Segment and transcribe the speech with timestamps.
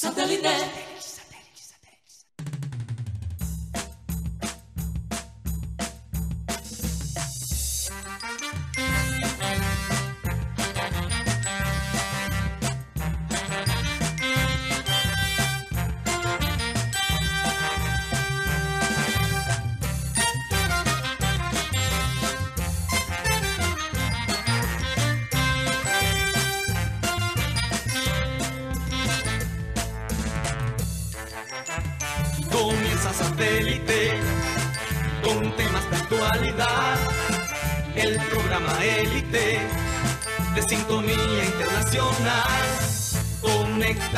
[0.00, 0.89] Satellite.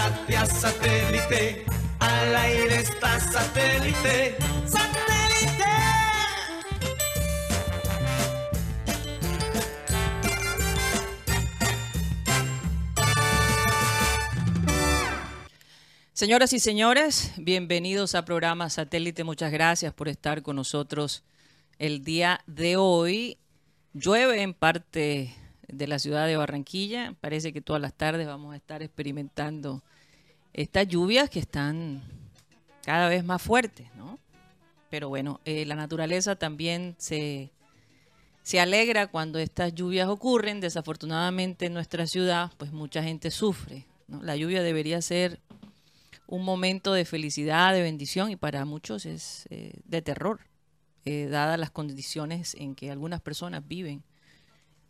[0.03, 1.65] Satélite.
[2.01, 4.37] Al aire está satélite.
[4.67, 5.65] ¡Satélite!
[16.13, 19.23] Señoras y señores, bienvenidos a programa Satélite.
[19.23, 21.23] Muchas gracias por estar con nosotros
[21.79, 23.39] el día de hoy.
[23.93, 25.33] Llueve en parte
[25.69, 27.15] de la ciudad de Barranquilla.
[27.21, 29.85] Parece que todas las tardes vamos a estar experimentando
[30.53, 32.03] estas lluvias que están
[32.85, 34.19] cada vez más fuertes, ¿no?
[34.91, 37.51] Pero bueno, eh, la naturaleza también se,
[38.43, 40.61] se alegra cuando estas lluvias ocurren.
[40.61, 43.87] Desafortunadamente en nuestra ciudad, pues mucha gente sufre.
[44.09, 45.41] La lluvia debería ser
[46.27, 50.41] un momento de felicidad, de bendición y para muchos es eh, de terror,
[51.05, 54.03] eh, dadas las condiciones en que algunas personas viven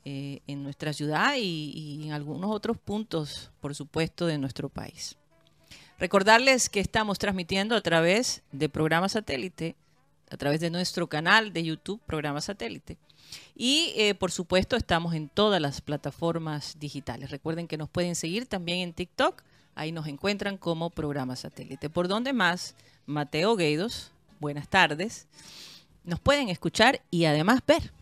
[0.05, 5.17] en nuestra ciudad y en algunos otros puntos, por supuesto, de nuestro país.
[6.03, 9.77] Recordarles que estamos transmitiendo a través de programa satélite,
[10.31, 12.99] a través de nuestro canal de YouTube, programa satélite.
[13.55, 17.31] Y eh, por supuesto estamos en todas las plataformas digitales.
[17.31, 19.45] Recuerden que nos pueden seguir también en TikTok.
[19.77, 21.89] Ahí nos encuentran como programa satélite.
[21.89, 22.75] Por donde más,
[23.07, 25.29] Mateo Gueidos, buenas tardes.
[26.03, 27.93] Nos pueden escuchar y además ver.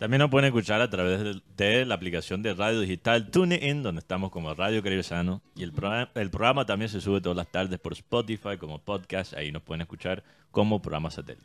[0.00, 4.30] También nos pueden escuchar a través de, la aplicación de radio digital TuneIn, donde estamos
[4.30, 5.42] como Radio Sano.
[5.54, 9.34] Y el programa, el programa también se sube todas las tardes por Spotify como podcast.
[9.34, 11.44] Ahí nos pueden escuchar como programa satélite.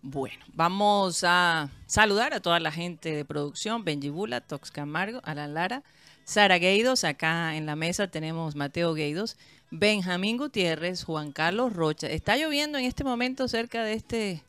[0.00, 5.52] Bueno, vamos a saludar a toda la gente de producción, Benji Bula, Tox Camargo, Alan
[5.52, 5.82] Lara,
[6.24, 9.36] Sara Gueidos, acá en la mesa tenemos Mateo Gueidos,
[9.70, 12.06] Benjamín Gutiérrez, Juan Carlos Rocha.
[12.06, 14.42] Está lloviendo en este momento cerca de este...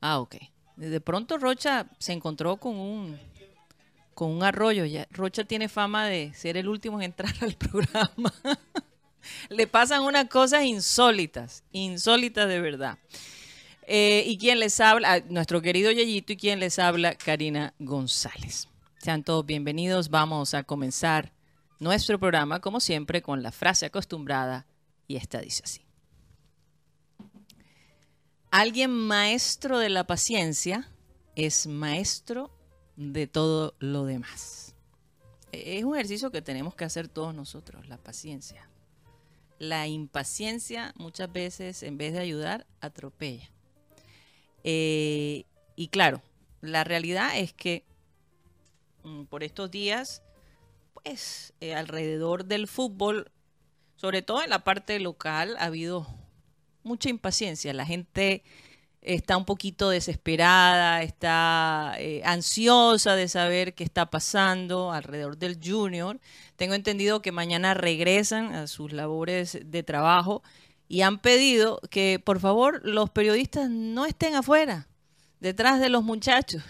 [0.00, 0.36] Ah, ok.
[0.76, 3.18] De pronto Rocha se encontró con un
[4.14, 4.84] con un arroyo.
[4.84, 8.32] Ya, Rocha tiene fama de ser el último en entrar al programa.
[9.48, 12.98] Le pasan unas cosas insólitas, insólitas de verdad.
[13.86, 18.68] Eh, y quien les habla, nuestro querido Yeyito, y quien les habla, Karina González.
[18.98, 20.08] Sean todos bienvenidos.
[20.08, 21.32] Vamos a comenzar
[21.80, 24.66] nuestro programa, como siempre, con la frase acostumbrada,
[25.06, 25.83] y esta dice así.
[28.56, 30.88] Alguien maestro de la paciencia
[31.34, 32.52] es maestro
[32.94, 34.76] de todo lo demás.
[35.50, 38.70] Es un ejercicio que tenemos que hacer todos nosotros, la paciencia.
[39.58, 43.50] La impaciencia muchas veces, en vez de ayudar, atropella.
[44.62, 46.22] Eh, y claro,
[46.60, 47.84] la realidad es que
[49.02, 50.22] mm, por estos días,
[50.92, 53.32] pues eh, alrededor del fútbol,
[53.96, 56.06] sobre todo en la parte local, ha habido
[56.84, 57.72] mucha impaciencia.
[57.72, 58.42] La gente
[59.04, 66.20] está un poquito desesperada, está eh, ansiosa de saber qué está pasando alrededor del junior.
[66.56, 70.42] Tengo entendido que mañana regresan a sus labores de trabajo
[70.88, 74.88] y han pedido que por favor los periodistas no estén afuera,
[75.40, 76.62] detrás de los muchachos.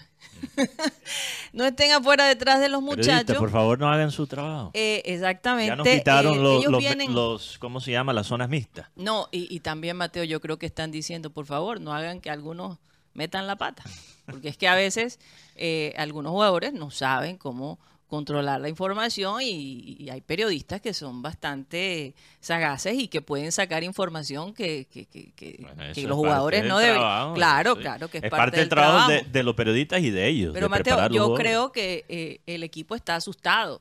[1.52, 3.36] no estén afuera detrás de los muchachos.
[3.38, 4.70] por favor, no hagan su trabajo.
[4.74, 5.68] Eh, exactamente.
[5.68, 8.12] ya nos quitaron eh, los, ellos los- vienen- los- ¿cómo se llama?
[8.12, 8.88] Las zonas mixtas.
[8.96, 12.30] No, y, y también, Mateo, yo creo que están diciendo, por favor, no hagan que
[12.30, 12.78] algunos
[13.14, 13.84] metan la pata.
[14.26, 15.20] Porque es que a veces
[15.56, 21.22] eh, algunos jugadores no saben cómo controlar la información y, y hay periodistas que son
[21.22, 26.06] bastante sagaces y que pueden sacar información que, que- que- que- Bueno, que eso es
[26.06, 26.94] los jugadores no deben.
[26.96, 27.80] trabajo, Claro, sí.
[27.80, 30.52] claro, que es, Es parte del trabajo, de, de los periodistas y de ellos.
[30.54, 31.38] Pero de Mateo, yo jugadores.
[31.46, 33.80] creo que eh, el equipo está asustado.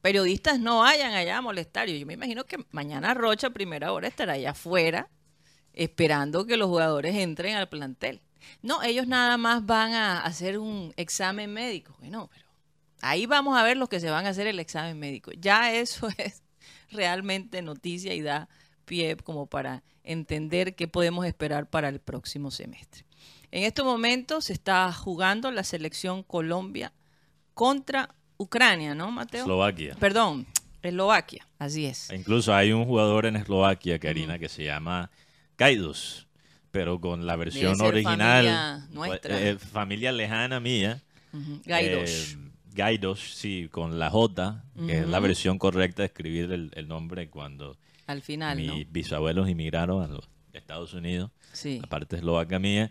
[0.00, 1.88] Periodistas no vayan allá a molestar.
[1.88, 5.08] Yo me imagino que mañana Rocha a primera hora estará allá afuera
[5.74, 8.22] esperando que los jugadores entren al plantel.
[8.62, 11.94] No, ellos nada más van a hacer un examen médico.
[11.98, 12.46] Bueno, pero
[13.02, 15.30] ahí vamos a ver los que se van a hacer el examen médico.
[15.32, 16.42] Ya eso es
[16.90, 18.48] realmente noticia y da
[18.84, 23.04] pie como para entender qué podemos esperar para el próximo semestre.
[23.52, 26.92] En estos momentos se está jugando la selección Colombia
[27.54, 29.42] contra Ucrania, ¿no, Mateo?
[29.42, 29.96] Eslovaquia.
[29.98, 30.46] Perdón,
[30.82, 32.10] Eslovaquia, así es.
[32.12, 35.10] Incluso hay un jugador en Eslovaquia, Karina, que se llama
[35.56, 36.26] Kaidos,
[36.70, 38.44] pero con la versión original.
[38.44, 39.40] familia nuestra.
[39.40, 41.02] eh, familia lejana mía.
[41.32, 41.60] Ujú.
[41.64, 42.10] Gaidos.
[42.10, 42.49] Eh,
[42.80, 47.28] Gaidos, sí, con la J, que es la versión correcta de escribir el, el nombre
[47.28, 48.74] cuando Al final, mis ¿no?
[48.90, 51.78] bisabuelos inmigraron a los Estados Unidos, Sí.
[51.80, 52.90] la parte eslovaca mía.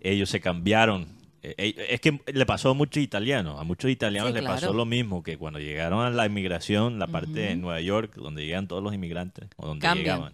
[0.00, 1.06] Ellos se cambiaron.
[1.42, 3.60] Eh, eh, Es que le pasó a muchos italianos.
[3.60, 7.06] A muchos italianos Sí, le pasó lo mismo, que cuando llegaron a la inmigración, la
[7.08, 7.60] parte de Ujú.
[7.62, 10.04] Nueva York, donde llegan todos los inmigrantes, o donde Cambian.
[10.18, 10.32] llegaban,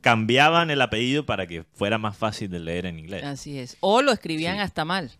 [0.00, 3.24] cambiaban el apellido para que fuera más fácil de leer en inglés.
[3.24, 3.76] Así es.
[3.80, 4.60] O lo escribían Sí.
[4.62, 5.10] hasta mal.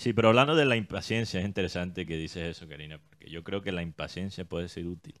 [0.00, 3.60] Sí, pero hablando de la impaciencia, es interesante que dices eso, Karina, porque yo creo
[3.60, 5.14] que la impaciencia puede ser útil.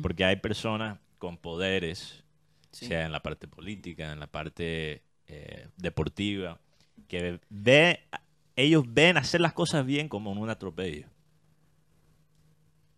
[0.00, 2.24] Porque hay personas con poderes,
[2.72, 2.86] Sí.
[2.86, 6.58] sea en la parte política, en la parte eh, deportiva,
[7.08, 8.00] que ve,
[8.56, 11.06] ellos ven hacer las cosas bien como en un atropello.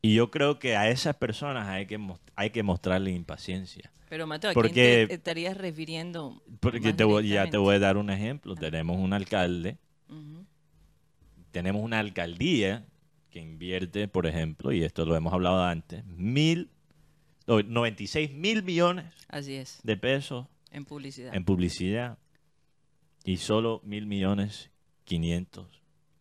[0.03, 1.99] Y yo creo que a esas personas hay que,
[2.37, 3.91] hay que mostrarle impaciencia.
[4.09, 6.43] Pero Mateo, ¿a Porque- quién te estarías refiriendo?
[6.61, 8.55] Porque te voy- ya te voy a dar un ejemplo.
[8.55, 9.79] Tenemos un alcalde.
[11.53, 12.87] Tenemos una alcaldía
[13.31, 16.71] que invierte, por ejemplo, y esto lo hemos hablado antes, mil,
[17.47, 21.35] no, 96 mil millones Así es, de pesos en publicidad.
[21.35, 22.19] en publicidad
[23.25, 24.71] y solo mil millones
[25.05, 25.67] 500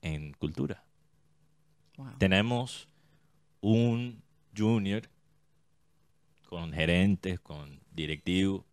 [0.01, 0.83] en cultura.
[1.97, 2.17] Wow.
[2.17, 2.87] Tenemos
[3.59, 4.23] un
[4.57, 5.09] junior
[6.47, 8.65] con gerentes, con directivos,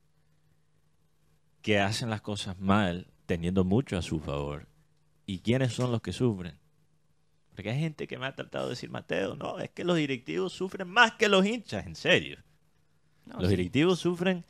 [1.63, 4.68] que hacen las cosas mal, teniendo mucho a su favor.
[5.31, 6.59] ¿Y quiénes son los que sufren?
[7.51, 10.55] Porque hay gente que me ha tratado de decir, Mateo, no, es que los directivos
[10.55, 12.39] sufren más que los hinchas, en serio.
[13.27, 13.57] No, los sí.
[13.57, 14.47] directivos sufren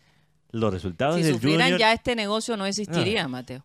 [0.53, 1.81] los resultados Si del sufrieran junior.
[1.81, 3.65] ya este negocio no existiría, Mateo.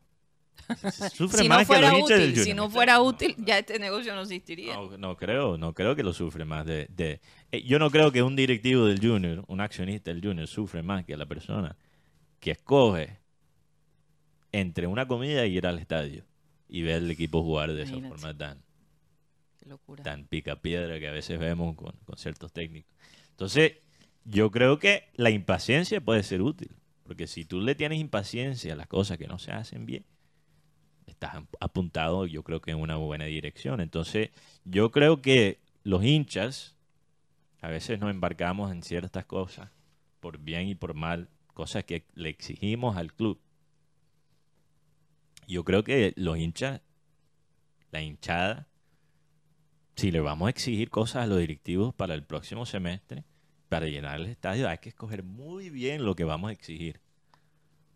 [1.13, 2.55] Sufren Si más no que fuera los hinchas del útil, si Junior.
[2.65, 4.73] no fuera útil, ya este negocio no existiría.
[4.75, 7.21] No, no creo, no creo que lo sufre más de, de-
[7.51, 11.05] eh, yo no creo que un directivo del Junior, un accionista del Junior sufre más
[11.05, 11.75] que la persona
[12.39, 13.19] que escoge
[14.51, 16.23] entre una comida y ir al estadio
[16.73, 18.63] y ver el equipo jugar de esa forma tan,
[19.67, 20.03] locura.
[20.03, 22.91] tan pica piedra que a veces vemos con, con ciertos técnicos.
[23.29, 23.73] Entonces,
[24.25, 26.71] yo creo que la impaciencia puede ser útil,
[27.03, 30.03] porque si tú le tienes impaciencia a las cosas que no se hacen bien,
[31.05, 33.79] estás ap- apuntado, yo creo que en una buena dirección.
[33.79, 34.31] Entonces,
[34.65, 36.75] yo creo que los hinchas
[37.61, 39.69] a veces nos embarcamos en ciertas cosas,
[40.19, 43.39] por bien y por mal, cosas que le exigimos al club.
[45.47, 46.81] Yo creo que los hinchas,
[47.91, 48.67] la hinchada,
[49.95, 53.23] si le vamos a exigir cosas a los directivos para el próximo semestre,
[53.69, 56.99] para llenar el estadio, hay que escoger muy bien lo que vamos a exigir.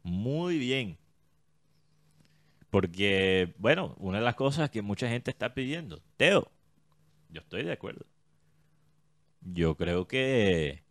[0.03, 0.97] Muy bien.
[2.69, 6.51] Porque, bueno, una de las cosas que mucha gente está pidiendo, Teo,
[7.29, 8.05] yo estoy de acuerdo.
[9.41, 10.83] Yo creo que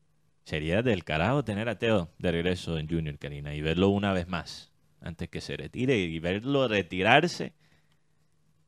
[0.44, 4.28] sería del carajo tener a Teo de regreso en Junior, Karina, y verlo una vez
[4.28, 7.52] más, antes que se retire, y verlo retirarse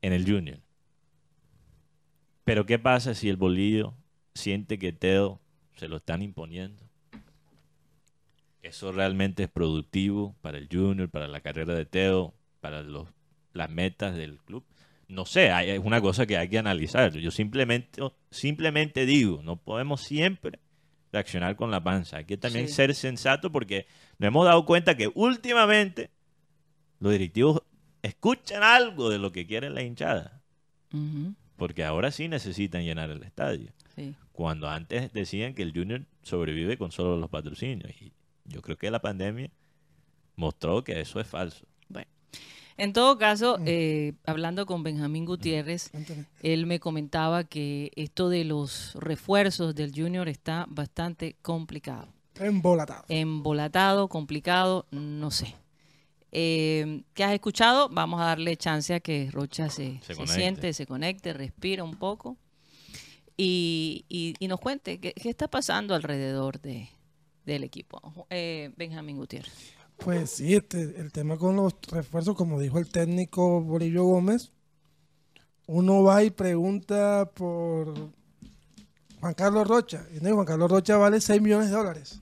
[0.01, 0.59] en el Junior.
[2.45, 3.93] Pero ¿qué pasa si el bolillo
[4.33, 5.39] siente que Teo
[5.75, 6.83] se lo están imponiendo?
[8.61, 13.07] ¿Eso realmente es productivo para el Junior, para la carrera de Teo, para los,
[13.53, 14.65] las metas del club?
[15.07, 17.11] No sé, hay- es una cosa que hay que analizar.
[17.13, 20.59] Yo simplemente, simplemente digo, no podemos siempre
[21.11, 22.17] reaccionar con la panza.
[22.17, 22.73] Hay que también Sí.
[22.75, 23.87] ser sensato porque
[24.19, 26.11] nos hemos dado cuenta que últimamente
[26.99, 27.61] los directivos
[28.01, 30.41] escuchan algo de lo que quiere la hinchada.
[31.57, 33.71] Porque ahora sí necesitan llenar el estadio.
[33.95, 34.15] sí.
[34.31, 37.91] Cuando antes decían que el Junior sobrevive con solo los patrocinios.
[38.01, 38.13] Y
[38.45, 39.49] yo creo que la pandemia
[40.37, 41.65] mostró que eso es falso.
[42.77, 43.63] En todo caso, Mm.
[43.65, 45.91] eh, hablando con Benjamín Gutiérrez,
[46.41, 52.07] él me comentaba que esto de los refuerzos del Junior está bastante complicado.
[52.35, 53.03] Embolatado.
[53.09, 55.53] Embolatado, complicado, no sé.
[56.31, 57.89] Eh, ¿Qué has escuchado?
[57.89, 62.37] Vamos a darle chance a que Rocha se, Se siente, se conecte, respira un poco
[63.37, 66.89] y, y- y nos cuente qué, qué está pasando alrededor de,
[67.45, 68.27] del equipo.
[68.29, 69.53] Eh, Benjamín Gutiérrez.
[69.97, 74.51] Pues sí, este, el tema con los refuerzos, como dijo el técnico Bolillo Gómez,
[75.67, 77.93] uno va y pregunta por
[79.19, 80.05] Juan Carlos Rocha.
[80.15, 82.21] Y no, Juan Carlos Rocha vale 6 millones de dólares.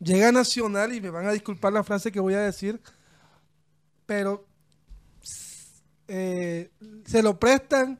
[0.00, 2.80] Llega a Nacional y me van a disculpar la frase que voy a decir,
[4.10, 4.44] pero
[6.08, 6.68] eh,
[7.06, 7.96] se lo prestan,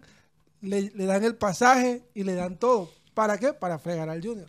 [0.60, 2.90] le, le dan el pasaje y le dan todo.
[3.14, 3.52] ¿Para qué?
[3.52, 4.48] Para fregar al Junior.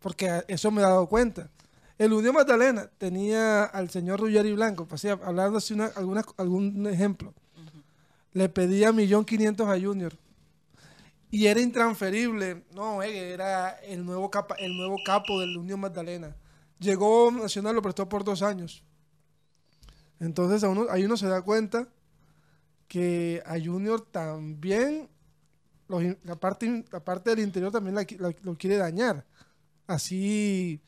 [0.00, 1.50] Porque eso me he dado cuenta.
[1.98, 7.32] El Unión Magdalena tenía al señor Ruggeri Blanco, pues, hablando así una, alguna- algún ejemplo.
[8.32, 10.12] Le pedía millón quinientos a Junior.
[11.30, 12.64] y era intransferible.
[12.74, 16.34] No, eh, era el nuevo, capa, el nuevo capo del Unión Magdalena.
[16.80, 18.82] Llegó Nacional, lo prestó por dos años.
[20.20, 21.88] Entonces a uno, ahí uno se da cuenta
[22.88, 25.08] que a Junior también
[25.88, 29.24] los la, parte, la parte del interior también la qui- la- lo quiere dañar.
[29.86, 30.80] Así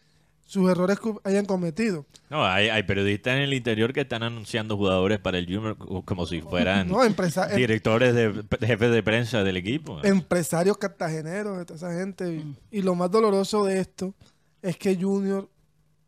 [0.45, 2.07] sus errores que hayan cometido.
[2.31, 6.03] No, hay, hay periodistas en el interior que están anunciando jugadores para el Junior co-
[6.03, 10.03] como si fueran No, empresa- em- directores de, jefes de prensa del equipo.
[10.05, 12.43] empresarios cartageneros, toda esa gente.
[12.71, 14.15] Y lo más doloroso de esto
[14.63, 15.49] es que Junior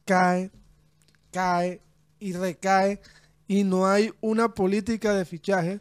[0.07, 0.51] cae,
[1.31, 1.81] cae
[2.21, 3.01] y recae
[3.49, 5.81] y no hay una política de fichaje.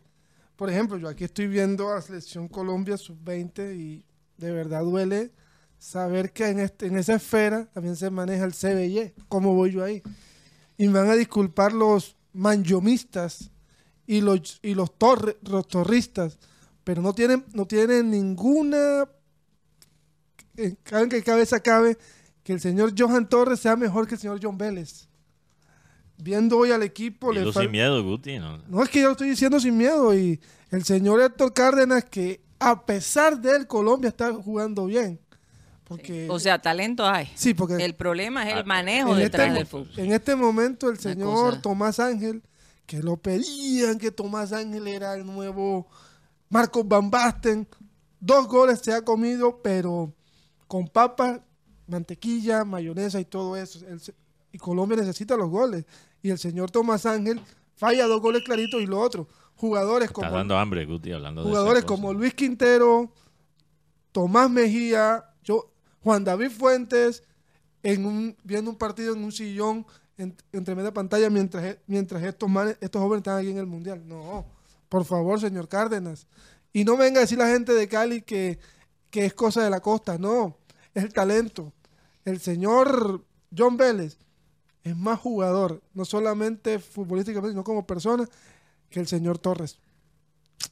[0.56, 4.04] Por ejemplo, yo aquí estoy viendo a selección Colombia sub-20 y
[4.38, 5.32] de verdad duele
[5.78, 9.14] saber que en, este, en esa esfera también se maneja el CBY.
[9.28, 10.02] ¿Cómo voy yo ahí?
[10.78, 13.52] Y me van a disculpar los manyomistas
[14.08, 16.40] y los, y los, torre- los torristas,
[16.84, 19.08] pero no tienen, no tienen ninguna
[20.58, 21.98] eh, en que cabeza cabe
[22.44, 25.09] que el señor Johan Torres sea mejor que el señor John Vélez.
[26.22, 28.40] Viendo hoy al equipo, le Dilo sin miedo, Guti.
[28.40, 28.58] ¿no?
[28.68, 30.14] no es que yo lo estoy diciendo sin miedo.
[30.14, 35.20] Y el señor Héctor Cárdenas, que a pesar de él, Colombia está jugando bien.
[35.86, 37.30] Porque, O sea, talento hay.
[37.36, 39.90] sí, porque El problema es Ah, el manejo en detrás este, del fútbol.
[39.98, 41.62] en este momento el señor.
[41.62, 42.44] Tomás Ángel,
[42.86, 45.88] que lo pedían que Tomás Ángel era el nuevo
[46.50, 47.68] Marcos Van Basten,
[48.20, 50.14] dos goles se ha comido, pero
[50.68, 51.40] con papas,
[51.88, 53.80] mantequilla, mayonesa y todo eso.
[53.88, 54.00] El
[54.52, 55.86] y Colombia necesita los goles.
[56.22, 57.42] Y el señor Tomás Ángel
[57.76, 59.28] falla dos goles claritos y lo otro.
[59.56, 63.12] Jugadores como dando hambre, Guti, hablando de jugadores como Luis Quintero,
[64.12, 65.72] Tomás Mejía, yo,
[66.02, 67.24] Juan David Fuentes,
[67.84, 69.86] en un, viendo un partido en un sillón
[70.18, 73.66] en, en tremenda pantalla mientras, e- mientras estos, manes- estos jóvenes están aquí en el
[73.68, 74.02] Mundial.
[74.06, 74.46] No,
[74.90, 76.28] por favor, señor Cárdenas.
[76.74, 78.60] Y no venga a decir la gente de Cali que,
[79.10, 80.18] que es cosa de la costa.
[80.18, 80.58] No,
[80.94, 81.72] es el talento.
[82.26, 83.24] El señor
[83.58, 84.18] John Vélez
[84.84, 88.26] es más jugador, no solamente futbolísticamente, sino como persona,
[88.90, 89.80] que el señor Torres.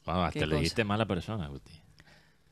[0.04, 1.72] Wow, hasta le dijiste mala persona, Guti.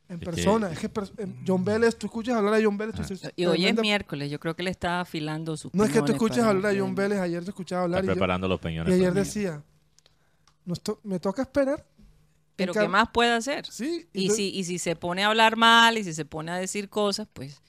[0.08, 1.10] En Es que- persona, es que per-
[1.46, 3.02] John Vélez, tú escuchas hablar a John Vélez, tú
[3.34, 6.16] Y hoy es miércoles, yo creo que le está afilando sus No es que tú
[6.16, 8.62] para hablar a John Vélez, ayer te escuchaba hablar Está y, yo- preparando los y
[8.62, 8.94] peñones.
[8.94, 9.26] ayer para mí.
[9.26, 9.62] decía,
[10.64, 11.84] "Nos to- me toca esperar.
[12.54, 13.66] Pero ¿qué más puede hacer?
[13.66, 16.56] Sí, Y si, y si se pone a hablar mal y si se pone a
[16.56, 17.60] decir cosas, pues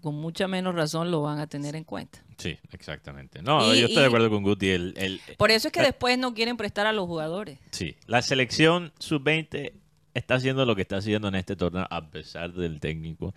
[0.00, 2.22] con mucha menos razón lo van a tener en cuenta.
[2.38, 3.42] Sí, exactamente.
[3.42, 4.68] No, Y- yo estoy y- de acuerdo con Guti.
[4.68, 7.58] El, el- Por eso es que la- después no quieren prestar a los jugadores.
[7.72, 9.72] Sí, la selección sub-20
[10.14, 13.34] está haciendo lo que está haciendo en este torneo a pesar del técnico.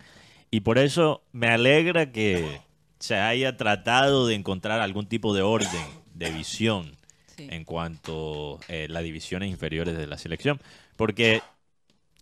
[0.50, 2.60] Y por eso me alegra que
[2.98, 5.68] se haya tratado de encontrar algún tipo de orden,
[6.14, 6.92] de visión
[7.36, 7.48] Sí.
[7.50, 10.60] en cuanto a las divisiones inferiores de la selección.
[10.96, 11.40] Porque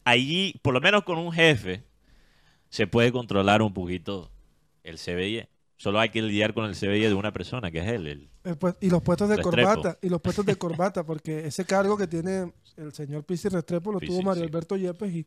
[0.05, 1.83] allí, por lo menos con un jefe,
[2.71, 4.31] se puede controlar un poquito
[4.83, 5.47] el CBI.
[5.77, 8.07] Solo hay que lidiar con el CBI de una persona, que es él.
[8.43, 9.69] el- pues, y los puestos de Restrepo.
[9.75, 13.93] corbata, y los puestos de corbata, porque ese cargo que tiene el señor Pizzi Restrepo
[13.93, 14.49] lo Pizzi, tuvo Mario sí.
[14.49, 15.27] Alberto Yepes y,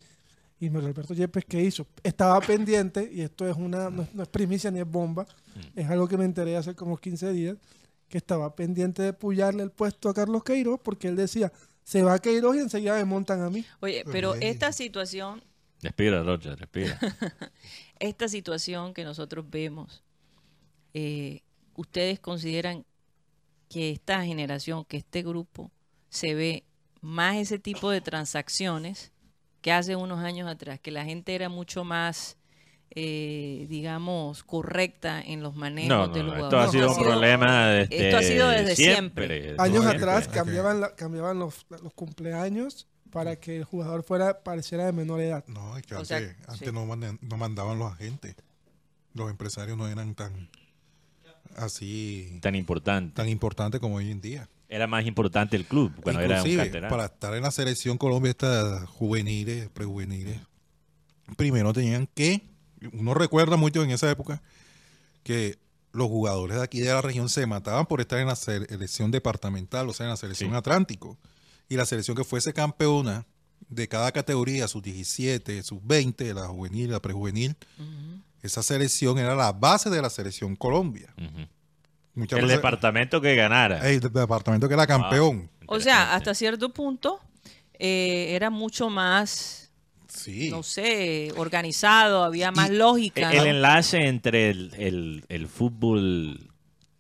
[0.59, 1.85] y Mario Alberto Yepes, ¿qué hizo?
[2.03, 5.79] Estaba pendiente, y esto es una, no, es- no es primicia ni es bomba, Mm.
[5.79, 7.55] es algo que me enteré hace como 15 días,
[8.09, 11.51] que estaba pendiente de pullarle el puesto a Carlos Queiroz, porque él decía,
[11.83, 13.63] se va Queiroz y enseguida me montan a mí.
[13.79, 15.41] Oye, pero esta situación,
[15.81, 16.97] Respira, Rocha, respira.
[17.99, 20.03] esta situación que nosotros vemos,
[20.93, 21.41] eh,
[21.75, 22.85] ¿ustedes consideran
[23.69, 25.71] que esta generación, que este grupo,
[26.09, 26.63] se ve
[27.01, 29.11] más ese tipo de transacciones
[29.61, 32.37] que hace unos años atrás, que la gente era mucho más,
[32.91, 37.03] eh, digamos, correcta en los manejos No, de no, los no, esto ha sido un
[37.03, 37.79] problema.
[37.79, 39.55] Esto ha sido desde siempre.
[39.57, 44.93] Años atrás cambiaban, la- cambiaban los, los cumpleaños para que el jugador fuera pareciera de
[44.93, 45.43] menor edad.
[45.47, 46.73] No, es que O antes, sea, antes sí.
[46.73, 48.35] no, mandan- no mandaban los agentes.
[49.13, 50.49] Los empresarios no eran tan
[51.57, 53.13] así Tan importante.
[53.15, 54.49] tan importantes como hoy en día.
[54.69, 58.31] Era más importante el club cuando era un Inclusive, para estar en la selección Colombia,
[58.31, 60.39] estas juveniles, prejuveniles,
[61.35, 62.41] primero tenían que,
[62.93, 64.41] uno recuerda mucho en esa época,
[65.23, 65.59] que
[65.91, 69.89] los jugadores de aquí de la región se mataban por estar en la selección departamental,
[69.89, 70.55] o sea, en la selección Sí.
[70.55, 71.17] Atlántico.
[71.71, 73.25] Y la selección que fuese campeona
[73.69, 77.55] de cada categoría, sus 17, sus 20, la juvenil, la prejuvenil,
[78.41, 81.13] esa selección era la base de la selección Colombia.
[81.17, 83.89] El veces- departamento que ganara.
[83.89, 85.49] el departamento que era campeón.
[85.65, 87.21] O sea, hasta cierto punto
[87.79, 89.71] eh, era mucho más,
[90.09, 90.49] Sí.
[90.51, 93.31] no sé, organizado, había más Y- lógica.
[93.31, 93.45] El ¿no?
[93.45, 96.51] enlace entre el, el- el fútbol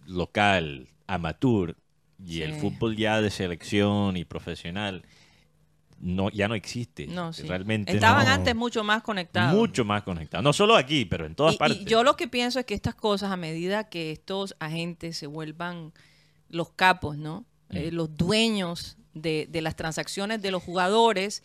[0.07, 1.75] local, amateur,
[2.25, 5.03] y el fútbol ya de selección y profesional,
[5.99, 7.05] no, ya no existe.
[7.07, 7.43] No, sí.
[7.43, 8.31] Realmente Estaban no.
[8.33, 9.53] antes mucho más conectados.
[9.55, 10.43] mucho más conectados.
[10.43, 11.81] No solo aquí, pero en todas Y- partes.
[11.81, 15.27] Y, yo lo que pienso es que estas cosas, a medida que estos agentes se
[15.27, 15.93] vuelvan
[16.49, 17.45] los capos, ¿no?
[17.69, 21.43] Eh, los dueños de, de las transacciones de los jugadores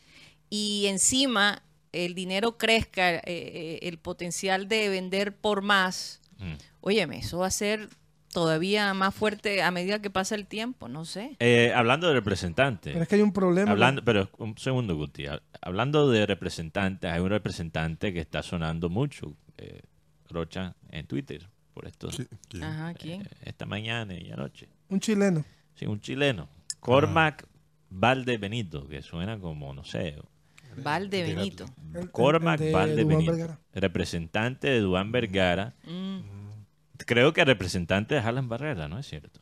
[0.50, 6.52] y encima el dinero crezca, eh, eh, el potencial de vender por más, Mm.
[6.80, 7.88] óyeme, eso va a ser
[8.36, 11.36] todavía más fuerte a medida que pasa el tiempo, no sé.
[11.40, 12.92] Eh, hablando de representantes.
[12.92, 13.70] Pero es que hay un problema.
[13.70, 15.26] Hablando, pero un segundo, Guti.
[15.26, 19.80] Ha- Hablando de representantes, hay un representante que está sonando mucho, eh,
[20.28, 22.10] Rocha, en Twitter, por esto.
[22.12, 22.26] Sí.
[22.62, 23.22] Ajá, ¿quién?
[23.22, 24.68] eh, esta mañana y anoche.
[24.90, 25.42] Un chileno.
[25.74, 26.46] Sí, un chileno.
[26.78, 27.46] Cormac
[27.88, 30.16] Valde Benito, que suena como, no sé,
[30.76, 31.64] Valde de la- Benito.
[31.94, 33.60] El- el- Cormac el de Valde Duván Benito, Vergara.
[33.72, 35.74] representante de Duan Vergara.
[35.86, 36.45] Mm.
[37.04, 39.40] Creo que representante de Harlan Barrera, ¿no es cierto?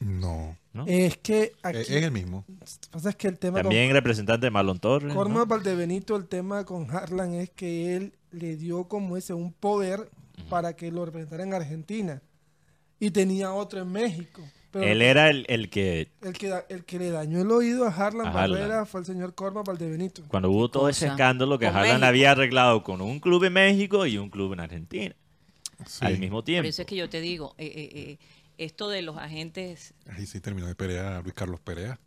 [0.00, 0.56] No.
[0.72, 0.84] ¿No?
[0.86, 1.78] Es que aquí.
[1.78, 2.44] Es el mismo.
[2.90, 5.12] pasa es que el tema También representante de Marlon Torres.
[5.12, 5.44] con ¿no?
[5.44, 10.08] Valdebenito, el tema con Harlan es que él le dio como ese un poder
[10.48, 12.22] para que lo representara en Argentina.
[13.00, 14.42] Y tenía otro en México.
[14.70, 17.88] Pero Él era el, el que, el, que, el que le dañó el oído a
[17.88, 18.50] Harlan A Harlan.
[18.50, 20.22] Barrera fue el señor Cormac Valdebenito.
[20.28, 22.06] cuando hubo todo ese escándalo que Con Harlan México.
[22.06, 25.14] había arreglado con un club en México y un club en Argentina
[25.86, 26.04] Sí.
[26.04, 26.68] al mismo Por tiempo.
[26.68, 28.18] eso es que yo te digo, eh, eh, eh,
[28.58, 31.98] esto de los agentes Ahí sí terminó de pelear Luis Carlos Perea.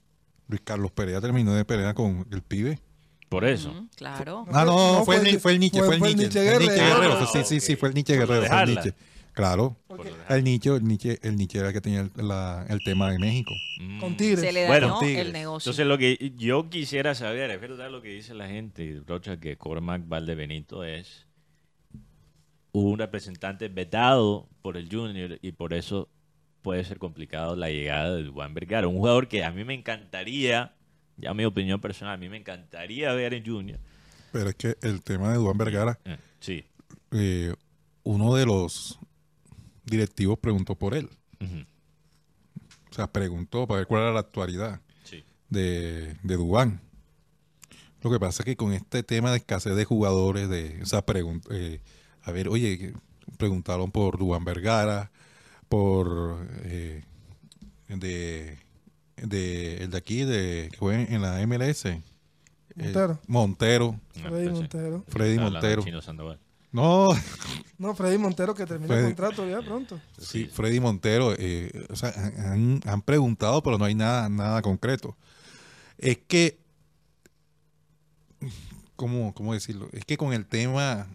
[0.48, 2.80] Luis Carlos Perea terminó de pelear con el pibe.
[3.30, 3.88] Por eso.
[3.96, 4.46] Claro.
[4.52, 6.18] Ah, no, no, fue, fue el, fue el Nietzsche, fue- el Nietzsche.
[6.18, 7.26] Nietzsche El Nietzsche Guerrero.
[7.28, 8.76] Sí, sí, sí, fue el Nietzsche Por Guerrero, de fue el Harlan.
[8.84, 8.94] Nietzsche.
[9.32, 9.78] Claro.
[10.28, 13.18] El Nietzsche, el Nietzsche, el Nietzsche era el que tenía el, la- el tema de
[13.20, 13.54] México.
[13.80, 14.00] Mm.
[14.02, 14.42] con Tigres.
[14.42, 15.26] Se le Bueno, dañó Tigres.
[15.28, 15.70] el negocio.
[15.72, 19.56] Entonces lo que yo quisiera saber, es verdad lo que dice la gente, Rocha, que
[19.56, 21.26] Cormac Valdebenito es
[22.74, 26.08] un representante vetado por el Junior y por eso
[26.62, 30.74] puede ser complicado la llegada de Juan Vergara, un jugador que a mí me encantaría,
[31.18, 33.80] ya mi opinión personal, a mí me encantaría ver en Junior.
[34.32, 36.64] Pero es que el tema de Duan Vergara, Eh, sí.
[37.12, 37.54] eh,
[38.04, 38.98] uno de los
[39.86, 41.10] directivos preguntó por él.
[42.90, 45.24] O sea, preguntó para ver cuál era la actualidad sí.
[45.50, 46.82] de, de Dubán.
[48.02, 51.50] Lo que pasa es que con este tema de escasez de jugadores, de esa pregunta,
[52.32, 52.94] a ver, oye,
[53.38, 55.12] preguntaron por Dubán Vergara,
[55.70, 57.04] por eh,
[57.88, 58.58] de,
[59.18, 62.02] de el de aquí, de que juega en la MLS, eh,
[62.76, 63.20] Montero.
[63.28, 64.50] Montero, No, Freddy.
[64.50, 65.06] Montero.
[65.08, 65.84] Freddy Montero.
[66.74, 67.10] No,
[67.78, 70.00] No, Freddy Montero que termina Freddy- el contrato ya pronto.
[70.18, 75.18] Sí, Freddy Montero, eh, o sea, han, han preguntado, pero no hay nada, nada concreto.
[75.98, 76.58] Es que,
[78.96, 79.90] ¿cómo, ¿cómo decirlo?
[79.92, 81.08] Es que con el tema,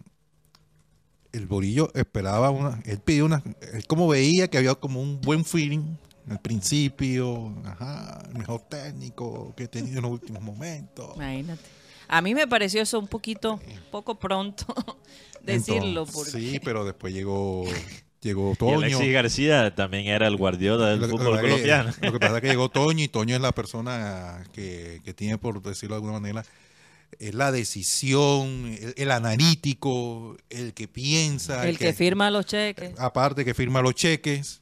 [1.37, 3.41] el Borillo esperaba una, él pidió una,
[3.73, 5.95] él como veía que había como un buen feeling
[6.29, 11.15] al principio, ajá, el mejor técnico que he tenido en los últimos momentos.
[11.15, 11.61] Imagínate.
[12.09, 13.59] A mí me pareció eso un poquito,
[13.91, 14.65] poco pronto
[15.43, 16.01] decirlo.
[16.01, 16.31] Entonces, Porque...
[16.31, 17.65] Sí, pero después llegó,
[18.21, 18.77] llegó Y Toño.
[18.77, 21.91] Alexis García también era el guardiola del Lo fútbol lo que- colombiano.
[22.01, 25.37] Lo que pasa es que llegó Toño y Toño es la persona que, que tiene,
[25.37, 26.43] por decirlo de alguna manera,
[27.19, 31.67] la decisión, el, el analítico, el que piensa.
[31.67, 32.93] el que firma los cheques.
[32.99, 34.61] Aparte que firma los cheques.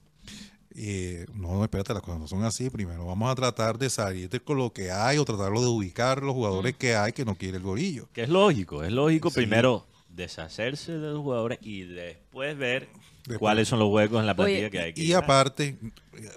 [0.77, 2.69] Eh, no, no, espérate, las cosas no son así.
[2.69, 6.21] Primero vamos a tratar de salir de con lo que hay o tratarlo de ubicar
[6.21, 6.77] los jugadores Mm.
[6.77, 8.09] que hay que no quiere el gorillo.
[8.11, 9.35] Que es lógico, es lógico Sí.
[9.37, 14.35] primero deshacerse de los jugadores y después ver Después- cuáles son los huecos en la
[14.35, 15.77] plantilla Oye, que hay que Y aparte,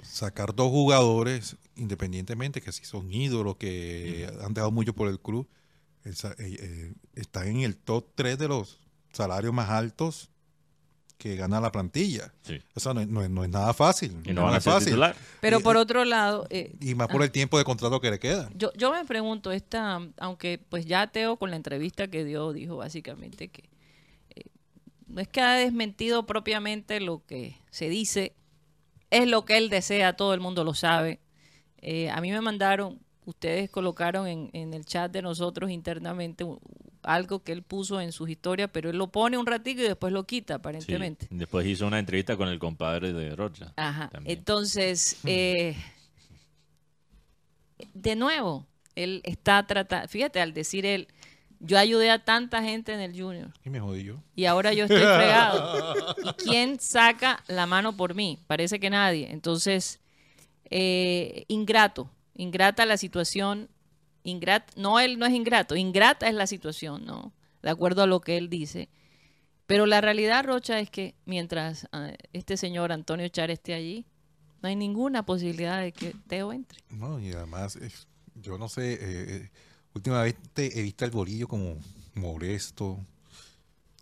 [0.02, 5.48] sacar dos jugadores, independientemente que si son ídolos, que han dejado mucho por el club,
[6.08, 8.80] eh, eh, están en el top 3 de los
[9.12, 10.30] salarios más altos
[11.16, 12.32] que gana la plantilla.
[12.42, 12.60] Sí.
[12.76, 14.16] Eso no, es- no no nada fácil.
[14.24, 14.86] Y no van a ser fácil.
[14.90, 15.16] titular.
[15.40, 18.20] Pero y- por otro lado, eh, Y más por el tiempo de contrato que le
[18.20, 18.48] queda.
[18.54, 22.76] yo, yo me pregunto, esta, aunque pues ya Teo con la entrevista que dio dijo
[22.76, 23.68] básicamente que
[24.36, 24.42] eh,
[25.08, 28.36] no es que ha desmentido propiamente lo que se dice,
[29.10, 31.18] es lo que él desea, todo el mundo lo sabe.
[31.78, 36.44] Eh, a mí me mandaron, ustedes colocaron en, en el chat de nosotros internamente
[37.02, 40.12] algo que él puso en sus historias, pero él lo pone un ratito y después
[40.12, 40.58] lo quita, Sí.
[40.58, 41.26] aparentemente.
[41.30, 43.72] Después hizo una entrevista con el compadre de Rocha.
[43.76, 44.08] Ajá.
[44.10, 44.38] también.
[44.38, 45.76] Entonces, eh,
[47.94, 51.08] de nuevo, él está tratando, fíjate, al decir él,
[51.60, 54.22] yo ayudé a tanta gente en el Junior Y me jodí yo.
[54.36, 56.14] y ahora yo estoy fregado.
[56.24, 58.38] ¿Y quién saca la mano por mí?
[58.46, 59.30] Parece que nadie.
[59.32, 60.00] Entonces,
[60.70, 63.68] eh, ingrato, ingrata la situación,
[64.22, 67.34] ingrat, no él no es ingrato, ingrata es la situación, ¿no?
[67.62, 68.88] De acuerdo a lo que él dice.
[69.66, 74.06] Pero la realidad, Rocha, es que mientras ah, este señor Antonio Char esté allí,
[74.62, 76.78] no hay ninguna posibilidad de que Teo entre.
[76.88, 79.50] No, y además, es- yo no sé, eh, eh,
[79.94, 81.76] últimamente he visto el bolillo como
[82.14, 82.98] molesto,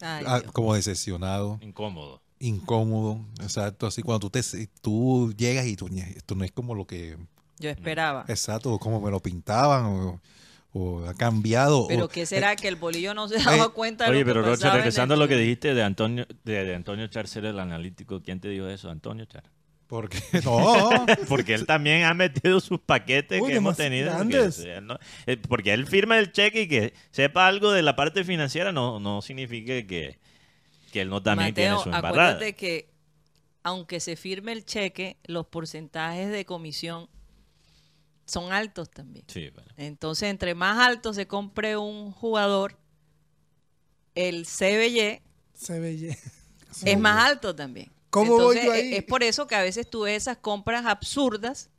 [0.01, 2.20] Ay, ah, como decepcionado, Incómodo.
[2.38, 3.25] incómodo.
[3.40, 4.42] Exacto, así cuando tú, te,
[4.83, 7.16] tú llegas y tú, "Ñe, esto no es como lo que...
[7.59, 8.25] Yo esperaba.
[8.29, 10.21] Exacto, como me lo pintaban o,
[10.73, 11.87] o ha cambiado.
[11.88, 14.31] Pero o- ¿qué será que el bolillo no se daba cuenta de Oye, lo que
[14.33, 17.59] pero Rocha, regresando a lo que dijiste de Antonio, de, de Antonio Char ser el
[17.59, 18.90] analítico, ¿quién te dijo eso?
[18.90, 19.45] Antonio Char.
[19.87, 24.11] Porque no, Porque él también ha metido sus paquetes Uy, que hemos tenido.
[24.12, 24.57] grandes.
[24.57, 27.95] que, él no- eh, porque él firma el cheque y que sepa algo de la
[27.97, 30.19] parte financiera no, no significa que,
[30.92, 32.31] que él no también Mateo, tiene su embarrada.
[32.33, 32.90] acuérdate que
[33.62, 37.09] aunque se firme el cheque, los porcentajes de comisión
[38.26, 39.24] son altos también.
[39.28, 39.70] Sí, bueno.
[39.76, 42.76] Entonces, entre más alto se compre un jugador,
[44.14, 45.20] el CBY
[46.84, 47.90] es más alto también.
[48.10, 48.94] ¿Cómo voy Entonces, yo ahí?
[48.94, 51.70] Es por eso que a veces tú ves esas compras absurdas,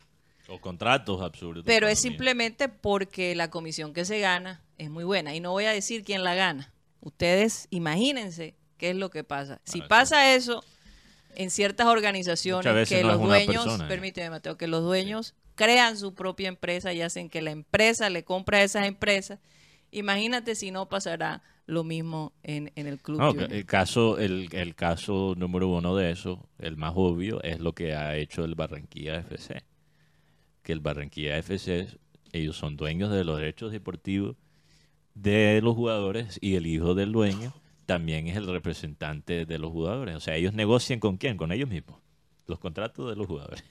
[0.48, 1.64] O contratos absurdos.
[1.66, 5.34] pero es simplemente porque la comisión que se gana es muy buena.
[5.36, 6.72] Y no voy a decir quién la gana.
[7.02, 9.60] Ustedes imagínense qué es lo que pasa.
[9.64, 10.64] Si Bueno, pasa eso
[11.36, 13.88] en ciertas organizaciones, que no los dueños, persona, ¿eh?
[13.88, 18.24] permíteme Mateo, que los dueños crean su propia empresa y hacen que la empresa le
[18.24, 19.40] compre a esas empresas,
[19.92, 23.20] imagínate si no pasará lo mismo en, en el club.
[23.20, 27.74] No, el caso, el, el caso número uno de eso, el más obvio, es lo
[27.74, 29.64] que ha hecho el Barranquilla FC.
[30.62, 31.88] Que el Barranquilla FC,
[32.32, 34.38] ellos son dueños de los derechos deportivos
[35.16, 37.52] de los jugadores y el hijo del dueño
[37.88, 40.16] también es el representante de los jugadores.
[40.16, 42.00] O sea, ellos negocian con quién, con ellos mismos.
[42.48, 43.64] Los contratos de los jugadores.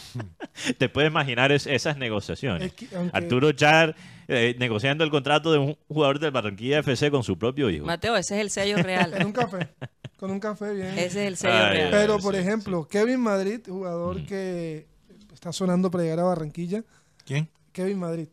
[0.78, 2.68] Te puedes imaginar es- esas negociaciones.
[2.68, 3.94] Es que, aunque- Arturo Char
[4.26, 7.86] eh, negociando el contrato de un jugador del Barranquilla FC con su propio hijo.
[7.86, 9.14] Mateo, ese es el sello real.
[9.14, 9.68] En un café.
[10.16, 10.88] Con un café bien.
[10.98, 11.90] ese es el sello Ay, real.
[11.92, 12.40] Pero, por sí.
[12.40, 14.86] ejemplo, Kevin Madrid, jugador que
[15.32, 16.82] está sonando para llegar a Barranquilla.
[17.24, 17.48] ¿quién?
[17.72, 18.26] Kevin Madrid.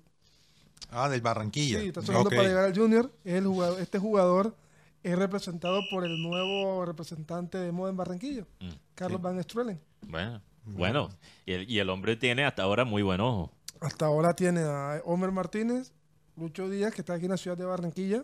[0.89, 1.79] Ah, del Barranquilla.
[1.79, 3.11] Sí, está sonando para llegar al Junior.
[3.23, 4.55] Es el jugador, este jugador
[5.11, 9.23] es representado por el nuevo representante de moda en Barranquilla, Mm, Carlos sí.
[9.23, 9.81] Van Strelen.
[10.07, 11.09] Bueno, bueno.
[11.45, 13.51] Y el, y el hombre tiene hasta ahora muy buen ojo.
[13.81, 15.93] Hasta ahora tiene a Homer Martínez,
[16.37, 18.23] Lucho Díaz, que está aquí en la ciudad de Barranquilla,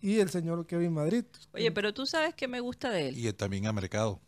[0.00, 1.24] y el señor Kevin Madrid.
[1.52, 3.18] Oye, pero tú sabes que me gusta de él.
[3.18, 4.20] Y él también a mercado.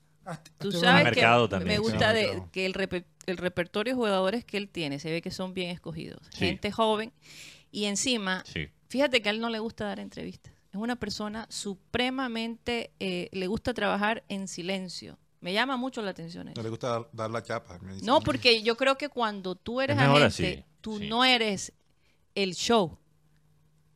[0.59, 3.97] Tú sabes mercado que también, me sí, gusta de que el, reper- el repertorio de
[3.97, 6.21] jugadores que él tiene se ve que son bien escogidos.
[6.31, 6.47] Sí.
[6.47, 7.13] Gente joven.
[7.71, 8.69] Y encima, Sí.
[8.89, 10.53] fíjate que a él no le gusta dar entrevistas.
[10.77, 15.19] Es una persona supremamente, eh, le gusta trabajar en silencio.
[15.41, 16.63] Me llama mucho la atención No eso.
[16.63, 17.79] le gusta dar, dar la chapa.
[17.81, 17.97] me.
[18.03, 21.09] No, porque yo creo que cuando tú eres mejor agente, así, tú sí.
[21.09, 21.73] no eres
[22.35, 22.99] el show,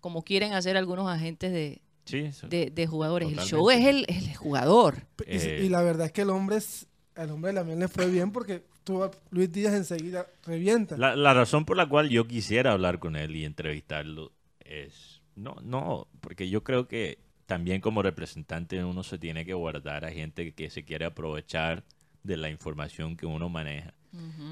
[0.01, 2.49] como quieren hacer algunos agentes de, Sí, eso.
[2.49, 3.29] de- de jugadores.
[3.31, 5.07] El show es el, el jugador.
[5.27, 5.61] Y, Eh.
[5.65, 8.65] y la verdad es que el hombre, es, el hombre también le fue bien porque
[8.85, 10.97] tuvo a Luis Díaz enseguida revienta.
[10.97, 15.20] La, la razón por la cual yo quisiera hablar con él y entrevistarlo es...
[15.37, 20.13] No, no, porque yo creo que también como representante uno se tiene que guardar a
[20.13, 21.85] gente que se quiere aprovechar
[22.23, 23.95] de la información que uno maneja.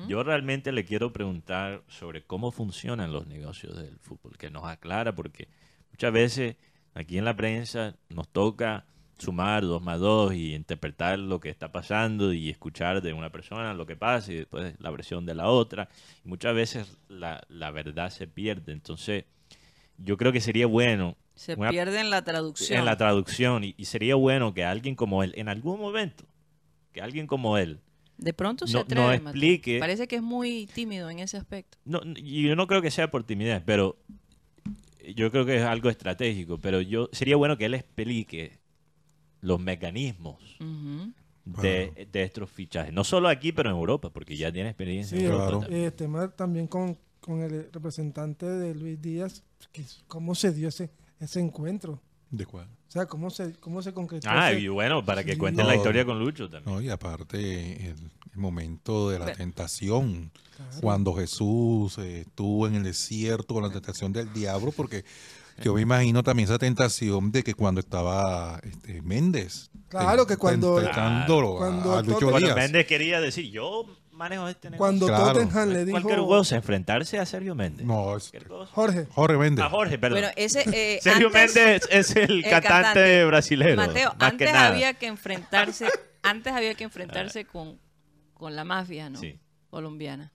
[0.07, 5.15] Yo realmente le quiero preguntar sobre cómo funcionan los negocios del fútbol, que nos aclara,
[5.15, 5.49] porque
[5.91, 6.57] muchas veces
[6.95, 8.87] aquí en la prensa nos toca
[9.19, 13.75] sumar dos más dos y interpretar lo que está pasando y escuchar de una persona
[13.75, 15.89] lo que pasa y después la versión de la otra.
[16.25, 18.73] Y muchas veces la, la verdad se pierde.
[18.73, 19.25] Entonces,
[19.99, 22.79] yo creo que sería bueno Se una- pierde en la traducción.
[22.79, 26.25] en la traducción y, y sería bueno que alguien como él, en algún momento,
[26.93, 27.81] que alguien como él,
[28.17, 29.01] De pronto se no- atreve.
[29.03, 29.29] no Mateo.
[29.31, 31.79] explique- Parece que es muy tímido en ese aspecto.
[31.85, 33.97] No, y yo no creo que sea por timidez, pero
[35.15, 36.59] yo creo que es algo estratégico.
[36.59, 38.59] Pero yo sería bueno que él explique
[39.41, 41.13] los mecanismos Ujú.
[41.45, 42.93] de, de estos fichajes.
[42.93, 45.61] No solo aquí, pero en Europa, porque ya tiene experiencia Sí, en Europa claro.
[45.61, 45.85] también.
[45.85, 50.89] eh, tema también con, con el representante de Luis Díaz, que, cómo se dio ese,
[51.21, 52.01] ese encuentro.
[52.31, 52.65] ¿De cuál?
[52.89, 54.29] O sea, cómo se, cómo se concretó.
[54.31, 55.39] Ah, ese- y bueno, para que Sí.
[55.39, 55.79] cuenten la No.
[55.79, 56.75] historia con Lucho también.
[56.75, 57.97] No, y aparte el,
[58.33, 60.81] el momento de la tentación, Claro.
[60.81, 65.05] cuando Jesús eh, estuvo en el desierto con la tentación del diablo, porque
[65.63, 69.71] yo me imagino también esa tentación de que cuando estaba este, Méndez.
[69.89, 70.91] Claro, que cuando- a-
[71.27, 72.57] cuando a, Lucho Cuando Díaz.
[72.57, 73.85] Méndez quería decir, yo
[74.19, 74.79] manejo este negocio.
[74.79, 75.33] Cuando Claro.
[75.33, 76.01] Tottenham le dijo...
[76.03, 76.21] Cualquier
[76.59, 77.87] enfrentarse a Sergio Méndez.
[77.87, 78.31] No, es.
[78.73, 79.65] Jorge, Jorge Méndez.
[79.65, 80.21] A Jorge, perdón.
[80.21, 80.65] Bueno, ese.
[80.73, 83.25] eh, Sergio antes- Méndez es el, el cantante, cantante.
[83.25, 83.77] brasilero.
[83.77, 84.69] Mateo, más que antes nada.
[84.69, 85.87] había que enfrentarse,
[86.23, 87.79] antes había que enfrentarse con,
[88.35, 89.19] con la mafia, ¿no?
[89.19, 89.39] Sí.
[89.71, 90.33] Colombiana.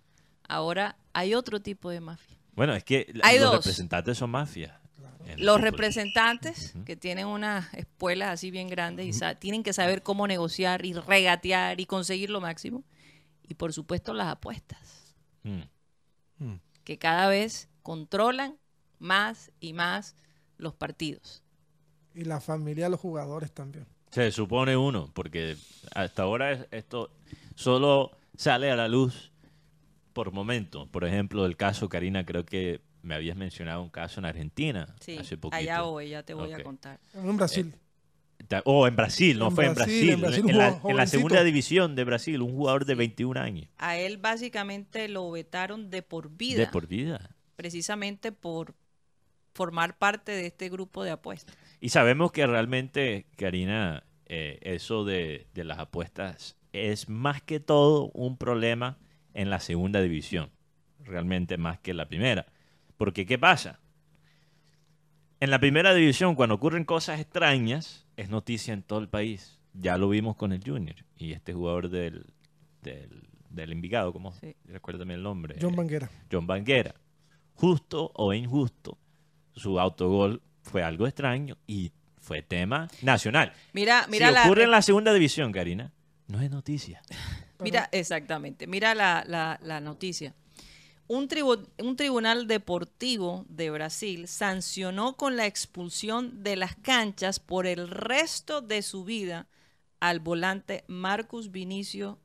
[0.48, 2.38] Ahora hay otro tipo de mafia.
[2.56, 3.56] Bueno, es que Hay los dos.
[3.66, 4.72] representantes son mafias.
[5.38, 10.28] Los representantes que tienen unas espuelas así bien grandes y sa- tienen que saber cómo
[10.28, 12.84] negociar y regatear y conseguir lo máximo.
[13.48, 15.62] Y por supuesto las apuestas, Mm.
[16.40, 16.60] Mm.
[16.84, 18.58] que cada vez controlan
[19.00, 20.16] más y más
[20.58, 21.44] los partidos.
[22.16, 23.86] Y la familia de los jugadores también.
[24.12, 25.58] Se supone uno, porque
[25.96, 27.10] hasta ahora es- esto
[27.56, 29.32] solo sale a la luz
[30.14, 30.86] por momento.
[30.88, 35.18] Por ejemplo, el caso, Karina, creo que me habías mencionado un caso en Argentina Sí,
[35.18, 35.58] hace poquito.
[35.58, 37.00] allá voy, ya te voy a contar.
[37.16, 37.74] En Brasil.
[38.66, 41.08] Oh, en Brasil, no En fue en Brasil, en Brasil, un en, la, en la
[41.08, 43.68] segunda división de Brasil, un jugador de 21 años.
[43.78, 47.36] A él básicamente lo vetaron de por vida, De por vida.
[47.56, 48.76] precisamente por
[49.54, 51.56] formar parte de este grupo de apuestas.
[51.80, 58.10] Y sabemos que realmente, Karina, eh, eso de, de las apuestas es más que todo
[58.14, 58.98] un problema
[59.34, 60.50] en la segunda división.
[61.04, 62.46] Realmente más que en la primera.
[62.98, 63.80] Porque, ¿qué pasa?
[65.40, 69.60] En la primera división, cuando ocurren cosas extrañas, es noticia en todo el país.
[69.74, 70.96] Ya lo vimos con el Junior.
[71.18, 72.26] Y este jugador del,
[72.82, 74.34] del, del Envigado, ¿cómo?
[74.34, 74.56] Sí.
[74.66, 75.56] Recuérdame el nombre.
[75.62, 76.10] John Eh, Banguera.
[76.32, 76.96] John Banguera.
[77.56, 78.98] Justo o injusto,
[79.56, 83.54] su autogol fue algo extraño y fue tema nacional.
[83.74, 85.92] Mira, mira si la ocurre en la segunda división, Karina,
[86.28, 87.02] no es noticia.
[87.60, 88.66] Mira, exactamente.
[88.68, 90.34] Mira la, la- la noticia.
[91.08, 97.68] Un, tribu- un tribunal deportivo de Brasil sancionó con la expulsión de las canchas por
[97.68, 99.48] el resto de su vida
[100.00, 102.20] al volante Marcus Vinicio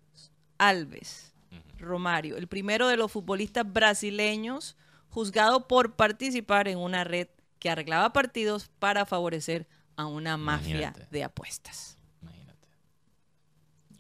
[0.59, 1.35] Alves
[1.79, 4.77] Romario, el primero de los futbolistas brasileños
[5.11, 11.07] juzgado por participar en una red que arreglaba partidos para favorecer a una mafia Imagínate.
[11.11, 11.99] de apuestas.
[12.23, 12.69] Imagínate.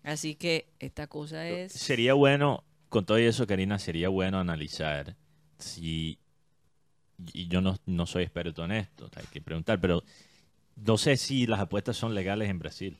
[0.02, 1.72] Así que esta cosa es...
[1.72, 5.16] Sería bueno, con todo eso, Karina, sería bueno analizar
[5.58, 6.18] si.
[7.32, 10.04] Y yo no, no soy experto en esto, hay que preguntar, pero
[10.76, 12.98] no sé si las apuestas son legales en Brasil,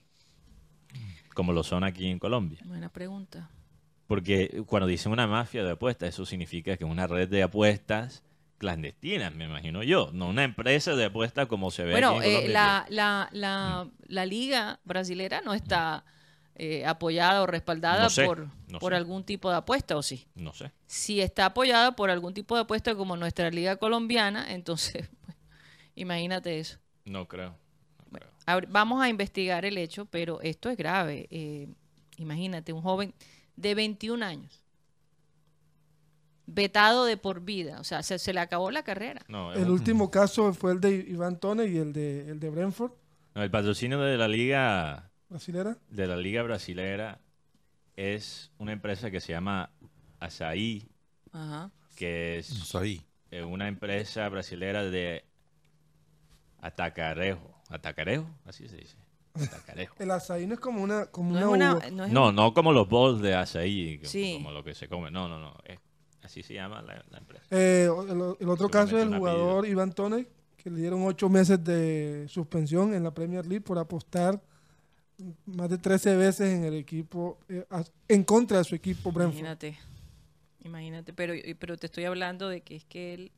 [1.35, 2.59] como lo son aquí en Colombia.
[2.65, 3.49] Buena pregunta.
[4.09, 8.25] Porque cuando dicen una mafia de apuestas, eso significa que es una red de apuestas
[8.57, 10.11] clandestinas, me imagino yo.
[10.13, 13.89] No una empresa de apuestas como se ve Bueno, aquí en eh, la, la, la,
[14.09, 16.05] la liga brasilera no está
[16.59, 18.97] eh, apoyada o respaldada No sé, por, no por sé.
[18.97, 20.27] algún tipo de apuesta, ¿o sí?
[20.35, 20.73] No sé.
[20.87, 25.37] Si está apoyada por algún tipo de apuesta como nuestra liga colombiana, entonces, bueno,
[25.95, 26.79] imagínate eso.
[27.05, 27.51] No creo.
[27.51, 28.39] No Bueno, creo.
[28.47, 31.27] a ver, vamos a investigar el hecho, pero esto es grave.
[31.31, 31.69] Eh,
[32.17, 33.15] imagínate, un joven
[33.57, 34.63] de 21 años,
[36.47, 39.23] vetado de por vida, o sea, se, se le acabó la carrera.
[39.29, 42.93] El un- último caso fue el de Iván Tone y el de, el de Brentford,
[43.35, 45.77] no, el patrocinio de la liga brasilera.
[45.91, 47.21] de la liga brasilera
[47.97, 49.71] es una empresa que se llama
[50.21, 50.89] Asaí,
[51.33, 51.71] Ajá.
[51.97, 52.75] que es
[53.31, 55.25] eh, una empresa brasilera de
[56.61, 57.55] atacarejo.
[57.69, 58.27] ¿Atacarejo?
[58.45, 58.97] Así se dice.
[59.35, 59.95] Atacarejo.
[59.99, 62.89] El azaí no es como una, como No una, una, no No, no como los
[62.89, 64.35] bowls de azaí, como- Sí.
[64.35, 65.11] como lo que se come.
[65.11, 65.57] No, no, no.
[65.65, 65.79] es-
[66.23, 67.45] así se llama la, la empresa.
[67.51, 71.03] Eh, el, el otro caso es el Seguramente un jugador Iván Tone, que le dieron
[71.07, 74.41] ocho meses de suspensión en la Premier League por apostar
[75.47, 79.39] más de 13 veces en el equipo, eh, a- en contra de su equipo Brentford.
[79.39, 79.79] Imagínate,
[80.65, 83.33] imagínate, pero, pero te estoy hablando de que es que él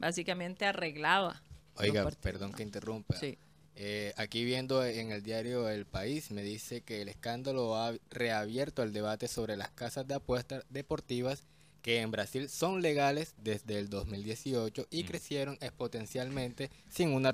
[0.00, 1.42] básicamente arreglaba.
[1.76, 3.16] Oiga, perdón que interrumpa.
[3.16, 3.38] Sí.
[3.80, 8.82] Eh, aquí viendo en el diario El País me dice que el escándalo ha reabierto
[8.82, 11.44] el debate sobre las casas de apuestas deportivas
[11.88, 17.32] que en Brasil son legales desde el 2018 y crecieron exponencialmente sin una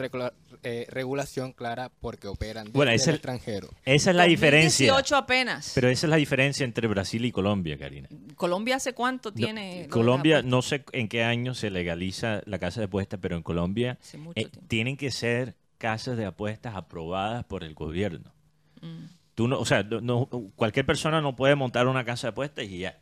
[0.62, 3.68] eh, regulación clara porque operan desde Bueno, es el el- extranjero.
[3.84, 4.86] Esa es la diferencia.
[4.92, 5.72] 2018 apenas.
[5.74, 8.08] Pero esa es la diferencia entre Brasil y Colombia, Karina.
[8.36, 9.88] Colombia hace cuánto No, tiene.
[9.90, 13.98] Colombia, no sé en qué año se legaliza la casa de apuestas, pero en Colombia
[14.36, 18.32] eh, tienen que ser casas de apuestas aprobadas por el gobierno.
[18.80, 22.30] Mm, Tú no, o sea, no- no- cualquier persona no puede montar una casa de
[22.30, 23.00] apuestas y ya.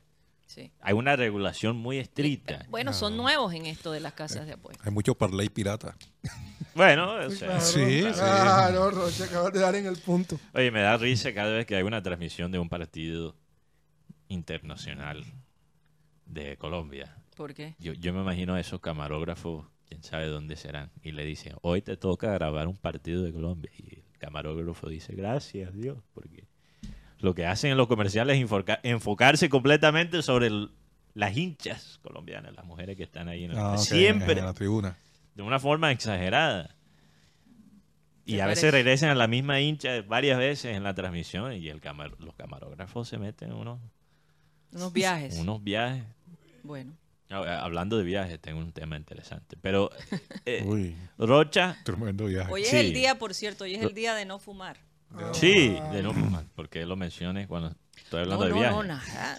[0.55, 0.71] Sí.
[0.81, 2.67] Hay una regulación muy estricta.
[2.69, 4.87] Bueno, son nuevos en esto de las casas de apuestas.
[4.87, 5.97] Hay mucho parlay pirata.
[6.75, 8.12] Bueno, o sea, Claro, Sí, sí.
[8.15, 10.38] claro, Rocha, acabas de dar en el punto.
[10.55, 13.37] oye, me da risa cada vez que hay una transmisión de un partido
[14.29, 15.23] internacional
[16.25, 17.15] de Colombia.
[17.37, 17.75] ¿Por qué?
[17.79, 21.83] Yo, yo me imagino a esos camarógrafos, quién sabe dónde serán, y le dicen, hoy
[21.83, 23.71] te toca grabar un partido de Colombia.
[23.77, 26.41] Y el camarógrafo dice, gracias Dios, porque
[27.22, 30.70] lo que hacen en los comerciales es enfoca- enfocarse completamente sobre el-
[31.14, 34.96] las hinchas colombianas, las mujeres que están ahí en el Ah, Siempre, En la tribuna.
[35.35, 36.74] de una forma exagerada.
[38.24, 38.70] Y ¿Te a veces parece?
[38.70, 43.08] regresan a la misma hincha varias veces en la transmisión y el camar- los camarógrafos
[43.08, 43.80] se meten en unos,
[44.72, 45.37] Unos viajes.
[45.38, 46.04] unos viajes.
[46.62, 46.92] Bueno.
[47.30, 49.56] Hablando de viajes, tengo un tema interesante.
[49.61, 49.90] Pero,
[50.44, 52.52] eh, Uy, Rocha, tremendo viaje.
[52.52, 52.76] Hoy es Sí.
[52.76, 54.76] el día, por cierto, hoy es el día de no fumar.
[55.33, 58.77] Sí, de no fumar, porque lo menciones cuando estoy hablando no, de no, viajes.
[58.77, 59.38] no, nada.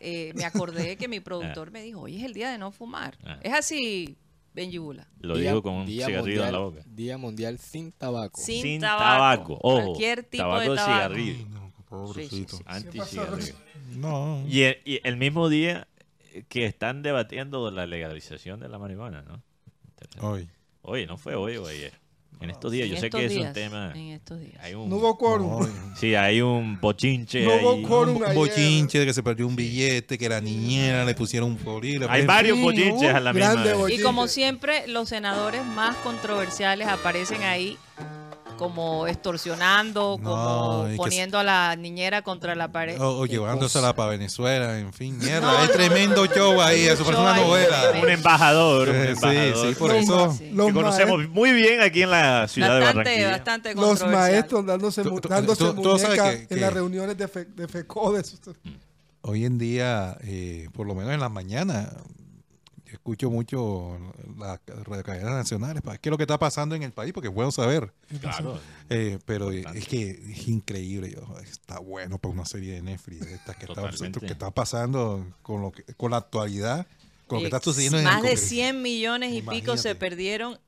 [0.00, 3.18] Eh, me acordé que mi productor me dijo, hoy es el día de no fumar.
[3.24, 3.38] Ah.
[3.42, 4.16] Es así,
[4.54, 5.06] Benji Bula.
[5.20, 6.94] Lo Día- digo con un Día cigarrillo en la mundial- boca.
[6.94, 8.40] Día mundial sin tabaco.
[8.40, 9.04] Sin, Sin tabaco.
[9.04, 10.94] tabaco, ojo, Cualquier tipo tabaco de tabaco.
[11.14, 11.34] cigarrillo.
[11.38, 12.56] Ay, no, pobrecito.
[12.56, 13.52] Sí.
[13.96, 14.44] No.
[14.48, 15.88] Y el, y el mismo día
[16.48, 19.42] que están debatiendo la legalización de la marihuana, ¿no?
[20.20, 20.48] Hoy.
[20.82, 21.92] Oye, no fue hoy o ayer.
[22.40, 23.92] En estos días, En yo sé que es un días, tema.
[23.94, 24.54] En estos días.
[24.62, 25.60] Hay un, No hubo quórum.
[25.60, 27.44] No, sí, hay un bochinche.
[27.44, 28.16] No hubo quórum.
[28.16, 32.12] un bochinche de que se perdió un billete, que la niñera le pusieron un polígrafo.
[32.12, 33.76] Hay varios fin, bochinches uh, a la misma vez.
[33.76, 34.00] bochinche.
[34.00, 37.76] Y como siempre, los senadores más controversiales aparecen ahí
[38.60, 43.00] como extorsionando, No, como que poniendo a la niñera contra la pared.
[43.00, 45.40] O, llevándosela para Venezuela, en fin, mierda.
[45.40, 47.92] No, hay no, tremendo show ahí, eso parece show una novela.
[48.02, 49.56] Un embajador, un Eh, embajador.
[49.56, 50.38] sí, sí, por Los eso.
[50.38, 53.30] que conocemos maest- muy bien aquí en la ciudad de Bastante, Barranquilla.
[53.30, 56.72] bastante Los maestros dándose, Tú- tú- dándose tú- tú sabes muñeca que- en que- las
[56.74, 58.40] reuniones de, fe, de FECODES.
[59.22, 61.88] Hoy en día, eh, por lo menos en las mañanas,
[62.90, 63.98] yo escucho mucho
[64.38, 64.58] las
[65.04, 67.52] cadenas nacionales para qué es lo que está pasando en el país, porque es bueno
[67.52, 67.92] saber.
[68.20, 68.58] Claro.
[68.88, 73.34] Eh, pero es que es increíble, yo, está bueno para una serie de Netflix de
[73.34, 76.86] estas que, está, que está pasando con lo que, con la actualidad,
[77.26, 78.46] con lo que Eh, está sucediendo en el Más de Congreso.
[78.48, 79.78] 100 millones y pico Imagínate.
[79.82, 80.58] se perdieron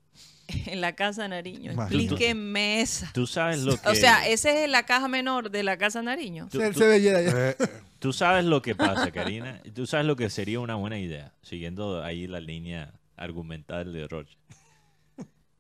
[0.67, 1.73] en la Casa Nariño.
[1.73, 2.05] Imagínate.
[2.05, 3.11] Explíquenme esa.
[3.13, 3.89] Tú sabes lo que.
[3.89, 6.49] O sea, esa es la caja menor de la Casa Nariño.
[6.53, 7.51] tú- tú- se veía allá.
[7.51, 7.57] Eh,
[8.03, 9.63] Tú sabes lo que pasa, Karina.
[9.75, 14.37] Tú sabes lo que sería una buena idea, siguiendo ahí la línea argumental de Roche.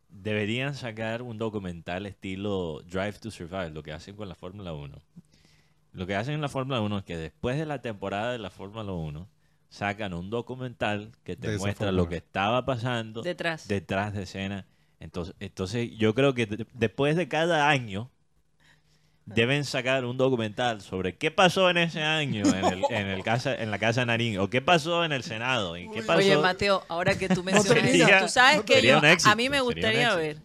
[0.08, 4.98] Deberían sacar un documental estilo Drive to Survive, lo que hacen con la Fórmula 1.
[5.92, 8.50] Lo que hacen en la Fórmula 1 es que después de la temporada de la
[8.50, 9.28] Fórmula 1
[9.70, 13.68] sacan un documental que te muestra lo que estaba pasando Detrás.
[13.68, 14.66] detrás de escena.
[15.00, 18.10] Entonces, entonces yo creo que de- después de cada año
[19.24, 23.54] deben sacar un documental sobre qué pasó en ese año en, el, en, el casa,
[23.54, 26.18] en la Casa Nariño o qué pasó en el Senado y qué pasó.
[26.18, 29.48] Oye, Mateo, ahora que tú mencionas eso, tú sabes No que yo, éxito, a mí
[29.48, 30.38] me gustaría ver,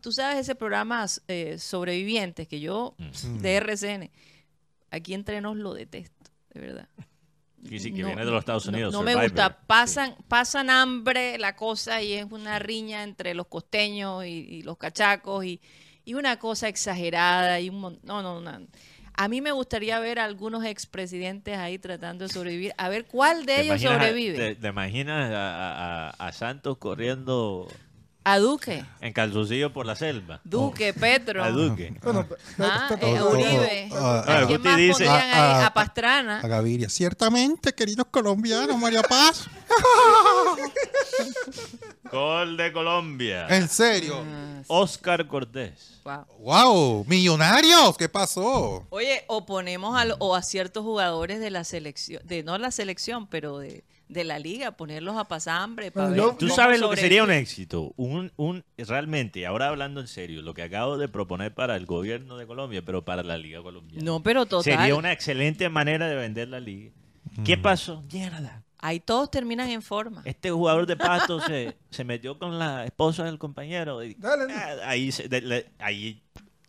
[0.00, 3.38] tú sabes ese programa eh, Sobrevivientes que yo, Mm.
[3.38, 4.10] de RCN,
[4.90, 6.88] aquí entre nos lo detesto, de verdad.
[7.68, 8.92] Sí, sí, que No, viene de los Estados no, Unidos.
[8.92, 9.30] No, me Survivor.
[9.30, 9.58] gusta.
[9.68, 14.76] Pasan, pasan hambre la cosa y es una riña entre los costeños y, y los
[14.76, 15.60] cachacos y,
[16.04, 18.66] y una cosa exagerada y un mon- no, no, no.
[19.14, 23.40] A mí me gustaría ver a algunos expresidentes ahí tratando de sobrevivir, a ver cuál
[23.44, 24.38] de ¿Te ellos imaginas a- sobrevive.
[24.38, 27.68] Te, te imaginas a, a- a Santos corriendo
[28.24, 30.40] A Duque, en calzoncillo por la selva?
[30.44, 31.92] Duque, Petro, A Duque.
[32.02, 32.26] Bueno,
[32.58, 33.88] ah, eh, Uribe.
[33.92, 35.30] Ah, ¿A quién más dice- ahí?
[35.34, 36.40] Ah, ah, a Pastrana.
[36.40, 36.88] a Gaviria.
[36.88, 39.46] Ciertamente, queridos colombianos, María Paz.
[42.12, 43.46] Gol de Colombia.
[43.48, 44.22] En serio.
[44.24, 46.00] Ah, sí, Oscar Cortés.
[46.04, 46.24] wow.
[46.40, 47.04] ¡Wow!
[47.08, 47.96] ¡Millonarios!
[47.96, 48.86] ¿Qué pasó?
[48.90, 52.70] Oye, o ponemos a, lo- o a ciertos jugadores de la selección, de no la
[52.70, 56.90] selección, pero de, de la liga, ponerlos a pasar hambre para ver Tú sabes lo
[56.90, 57.92] que sería un éxito.
[57.96, 62.36] Un, un, realmente, ahora hablando en serio, lo que acabo de proponer para el gobierno
[62.36, 64.04] de Colombia, pero para la Liga Colombiana.
[64.04, 64.64] No, pero total.
[64.76, 66.90] Sería una excelente manera de vender la liga.
[67.44, 68.02] ¿Qué pasó?
[68.12, 68.61] Mierda.
[68.84, 70.22] Ahí todos terminan en forma.
[70.24, 74.02] Este jugador de pasto se, se metió con la esposa del compañero.
[74.02, 74.52] y- Dale.
[74.52, 76.20] Ah, ahí, se- de- le- ahí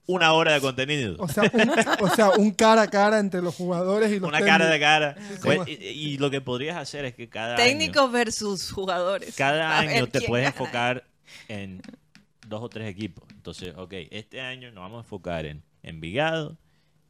[0.05, 1.15] una hora de contenido.
[1.17, 1.71] O sea, un,
[2.05, 5.15] o sea, un cara a cara entre los jugadores y los Una cara de cara.
[5.17, 9.35] Sí, Pues, y, y lo que podrías hacer es que cada año, Técnicos versus jugadores.
[9.35, 10.55] cada año te puedes gana.
[10.55, 11.05] enfocar
[11.47, 11.81] en
[12.47, 13.23] dos o tres equipos.
[13.31, 16.57] Entonces, ok, este año nos vamos a enfocar en Envigado,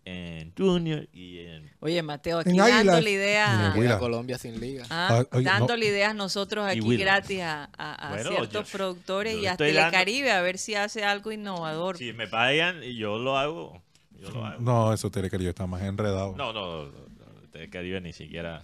[0.05, 1.71] en Junior y en...
[1.79, 2.85] Oye, Mateo, aquí En Águilas.
[2.85, 3.53] dándole ideas.
[3.53, 3.99] En Llega Mira.
[3.99, 4.85] Colombia sin liga.
[4.89, 9.33] ah, Ah, oye, dándole ideas nosotros aquí gratis a, a- a Bueno, ciertos yo- productores
[9.33, 11.97] yo y le a estoy dando- Telecaribe a ver si hace algo innovador.
[11.97, 13.81] Si me pagan, y yo lo hago.
[14.19, 14.61] Yo lo hago.
[14.61, 16.33] No, eso Telecario está más enredado.
[16.37, 18.61] No, no, no, no, te Caribe ni siquiera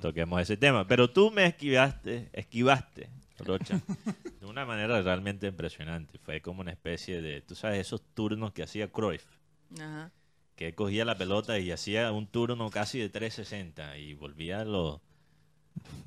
[0.00, 0.86] toquemos ese tema.
[0.86, 3.80] Pero tú me esquivaste, esquivaste, Rocha,
[4.40, 6.18] de una manera realmente impresionante.
[6.18, 9.24] Fue como una especie de, tú sabes, esos turnos que hacía Cruyff,
[9.78, 10.10] Ajá.
[10.62, 15.00] Que él cogía la pelota y hacía un turno casi de 360 y volvía los,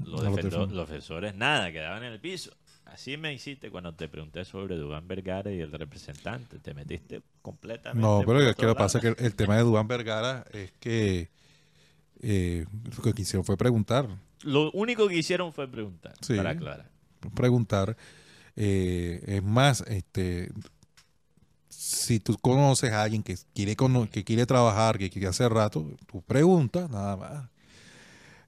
[0.06, 0.72] los, defensores.
[0.72, 2.52] los defensores, nada, quedaban en el piso.
[2.86, 6.60] Así me hiciste cuando te pregunté sobre Dubán Vergara y el representante.
[6.60, 8.02] Te metiste completamente.
[8.02, 10.46] No, pero es que lo que pasa es que el, el tema de Dubán Vergara
[10.54, 11.30] es que
[12.22, 12.66] eh,
[12.96, 14.08] lo que quisieron fue preguntar.
[14.44, 16.36] Lo único que hicieron fue preguntar, Sí.
[16.36, 16.90] para aclarar.
[17.34, 17.98] preguntar.
[18.56, 20.50] Eh, es más, este,
[21.86, 23.76] si tú conoces a alguien que quiere,
[24.10, 27.50] que quiere trabajar, que quiere hacer rato, tú preguntas, nada más.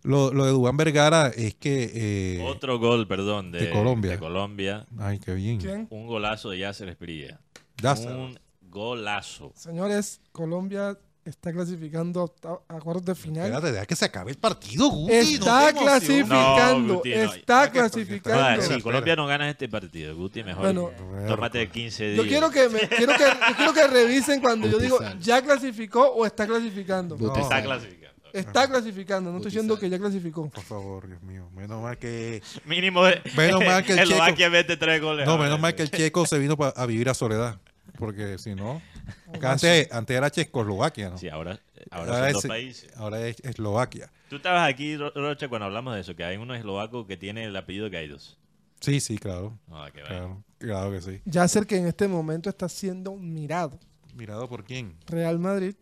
[0.01, 1.91] Lo, lo de Dubán Vergara es que...
[1.93, 4.11] eh, Otro gol, perdón, de, de Colombia.
[4.11, 4.88] de Colombia.
[4.97, 5.59] Ay, qué bien.
[5.59, 5.88] ¿Quién?
[5.91, 7.39] Un golazo de Yasser Esprilla.
[7.81, 8.11] Yasser.
[8.11, 9.53] Un golazo.
[9.55, 10.97] Señores, Colombia
[11.30, 13.45] está clasificando a octavo- a cuartos de final.
[13.45, 15.13] Espérate, deja que se acabe el partido, Guti.
[15.13, 17.34] Está no clasificando, No, Guti, no.
[17.34, 18.61] está que- clasificando.
[18.61, 20.91] Si Colombia no gana este partido, Guti, mejor Bueno.
[21.28, 22.17] tómate 15 días.
[22.17, 26.07] Yo quiero que, me- quiero que, yo quiero que revisen cuando yo digo ya clasificó
[26.13, 27.15] o está clasificando.
[27.15, 28.07] Está clasificando.
[28.34, 30.49] Está clasificando, no estoy diciendo que ya clasificó.
[30.49, 31.49] Por favor, Dios mío.
[31.55, 32.43] Menos mal que.
[32.65, 33.01] Mínimo,
[33.38, 35.25] Menos mal que el Eslovaquia mete tres goles.
[35.25, 37.57] No, menos mal que el checo se vino a vivir a Soledad.
[37.97, 38.82] Porque si no.
[39.41, 41.17] Antes, antes era Checoslovaquia, ¿no?
[41.17, 41.59] Sí, ahora,
[41.91, 42.97] ahora Ahora son es- dos países.
[42.97, 44.11] Ahora es Eslovaquia.
[44.29, 47.45] Tú estabas aquí, Ro- Rocha, cuando hablamos de eso, que hay uno eslovaco que tiene
[47.45, 48.37] el apellido que hay dos.
[48.81, 49.57] Sí, sí, claro.
[49.71, 50.43] Ah, qué bueno.
[50.59, 51.21] Claro, claro que sí.
[51.25, 53.79] Yasser que en este momento está siendo mirado.
[54.13, 54.95] ¿Mirado por quién?
[55.07, 55.75] Real Madrid,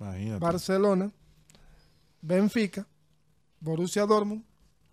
[0.00, 0.40] Imagínate.
[0.44, 1.10] Barcelona,
[2.20, 2.86] Benfica,
[3.60, 4.44] Borussia Dortmund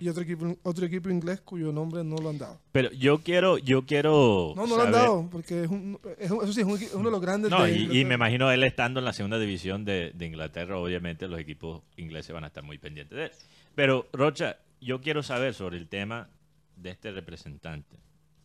[0.01, 2.59] y otro equipo, otro equipo inglés cuyo nombre no lo han dado.
[2.71, 4.53] Pero yo quiero, yo quiero.
[4.55, 6.85] No, no lo han dado, porque es, un, es un- eso sí, es un equi-
[6.87, 9.37] es uno de los grandes No, de y, me imagino él estando en la segunda
[9.39, 13.31] división de, de Inglaterra, obviamente los equipos ingleses van a estar muy pendientes de él.
[13.75, 16.29] Pero, Rocha, yo quiero saber sobre el tema
[16.75, 17.95] de este representante.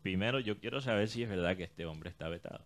[0.03, 2.65] Primero, yo quiero saber si es verdad que este hombre está vetado.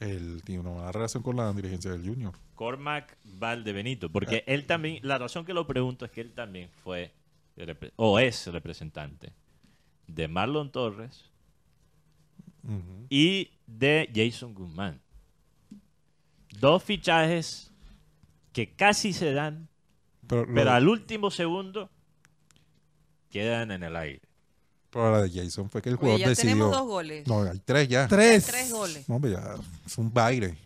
[0.00, 2.32] Él tiene una mala relación con la dirigencia del Junior.
[2.54, 7.12] Cormac Valdebenito, porque él también, la razón que lo pregunto es que él también fue,
[7.96, 9.32] o es representante
[10.06, 11.30] de Marlon Torres
[13.10, 15.00] y de Jason Guzmán.
[16.60, 17.70] Dos fichajes
[18.52, 19.68] que casi se dan,
[20.26, 21.90] Pero, lo- al último segundo
[23.30, 24.20] quedan en el aire.
[24.90, 26.52] pero la de Jason fue que el Oye, jugador ya decidió.
[26.52, 27.26] tenemos dos goles.
[27.26, 28.06] No, hay tres ya.
[28.08, 28.46] Tres.
[28.46, 29.08] Tres goles.
[29.08, 29.54] No, hombre, ya
[29.86, 30.56] es un baile.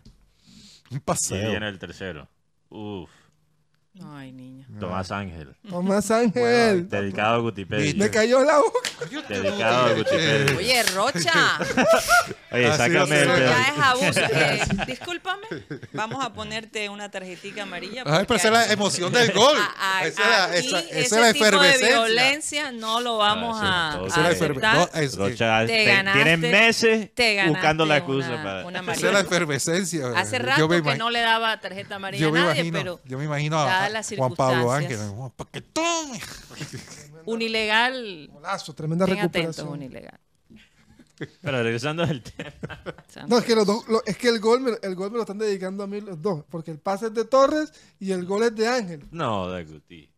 [0.91, 1.49] Un Y paseo.
[1.49, 2.27] viene el tercero.
[2.69, 3.09] Uf,
[4.05, 4.65] Ay, niña.
[4.79, 5.55] Tomás Ángel.
[5.69, 6.87] Tomás Ángel.
[6.89, 7.93] Dedicado a Gutipedia.
[7.97, 8.79] Me cayó la boca.
[9.29, 10.55] Dedicado a Gutipedia.
[10.57, 11.59] Oye, Rocha.
[12.51, 13.27] Oye, Así sácame el.
[13.27, 13.49] Pero pedo.
[13.49, 14.19] ya es abuso.
[14.31, 15.47] Eh, discúlpame.
[15.93, 18.03] Vamos a ponerte una tarjetica amarilla.
[18.05, 19.57] Ay, pero porque esa es la emoción del gol.
[19.57, 22.99] a- a- esa es la, aquí esa, esa ese es la tipo de violencia no
[23.01, 24.73] lo vamos Ah, a, Esa a es la.
[24.73, 28.65] No, es- Rocha, Te te- ganaste- tienen meses Te buscando la excusa una, para...
[28.65, 30.07] una esa es la efervescencia.
[30.15, 32.77] Hace Yo rato me que no le daba tarjeta amarilla yo a me nadie, imagino,
[32.77, 35.01] pero yo me imagino a, dadas las Juan Pablo circunstancias.
[35.01, 35.15] Ángel.
[35.17, 36.19] "Juan, pa' que tome".
[37.25, 38.29] un ilegal.
[38.31, 39.67] Golazo, tremenda Ten recuperación.
[39.69, 40.19] un ilegal.
[41.41, 42.51] Pero regresando al tema.
[43.27, 45.23] No, es que, los dos, lo- es que el, gol me, el gol me lo
[45.23, 48.43] están dedicando a mí los dos, porque el pase es de Torres y el gol
[48.43, 49.03] es de Ángel.
[49.11, 50.11] No, de Guti.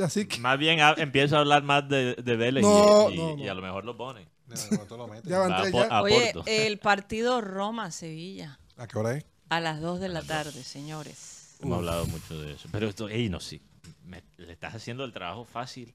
[0.00, 3.16] Así que Más bien a- empiezo a hablar más de, de Vélez y- No, y,
[3.18, 3.42] no, no.
[3.44, 4.28] y a lo mejor lo ponen.
[5.24, 6.00] ya van A, tres Po- ya.
[6.02, 9.24] Oye, el partido Roma-Sevilla ¿A qué hora es?
[9.48, 11.31] a las 2 de la tarde, señores.
[11.62, 12.68] Hemos hablado mucho de eso.
[12.72, 13.60] Pero esto, ey, no, sí.
[14.04, 15.94] me- le estás haciendo el trabajo fácil.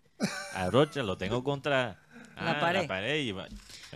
[0.54, 2.00] A Rocha lo tengo contra
[2.38, 3.20] La ah, pared.
[3.20, 3.48] y va-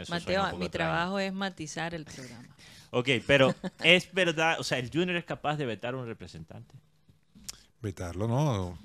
[0.09, 2.47] Mateo, mi trabajo es matizar el programa.
[2.91, 6.75] Ok, pero es verdad, o sea, el Junior es capaz de vetar a un representante.
[7.81, 8.77] Vetarlo, ¿no?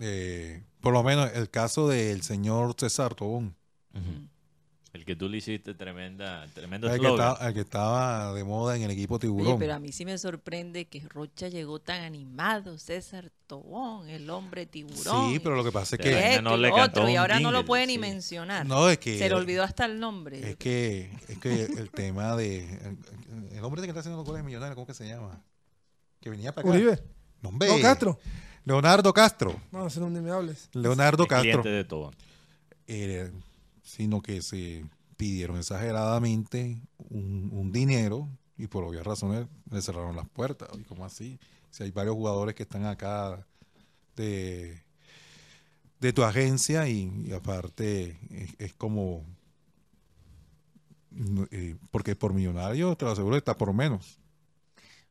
[0.00, 3.54] Eh, por lo menos el caso del señor César Tobón.
[4.92, 8.74] El que tú le hiciste tremenda, tremendo El que, estaba, el que estaba de moda
[8.74, 9.58] en el equipo Oye, Tiburón.
[9.58, 14.66] pero a mí sí me sorprende que Rocha llegó tan animado, César Tobón, el hombre
[14.66, 15.30] tiburón.
[15.30, 16.08] Sí, pero lo que pasa es que...
[16.08, 17.98] Ella esto no le otro, y ahora no lo puede ni sí.
[18.00, 18.66] mencionar.
[18.66, 19.16] No, es que...
[19.16, 20.50] Se le olvidó hasta el nombre.
[20.50, 22.64] Es que, es que el tema de...
[22.64, 22.98] El,
[23.56, 25.40] el hombre que está haciendo los goles millonarios, ¿cómo que se llama?
[26.20, 26.76] Que venía para acá.
[26.76, 27.00] Uribe.
[27.42, 27.68] No, hombre.
[27.68, 28.18] No, Castro.
[28.64, 29.60] Leonardo Castro.
[29.70, 30.68] No, no ni me hables.
[30.72, 31.72] Leonardo Es cliente Castro.
[31.72, 32.12] de todo.
[32.86, 33.30] Eh,
[33.90, 34.84] sino que se
[35.16, 36.80] pidieron exageradamente
[37.10, 40.68] un, un dinero y por obvias razones le cerraron las puertas.
[40.78, 41.38] Y como así,
[41.70, 43.46] si hay varios jugadores que están acá
[44.16, 44.82] de,
[46.00, 49.24] de tu agencia y, y aparte es, es como...
[51.50, 54.18] eh, porque por millonario, te lo aseguro, está por menos.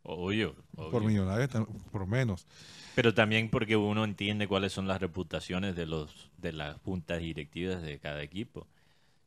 [0.04, 0.92] Obvio, obvio.
[0.92, 2.48] Por millonario está por menos.
[2.96, 7.82] Pero también porque uno entiende cuáles son las reputaciones de los de las juntas directivas
[7.82, 8.62] de cada equipo.
[8.62, 8.68] O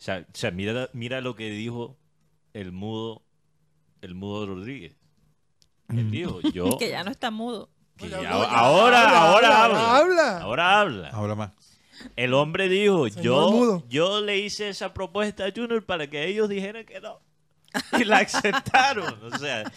[0.04, 1.96] sea, o sea, mira, mira lo que dijo
[2.52, 3.22] el mudo,
[4.00, 4.96] el mudo Rodríguez.
[5.88, 7.70] Él dijo, yo que ya no está mudo.
[7.96, 11.08] que Ya ahora, habla, ahora habla, ahora habla.
[11.10, 11.52] Habla más.
[12.16, 13.84] El hombre dijo, Señor yo, mudo.
[13.88, 17.20] yo le hice esa propuesta a Junior para que ellos dijeran que no.
[17.98, 19.22] Y la aceptaron.
[19.32, 19.70] O sea,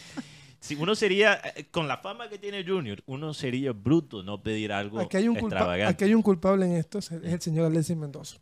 [0.66, 4.74] si uno sería, eh, con la fama que tiene Junior, uno sería bruto no pedir
[4.74, 5.94] algo Aquí hay, un extravagante.
[5.94, 8.38] aquí hay un culpable en esto, es el señor Alexis Mendoza.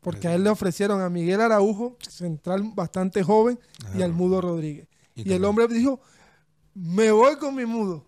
[0.00, 3.58] Porque a él le ofrecieron a Miguel Araujo, central bastante joven,
[3.96, 4.86] y al Mudo Rodríguez.
[5.16, 6.00] Y Y, el hombre dijo,
[6.74, 8.06] me voy con mi Mudo.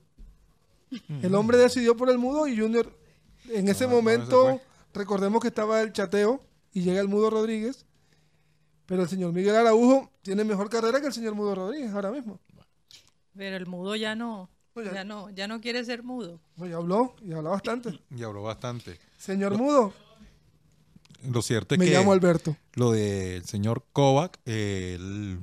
[1.20, 2.96] El hombre decidió por el Mudo y Junior,
[3.48, 4.60] en ese no, no, momento,
[4.94, 6.40] recordemos que estaba el chateo
[6.72, 7.86] y llega el Mudo Rodríguez,
[8.86, 12.38] pero el señor Miguel Araujo tiene mejor carrera que el señor Mudo Rodríguez ahora mismo.
[13.40, 16.42] Pero el mudo ya no, No, ya- ya no, ya no quiere ser mudo.
[16.58, 17.98] No, ya habló, y habló bastante.
[18.14, 18.98] Y habló bastante.
[19.16, 19.94] Señor Mudo,
[21.26, 22.54] Lo cierto es me que llamo Alberto.
[22.74, 25.38] lo del señor Kovac, eh, él,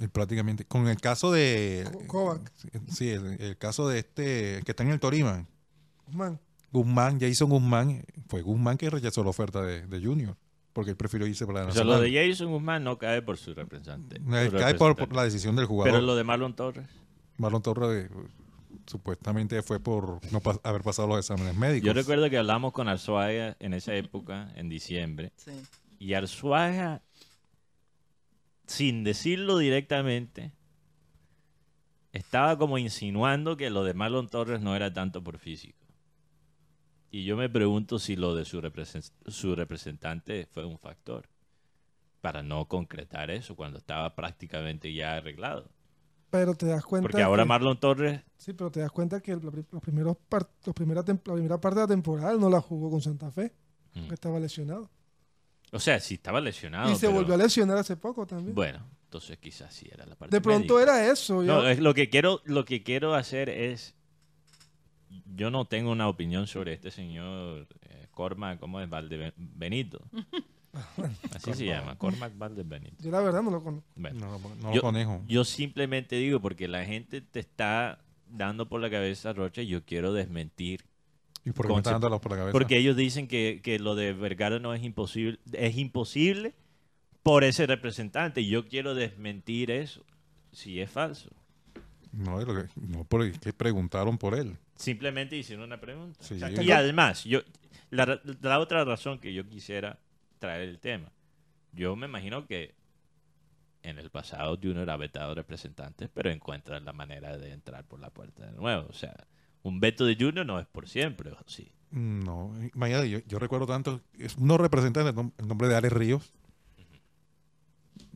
[0.00, 1.88] él prácticamente, con el caso de...
[1.92, 2.52] Ko- Kovac.
[2.90, 5.46] Sí, el, el caso de este, que está en el Torima,
[6.06, 6.40] Guzmán.
[6.72, 10.36] Guzmán, Jason Guzmán, fue Guzmán que rechazó la oferta de, de Junior,
[10.76, 12.12] porque él prefirió irse para la O sea, lo Nacional.
[12.12, 14.16] de Jason Guzmán no cae por su representante.
[14.16, 15.06] Eh, su cae por, representante.
[15.06, 15.92] por la decisión del jugador.
[15.94, 16.86] Pero lo de Marlon Torres.
[17.38, 18.10] Marlon Torres eh,
[18.86, 21.86] supuestamente fue por no pa- haber pasado los exámenes médicos.
[21.86, 25.52] Yo recuerdo que hablamos con Arzuaga en esa época, en diciembre, Sí.
[25.98, 27.00] y Arzuaga,
[28.66, 30.52] sin decirlo directamente,
[32.12, 35.85] estaba como insinuando que lo de Marlon Torres no era tanto por físico.
[37.16, 41.26] Y yo me pregunto si lo de su, represen- su representante fue un factor
[42.20, 45.70] para no concretar eso cuando estaba prácticamente ya arreglado.
[46.28, 47.08] Pero te das cuenta.
[47.08, 50.74] Porque ahora que- Marlon Torres Sí, pero te das cuenta que los primeros par- los
[50.74, 53.54] primera la primera parte de la temporada no la jugó con Santa Fe,
[53.94, 54.00] Mm.
[54.00, 54.90] porque estaba lesionado.
[55.72, 56.90] O sea, si estaba lesionado.
[56.92, 58.54] y se pero- volvió a lesionar hace poco también.
[58.54, 60.82] Bueno, entonces quizás sí era la parte de pronto médica.
[61.00, 61.42] era eso.
[61.42, 63.94] yo- No, es lo que quiero, lo que quiero hacer es.
[65.34, 68.88] Yo no tengo una opinión sobre este señor eh, Cormac, ¿cómo es?
[68.88, 70.00] Valdebenito.
[71.34, 72.96] Así se llama, Cormac Valdebenito.
[73.02, 73.88] yo la verdad no lo conozco.
[73.96, 75.22] Bueno, No, yo, lo conejo.
[75.26, 77.98] yo simplemente digo, porque la gente te está
[78.28, 80.84] dando por la cabeza, Rocha, y yo quiero desmentir.
[81.44, 82.52] ¿Y por qué me está concept- dando por la cabeza?
[82.52, 86.54] Porque ellos dicen que, que lo de Vergara no es imposible, es imposible
[87.22, 88.40] por ese representante.
[88.42, 90.04] Y yo quiero desmentir eso,
[90.52, 91.30] si es falso.
[92.16, 94.56] No, es lo que, no porque que preguntaron por él.
[94.76, 96.18] Simplemente hicieron una pregunta.
[96.22, 96.38] Sí.
[96.62, 97.40] Y además, yo
[97.90, 99.98] la, ra- la otra razón que yo quisiera
[100.38, 101.12] traer el tema,
[101.72, 102.74] yo me imagino que
[103.82, 108.10] en el pasado Junior ha vetado representantes, pero encuentra la manera de entrar por la
[108.10, 108.86] puerta de nuevo.
[108.88, 109.14] O sea,
[109.62, 111.70] un veto de Junior no es por siempre, ¿o sí.
[111.90, 116.32] No, imagínate, yo, yo recuerdo tanto, es uno representante, el nombre de Alex Ríos.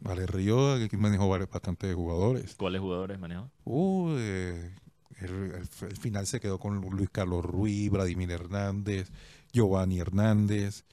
[0.02, 2.54] Ríos que manejó varios, bastantes jugadores.
[2.56, 3.50] ¿Cuáles jugadores manejó?
[3.64, 4.74] Uh, eh,
[5.20, 9.10] el, el- el final se quedó con Luis Carlos Ruiz, Vladimir Hernández,
[9.52, 10.84] Giovanni Hernández.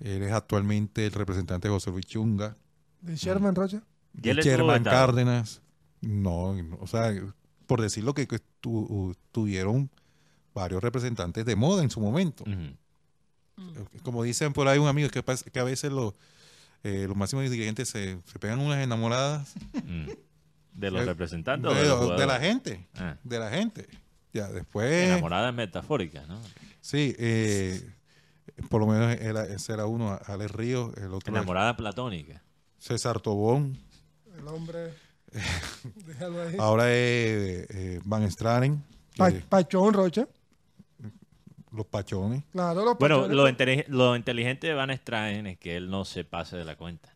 [0.00, 2.56] Él es actualmente el representante de José Luis Chunga.
[3.00, 3.82] De Sherman Rocha.
[4.22, 4.84] Y él Sherman.
[4.84, 5.62] Cárdenas.
[6.00, 7.12] No, no, o sea,
[7.66, 9.90] por decirlo que, que tu- tuvieron
[10.54, 12.44] varios representantes de moda en su momento.
[14.02, 16.14] Como dicen por ahí un amigo, que, que a veces los,
[16.84, 19.54] eh, los máximos dirigentes se, se pegan unas enamoradas
[19.84, 20.08] Mm.
[20.72, 22.86] ¿De los Eh, representantes de, o de los de la gente.
[22.96, 23.86] Ah, De la gente.
[24.32, 24.92] Ya, después...
[25.08, 26.38] enamoradas metafóricas, ¿no?
[26.82, 27.82] Sí, eh,
[28.68, 32.42] por lo menos era- ese era uno, Alex Ríos, el otro era Enamoradas platónicas.
[32.78, 33.78] César Tobón,
[34.38, 34.92] El hombre.
[36.06, 36.56] Déjalo ahí.
[36.58, 38.82] ahora es eh, Van Straren,
[39.16, 40.28] Pa- Pachón Rocha.
[41.76, 42.42] Los Pachones.
[42.52, 46.04] Claro, los Bueno, Pachones, lo, intelig- lo inteligente de Van Straen es que él no
[46.04, 47.14] se pase de la cuenta.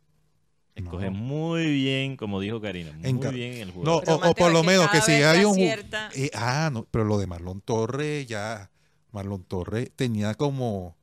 [0.75, 4.01] Escoge muy bien, como dijo Karina, muy Enca- bien el No, juego.
[4.01, 5.59] Pero, o, o por lo menos que si hay un...
[5.59, 8.71] Eh, ah, no, pero lo de Marlon Torres ya...
[9.13, 10.97] Marlon Torres tenía como,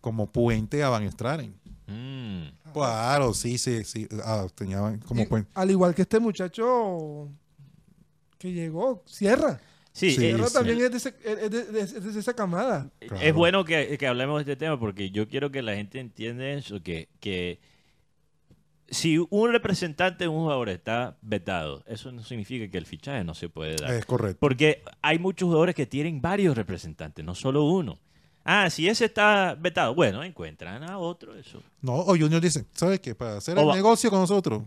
[0.00, 1.54] como puente a Van Straren.
[1.86, 2.72] Mm.
[2.72, 4.08] Claro, sí, sí, sí.
[4.24, 5.48] ah, tenía como Y puente.
[5.54, 7.28] Al igual que este muchacho
[8.36, 9.60] que llegó, Sierra.
[9.96, 12.90] Sí, Sí, eh, también es de, ese- es de- de- es de esa camada.
[12.98, 13.16] Claro.
[13.24, 16.44] es bueno que, que hablemos de este tema porque yo quiero que la gente entienda
[16.48, 17.60] eso, que, que
[18.88, 23.34] si un representante de un jugador está vetado, eso no significa que el fichaje no
[23.34, 23.94] se puede dar.
[23.94, 24.38] Es correcto.
[24.40, 27.98] Porque hay muchos jugadores que tienen varios representantes, no solo uno.
[28.44, 31.62] Ah, si ese está vetado, bueno, encuentran a otro, eso.
[31.80, 33.14] No, o Junior dice, ¿sabes qué?
[33.14, 34.62] Para hacer O el va- negocio con nosotros,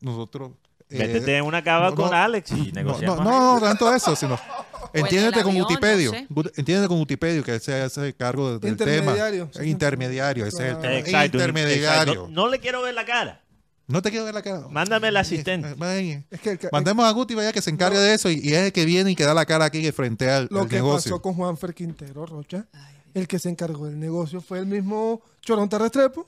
[0.00, 0.50] nosotros...
[0.90, 3.18] eh, Métete en una cava no, con no, Alex y No, negociamos.
[3.18, 4.38] no, no, no tanto eso, sino
[4.92, 6.26] en entiéndete con Utipedio, no sé.
[6.28, 8.70] Gut- entiéndete con Utipedio que se hace cargo del tema.
[8.72, 9.50] Intermediario.
[9.64, 10.94] Intermediario, ese es el tema.
[10.98, 11.76] Exacto, Intermediario.
[11.88, 12.14] exacto.
[12.14, 13.42] No, no le quiero ver la cara.
[13.88, 14.66] No te quiero ver la cara.
[14.68, 15.74] Mándame el asistente.
[15.80, 16.24] Eh.
[16.30, 18.58] Es que el Mandemos a Guti vaya que se encargue de eso y, y es
[18.62, 21.12] el que viene y que da la cara aquí frente al, lo al que negocio.
[21.12, 22.66] pasó con Juanfer Quintero, Rocha.
[23.14, 26.26] El que se encargó del negocio fue el mismo Choronta Restrepo.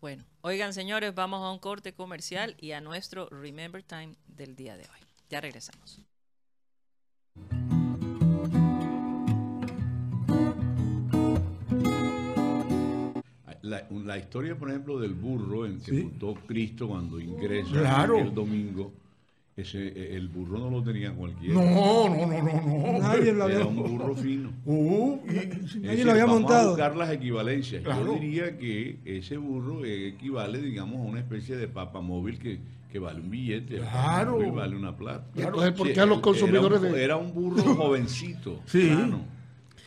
[0.00, 4.76] Bueno, oigan señores, vamos a un corte comercial y a nuestro Remember Time del día
[4.76, 5.00] de hoy.
[5.28, 6.00] Ya regresamos.
[13.62, 16.02] La, la historia, por ejemplo, del burro en que Sí.
[16.04, 18.18] montó Cristo cuando ingresa Claro.
[18.18, 18.92] el domingo,
[19.60, 21.54] ese, el burro no lo tenía cualquiera.
[21.54, 22.98] No, no, no, no, no.
[22.98, 24.50] Nadie lo había, Era un burro fino.
[24.64, 26.68] Uh, y- Es nadie decir, lo había vamos a montado.
[26.70, 27.82] buscar las equivalencias.
[27.82, 28.06] Claro.
[28.14, 32.58] Yo diría que ese burro eh, equivale, digamos, a una especie de papamóvil que,
[32.90, 33.76] que vale un billete.
[33.78, 34.42] Claro.
[34.46, 35.24] Y vale una plata.
[35.36, 38.60] Entonces, ¿por qué a los era consumidores un- de- Era un burro jovencito.
[38.66, 38.86] Sí.
[38.88, 39.20] plano.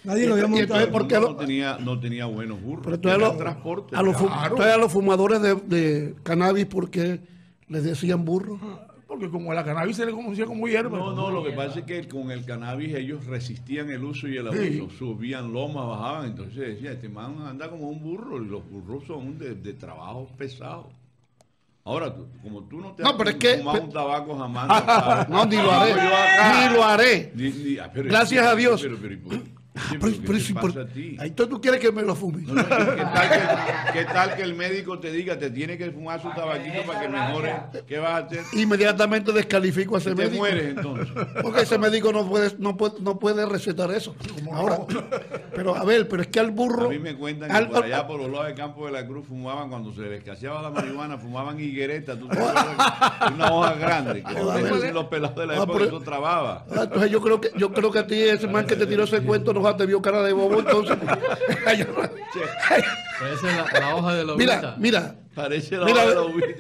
[0.06, 0.64] Nadie lo había montado.
[0.82, 2.82] entonces, ¿por qué no, tenía, no tenía buenos burros.
[2.84, 3.96] Pero entonces, Era lo- transporte.
[3.96, 4.42] a los, Claro.
[4.52, 7.22] entonces a los fumadores de, de cannabis, ¿por qué
[7.70, 8.60] les decían burro?
[9.14, 10.98] Porque como la cannabis se le conocía como hierba.
[10.98, 14.38] No, no, lo que pasa es que con el cannabis ellos resistían el uso y
[14.38, 14.90] el abuso.
[14.98, 16.26] Subían lomas, bajaban.
[16.28, 18.42] Entonces decía, este man anda como un burro.
[18.44, 20.90] Y los burros son de, de trabajo pesado.
[21.86, 25.28] Ahora, tú- como tú no te No, has pero es que- fumado un tabaco jamás,
[25.30, 25.94] no ni lo haré.
[25.94, 27.32] Ni lo haré.
[27.36, 28.82] Ni- ni- ah, pero- Gracias a Dios.
[28.82, 29.18] Pero, pero,
[29.76, 31.18] Ah, oye, pero- pero ¿qué pero te a ti?
[31.20, 32.44] Ahí tú, quieres que me lo fume.
[32.44, 33.40] No, no, ¿qué, tal que,
[34.00, 37.10] qué tal que el médico te diga, te tiene que fumar su tabaquito para que
[37.10, 37.56] mejore?
[37.88, 38.42] ¿Qué vas a hacer?
[38.54, 40.38] Inmediatamente descalifico a ese Te médico.
[40.38, 41.08] mueres entonces.
[41.42, 44.16] Porque ese médico no puede, no puede, no puede recetar eso.
[44.52, 44.78] Ahora,
[45.56, 46.86] pero a ver, pero es que al burro.
[46.86, 48.92] A mí me cuentan que al- por al- allá por los lados del campo de
[48.92, 53.34] la Cruz fumaban cuando se les escaseaba la marihuana, fumaban higuereta, tú te acuerdas?
[53.34, 54.34] una hoja grande, que
[54.88, 56.66] si los pelados de la Ah, época eso trababa.
[56.70, 59.06] Ah, Entonces yo creo que yo creo que a ti ese man que te tiró
[59.06, 60.98] ese cuento no te vio cara de bobo entonces.
[63.20, 65.16] Parece la, la hoja de la mira, mira.
[65.34, 66.56] Parece la Mira, hoja de la uvi-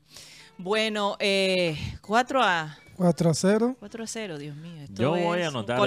[0.63, 3.77] Bueno, eh, 4 a 4 a 0.
[3.81, 4.83] 4 a 0, Dios mío.
[4.83, 5.79] Esto Yo voy es a, anotar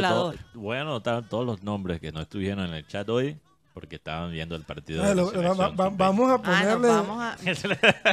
[0.55, 3.37] voy a anotar todos los nombres que no estuvieron en el chat hoy
[3.73, 5.03] porque estaban viendo el partido.
[5.03, 5.97] Ah, de la lo- va- selección va- va- sub-20.
[5.97, 7.37] vamos a Ah, ponerle vamos a...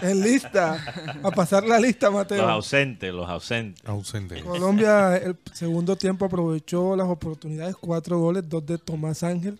[0.10, 0.84] en lista,
[1.22, 2.42] a pasar la lista, Mateo.
[2.42, 3.86] Los ausentes, los ausentes.
[3.88, 4.42] Ausente.
[4.42, 9.58] Colombia, el segundo tiempo aprovechó las oportunidades, cuatro goles, dos de Tomás Ángel,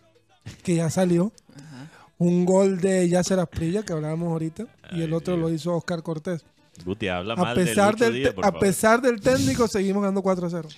[0.63, 1.33] que ya salió,
[2.19, 6.45] un gol de Yasser Asprilla, que hablábamos ahorita, y el otro lo hizo Oscar Cortés.
[6.85, 8.61] Guti, habla A mal pesar, del por a favor.
[8.61, 10.69] pesar del técnico, seguimos ganando 4 a 0.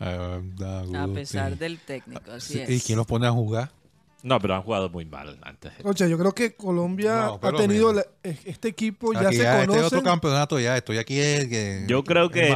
[0.00, 1.12] Ah, da A gusto.
[1.14, 2.70] pesar del técnico, así Sí, es.
[2.70, 3.70] ¿Y quién los pone a jugar?
[4.22, 5.72] No, pero han jugado muy mal antes.
[5.84, 9.60] Oye, yo creo que Colombia No, ha tenido la- este equipo, ya Aquí se ya,
[9.60, 10.02] este es otro conocen.
[10.02, 10.76] campeonato ya.
[10.76, 12.48] Estoy aquí que Yo creo que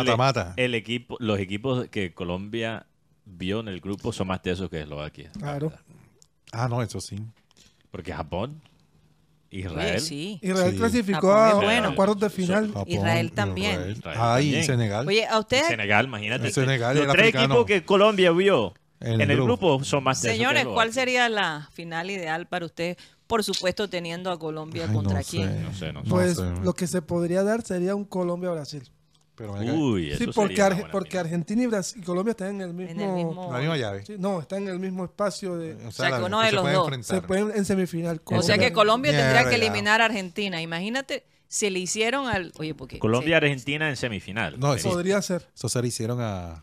[0.57, 2.86] el, equipo, los equipos que Colombia
[3.24, 5.30] vio en el grupo son más tesos que Eslovaquia.
[5.34, 5.72] la Claro.
[6.51, 7.16] Ah, no, eso sí.
[7.92, 8.61] Porque Japón,
[9.51, 10.38] Israel, sí.
[10.42, 10.78] Israel Sí.
[10.78, 11.88] clasificó a, bueno.
[11.88, 12.68] a cuartos de final.
[12.68, 13.90] Japón, Israel también.
[13.90, 14.16] Israel.
[14.20, 14.64] Ah, y también.
[14.64, 15.09] Senegal.
[15.09, 16.46] Oye, a ustedes, Senegal, imagínate.
[16.46, 17.44] El Senegal y los el tres africano.
[17.55, 19.74] equipos que Colombia vio En en, el grupo.
[19.76, 22.96] grupo son más señores, ¿cuál sería la final ideal para ustedes?
[23.26, 25.48] Por supuesto, teniendo a Colombia Ay, contra no quién.
[25.48, 25.61] sé.
[25.61, 26.09] No sé, no sé.
[26.11, 26.44] Pues sé.
[26.62, 28.88] lo que se podría dar sería un Colombia-Brasil.
[29.41, 31.24] Pero Uy, Sí, eso porque, sería una Arge- buena porque final.
[31.24, 32.93] Argentina y, Brasil, y Colombia están en el mismo...
[32.93, 33.49] En el mismo...
[33.51, 34.05] la misma llave.
[34.05, 35.74] Sí, no, están en el mismo espacio de...
[35.86, 36.84] O sea, que uno de los dos.
[36.84, 37.20] enfrentar.
[37.22, 38.20] Se pueden en semifinal.
[38.26, 40.61] O sea que Colombia- Colombia tendría que eliminar a Argentina.
[40.61, 42.53] Imagínate, se le hicieron al...
[42.59, 42.99] Oye, porque...
[42.99, 44.61] Colombia, Argentina en semifinal.
[44.61, 45.49] No, eso- Podría ser.
[45.55, 46.62] Eso se le hicieron a...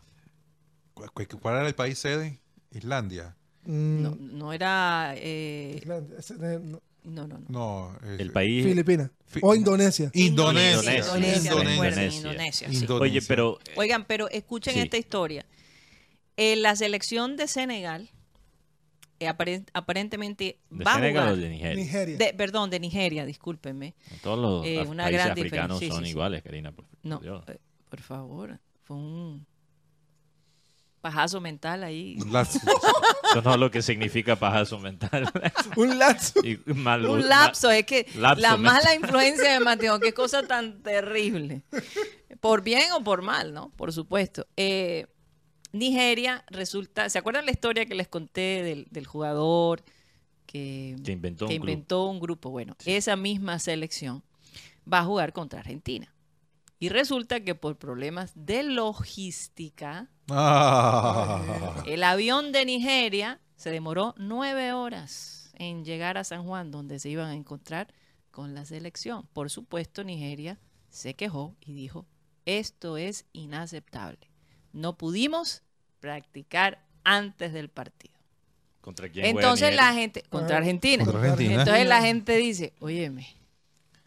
[0.94, 2.38] ¿cu- cu- ¿Cuál era el país sede?
[2.70, 3.34] Islandia.
[3.64, 5.14] Mm, No, no era...
[5.16, 6.60] eh, Islandia, eh,
[7.08, 7.98] no, no, no, no.
[8.14, 8.64] Es- El país.
[8.64, 9.10] Filipinas.
[9.26, 10.10] Fi- O Indonesia.
[10.14, 10.78] Indonesia.
[10.78, 12.16] Indonesia, Indonesia, recuerden, Indonesia.
[12.18, 12.74] Indonesia, sí.
[12.76, 13.02] Indonesia.
[13.02, 14.80] Oye, pero Oigan, pero escuchen Sí.
[14.80, 15.44] esta historia.
[16.36, 18.08] En la selección de Senegal,
[19.20, 21.42] eh, apare- aparentemente ¿de va a Senegal o jugar...
[21.42, 21.74] de Nigeria?
[21.74, 22.16] Nigeria.
[22.16, 23.94] de- perdón, de Nigeria, discúlpenme.
[24.22, 26.10] Todos los Eh, una países gran africanos sí, son sí, sí.
[26.10, 26.72] iguales, Karina.
[26.72, 27.44] Por, No, Dios.
[27.48, 27.58] eh,
[27.90, 28.60] por favor.
[28.84, 29.44] Fue un
[31.08, 32.16] pajazo mental ahí.
[32.22, 32.62] Un lapsus.
[32.62, 35.30] Eso no es lo que significa pajazo mental.
[35.76, 35.98] Un.
[36.44, 38.74] Y mal- Un lapso, es que lapso la mental.
[38.74, 41.62] mala influencia de Mateo, qué cosa tan terrible.
[42.40, 43.70] Por bien o por mal, ¿no?
[43.70, 44.46] Por supuesto.
[44.56, 45.06] Eh,
[45.72, 49.82] Nigeria resulta, ¿se acuerdan la historia que les conté del, del jugador
[50.46, 51.70] que, Que inventó que un grupo.
[51.70, 52.50] inventó un grupo?
[52.50, 54.22] Bueno, esa misma selección
[54.90, 56.12] va a jugar contra Argentina.
[56.80, 61.82] Y resulta que por problemas de logística, Ah.
[61.86, 67.08] el avión de Nigeria se demoró nueve horas en llegar a San Juan, donde se
[67.08, 67.92] iban a encontrar
[68.30, 69.26] con la selección.
[69.32, 70.58] Por supuesto, Nigeria
[70.88, 72.06] se quejó y dijo,
[72.46, 74.30] esto es inaceptable.
[74.72, 75.62] No pudimos
[76.00, 78.14] practicar antes del partido.
[78.80, 81.04] ¿Contra quién Entonces la gente, contra Ah, Argentina.
[81.04, 81.60] contra Argentina.
[81.62, 83.26] Entonces la gente dice, óyeme,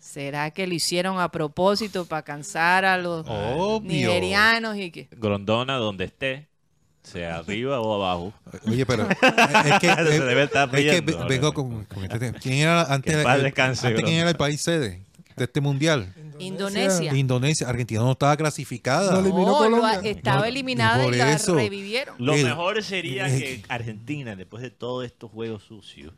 [0.01, 3.81] ¿será que lo hicieron a propósito para cansar a los Obvio.
[3.89, 5.07] nigerianos y que...
[5.11, 6.47] Grondona, donde esté,
[7.03, 8.33] sea arriba o abajo.
[8.67, 12.39] Oye, pero es que, Se debe estar es que riendo vengo con, con este tema.
[12.39, 14.21] ¿Quién era antes, Que en paz el- descanse, antes quién bro.
[14.21, 15.05] era el país sede
[15.37, 16.13] de este mundial?
[16.39, 17.15] Indonesia.
[17.15, 17.69] Indonesia.
[17.69, 19.11] Argentina no estaba clasificada.
[19.11, 20.11] No, eliminó No, lo- Colombia.
[20.11, 21.53] estaba No, eliminada por y la eso.
[21.53, 22.15] revivieron.
[22.17, 26.13] Lo mejor sería que Argentina, después de todos estos juegos sucios,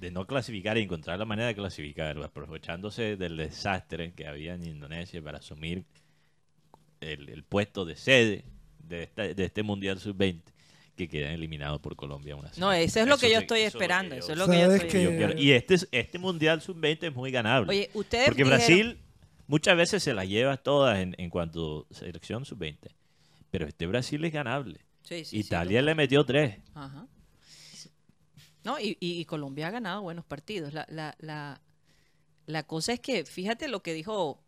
[0.00, 4.64] de no clasificar y encontrar la manera de clasificar, aprovechándose del desastre que había en
[4.64, 5.84] Indonesia para asumir
[7.00, 8.44] el, el puesto de sede
[8.78, 10.42] de, esta- de este Mundial Sub-20,
[10.96, 12.36] que quedan eliminados por Colombia.
[12.36, 14.14] Una No, eso es lo que yo estoy eso es lo que esperando.
[14.14, 14.46] yo- Eso es lo
[14.88, 15.38] que yo quiero.
[15.38, 17.70] Y este, es- este Mundial Sub-20 es muy ganable.
[17.70, 18.98] Oye, ustedes Porque dijeron- Brasil
[19.46, 22.90] muchas veces se las lleva todas en, en cuanto a selección Sub-20.
[23.50, 24.80] Pero este Brasil es ganable.
[25.02, 26.58] Sí, sí, sí, Italia le metió tres.
[26.74, 27.06] Ajá.
[28.64, 30.72] No, y, y- y Colombia ha ganado buenos partidos.
[30.72, 31.60] La, la, la,
[32.46, 34.42] la cosa es que, fíjate lo que dijo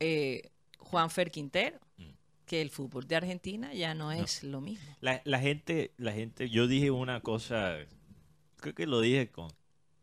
[0.00, 2.10] eh, Juan Fer Quintero, Mm.
[2.44, 4.96] que el fútbol de Argentina ya no es lo mismo.
[5.00, 7.76] La, la gente, la gente, yo dije una cosa,
[8.56, 9.48] creo que lo dije con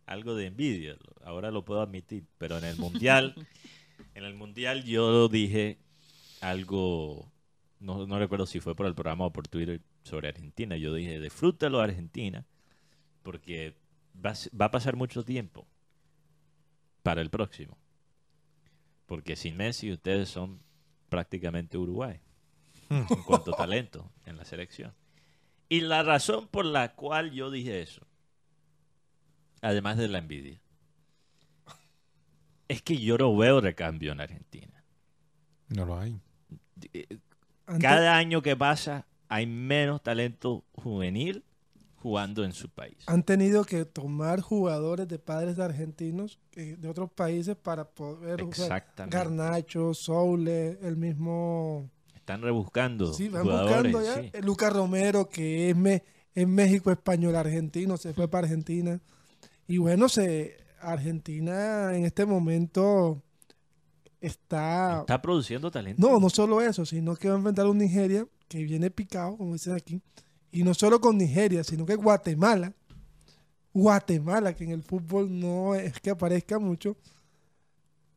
[0.05, 3.35] algo de envidia, ahora lo puedo admitir, pero en el mundial,
[4.15, 5.77] en el mundial yo dije
[6.41, 7.31] algo,
[7.79, 11.19] no, no recuerdo si fue por el programa o por Twitter sobre Argentina, yo dije,
[11.19, 12.45] disfrútalo Argentina,
[13.23, 13.75] porque
[14.23, 15.65] va, a s- va a pasar mucho tiempo
[17.01, 17.77] para el próximo,
[19.05, 20.59] porque sin Messi ustedes son
[21.09, 22.19] prácticamente Uruguay
[22.89, 24.93] en cuanto a talento en la selección.
[25.69, 28.05] Y la razón por la cual yo dije eso,
[29.61, 30.59] además de la envidia,
[32.67, 34.83] es que yo no veo recambio en Argentina.
[35.69, 36.19] No lo hay.
[36.93, 37.17] Eh,
[37.79, 41.43] Cada año que pasa hay menos talento juvenil
[42.03, 42.97] jugando en su país.
[43.07, 48.41] han tenido que tomar jugadores de padres de argentinos eh, de otros países para poder
[48.41, 49.17] Exactamente.
[49.17, 53.91] Garnacho, Soule, el mismo Están rebuscando sí, van jugadores.
[53.93, 54.41] buscando ya sí.
[54.45, 56.03] Lucas Romero que es, me-
[56.35, 58.99] es México español argentino, se fue para Argentina.
[59.67, 63.21] Y bueno, se Argentina en este momento
[64.19, 66.01] está Está produciendo talento.
[66.05, 69.53] no, no solo eso, sino que va a enfrentar un Nigeria que viene picado, como
[69.53, 70.01] dicen aquí.
[70.53, 72.71] Y no solo con Nigeria, sino que Guatemala.
[73.73, 76.95] Guatemala, que en el fútbol no es que aparezca mucho,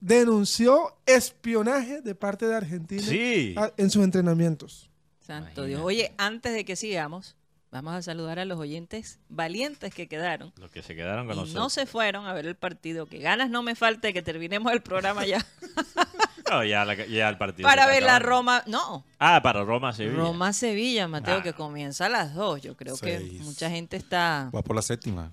[0.00, 3.54] denunció espionaje de parte de Argentina Sí.
[3.56, 4.90] a- en sus entrenamientos.
[5.20, 5.80] Santo Dios.
[5.82, 7.34] Oye, antes de que sigamos,
[7.72, 10.52] vamos a saludar a los oyentes valientes que quedaron.
[10.60, 11.62] Los que se quedaron con Y nosotros.
[11.64, 13.06] no se fueron a ver el partido.
[13.06, 15.44] Que ganas no me falte que terminemos el programa ya.
[16.50, 17.68] No, ya, la- ya el partido.
[17.68, 18.18] para ver la.
[18.18, 18.62] Roma.
[18.66, 20.18] No, Ah, para Roma Sevilla.
[20.18, 21.42] Roma-Sevilla, Mateo, Ah.
[21.42, 22.60] que comienza a las dos.
[22.62, 24.50] Yo creo que mucha gente está.
[24.54, 25.30] Va por la séptima.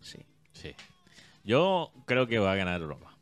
[0.00, 0.18] Sí,
[0.52, 0.74] sí.
[1.44, 3.16] Yo creo que va a ganar Roma.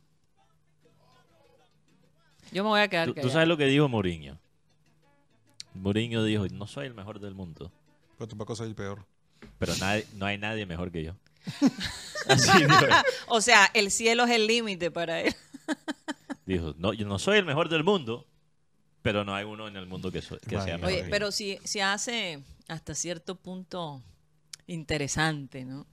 [2.52, 4.36] Yo me voy a quedar ¿Tú, sabes lo que dijo Mourinho?
[5.74, 7.70] Mourinho dijo, no soy el mejor del mundo,
[8.18, 9.06] Pero tampoco soy el peor.
[9.58, 11.14] pero nadie, no hay nadie mejor que yo.
[12.28, 12.50] Así.
[13.28, 15.34] O sea, el cielo es el límite para él.
[16.52, 18.26] Dijo, no, yo no soy el mejor del mundo,
[19.02, 20.92] pero no hay uno en el mundo que, so- que sea mejor.
[20.92, 21.32] Oye, pero yo".
[21.32, 24.02] si se hace hasta cierto punto
[24.66, 25.86] interesante, ¿no?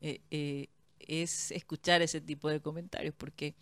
[0.00, 3.54] Eh, eh, es escuchar ese tipo de comentarios, porque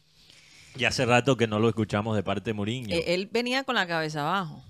[0.77, 2.95] Y hace rato que no lo escuchamos de parte de Mourinho.
[2.95, 4.63] eh, él venía con la cabeza abajo.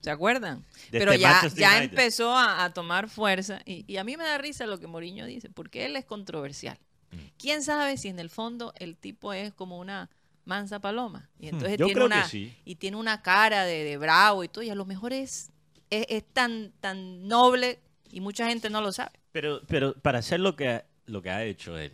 [0.00, 0.64] ¿Se acuerdan?
[0.90, 1.90] Pero este ya, Manchester ya United.
[1.90, 5.26] empezó a, a tomar fuerza y, y a mí me da risa lo que Mourinho
[5.26, 6.76] dice, porque él es controversial.
[7.12, 7.16] Mm.
[7.38, 10.10] ¿Quién sabe si en el fondo el tipo es como una
[10.44, 11.30] mansa paloma?
[11.38, 11.80] Y entonces Hmm.
[11.80, 12.54] Yo tiene creo que una, sí.
[12.64, 15.50] y tiene una cara de, de bravo y todo, y a lo mejor es,
[15.90, 17.80] es, es tan, tan noble
[18.10, 19.12] y mucha gente no lo sabe.
[19.32, 21.92] Pero, pero para hacer lo que, ha- lo que ha hecho él,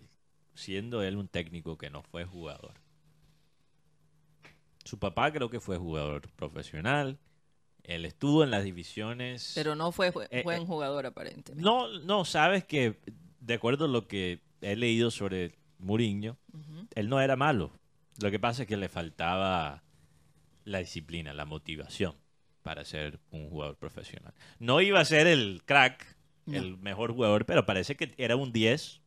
[0.54, 2.74] siendo él un técnico que no fue jugador.
[4.84, 7.18] Su papá creo que fue jugador profesional.
[7.84, 9.52] Él estuvo en las divisiones.
[9.54, 11.62] Pero no fue Eh, buen eh, jugador aparentemente.
[11.62, 12.98] No, no, sabes que
[13.40, 16.36] de acuerdo a lo que he leído sobre Mourinho,
[16.94, 17.72] él no era malo.
[18.20, 19.82] Lo que pasa es que le faltaba
[20.64, 22.14] la disciplina, la motivación
[22.62, 24.34] para ser un jugador profesional.
[24.58, 26.16] No iba a ser el crack,
[26.50, 29.00] el mejor jugador, pero parece que era un 10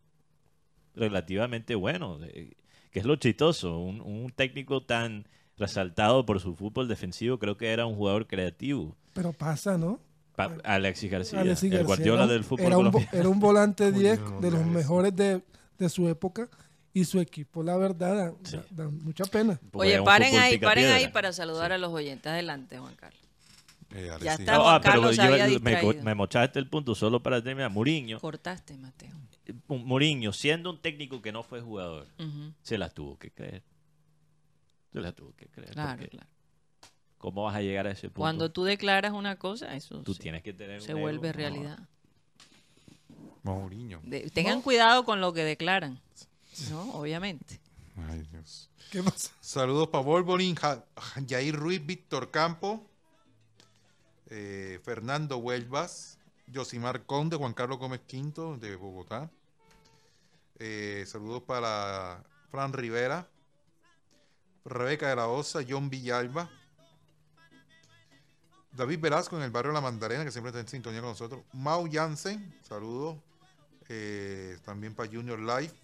[0.96, 3.80] relativamente bueno, que es lo chistoso.
[3.80, 8.96] Un, un técnico tan resaltado por su fútbol defensivo, creo que era un jugador creativo.
[9.14, 10.00] Pero pasa, ¿no?
[10.36, 14.20] Pa- Alexis García, Alexis el Guardiola era- del fútbol era un, era un volante 10
[14.20, 15.44] no de los mejores de,
[15.78, 16.50] de su época
[16.94, 18.58] y su equipo, la verdad, da, Sí.
[18.58, 19.60] da- da mucha pena.
[19.72, 22.30] Porque Oye, paren ahí, paren ahí para saludar a los oyentes.
[22.32, 23.22] Adelante, Juan Carlos.
[23.94, 24.54] Eh, Ya está.
[24.58, 27.72] No, Juan ah, pero Carlos yo- me, me mochaste el punto solo para terminar.
[27.72, 29.16] Mourinho, Cortaste, Mateo.
[29.68, 32.08] un- Mourinho, siendo un técnico que no fue jugador,
[32.62, 33.64] se las tuvo que creer.
[34.94, 35.72] Se las tuvo que creer.
[35.72, 36.28] Claro, porque claro.
[37.18, 38.20] ¿Cómo vas a llegar a ese punto?
[38.22, 41.28] Cuando tú declaras una cosa, eso tú se, tienes que tener se un ego, vuelve
[41.30, 41.34] ¿no?
[41.34, 41.80] realidad.
[43.44, 44.00] Mourinho.
[44.04, 46.00] De- tengan cuidado con lo que declaran.
[46.70, 46.92] ¿No?
[46.94, 47.60] Obviamente.
[48.10, 48.70] Ay, Dios.
[48.92, 49.32] ¿Qué pasa?
[49.40, 50.84] Saludos para Volvorin, Ja-
[51.28, 52.86] Jair Ruiz, Víctor Campo,
[54.28, 56.18] eh, Fernando Huelvas,
[56.54, 59.30] Josimar Conde, Juan Carlos Gómez Quinto de Bogotá.
[60.60, 63.28] Eh, saludos para Fran Rivera,
[64.66, 66.50] Rebeca de la Osa, John Villalba,
[68.74, 71.42] David Velasco en el barrio La Mandarena, que siempre está en sintonía con nosotros.
[71.54, 73.18] Mau Jansen, saludos.
[73.94, 75.76] eh, también para Junior Life.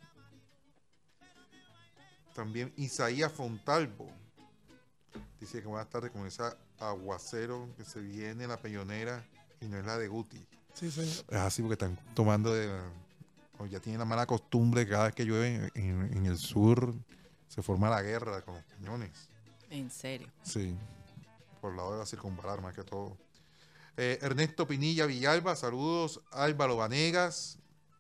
[2.38, 4.12] También Isaías Fontalvo.
[5.40, 6.44] Dice que buenas tardes con ese
[6.78, 9.26] aguacero que se viene en la peyonera
[9.60, 10.46] y no es la de Guti.
[10.76, 11.26] Sí, señor.
[11.30, 12.80] Es así porque están tomando de...
[13.58, 16.94] O ya tienen la mala costumbre que cada vez que llueve en, en el sur
[17.48, 19.30] se forma la guerra con los cañones.
[19.72, 20.32] En serio.
[20.44, 20.78] Sí,
[21.60, 23.18] por el lado de la circunvalar más que todo.
[23.98, 26.22] Eh, Ernesto Pinilla Villalba, saludos.
[26.30, 27.58] Álvaro Vanegas,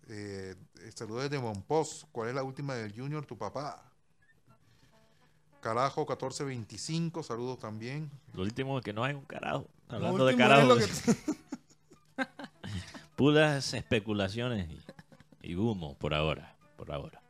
[0.10, 2.06] eh, eh, saludos desde Monpós.
[2.12, 3.87] ¿Cuál es la última del Junior, tu papá?
[5.62, 8.10] Carajo 1425, saludos también.
[8.34, 9.68] Lo último es que no hay un carajo.
[9.90, 10.80] Hablando de es carajos.
[11.02, 11.16] que-
[13.16, 16.56] Puras especulaciones y, y humo por ahora.
[16.78, 17.22] Por ahora.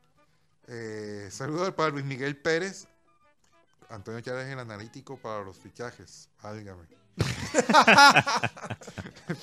[0.68, 2.88] Eh, saludos para Luis Miguel Pérez.
[3.90, 6.30] Antonio Chávez, el analítico para los fichajes.
[6.40, 6.84] Álgame.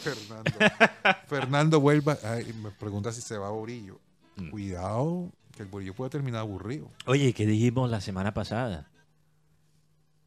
[0.02, 0.52] Fernando.
[1.26, 2.18] Fernando vuelva.
[2.22, 3.98] ay, me pregunta si se va a Borillo.
[4.36, 4.50] Mm.
[4.50, 6.90] Cuidado, que el Borillo puede terminar aburrido.
[7.06, 8.90] Oye, ¿qué dijimos la semana pasada?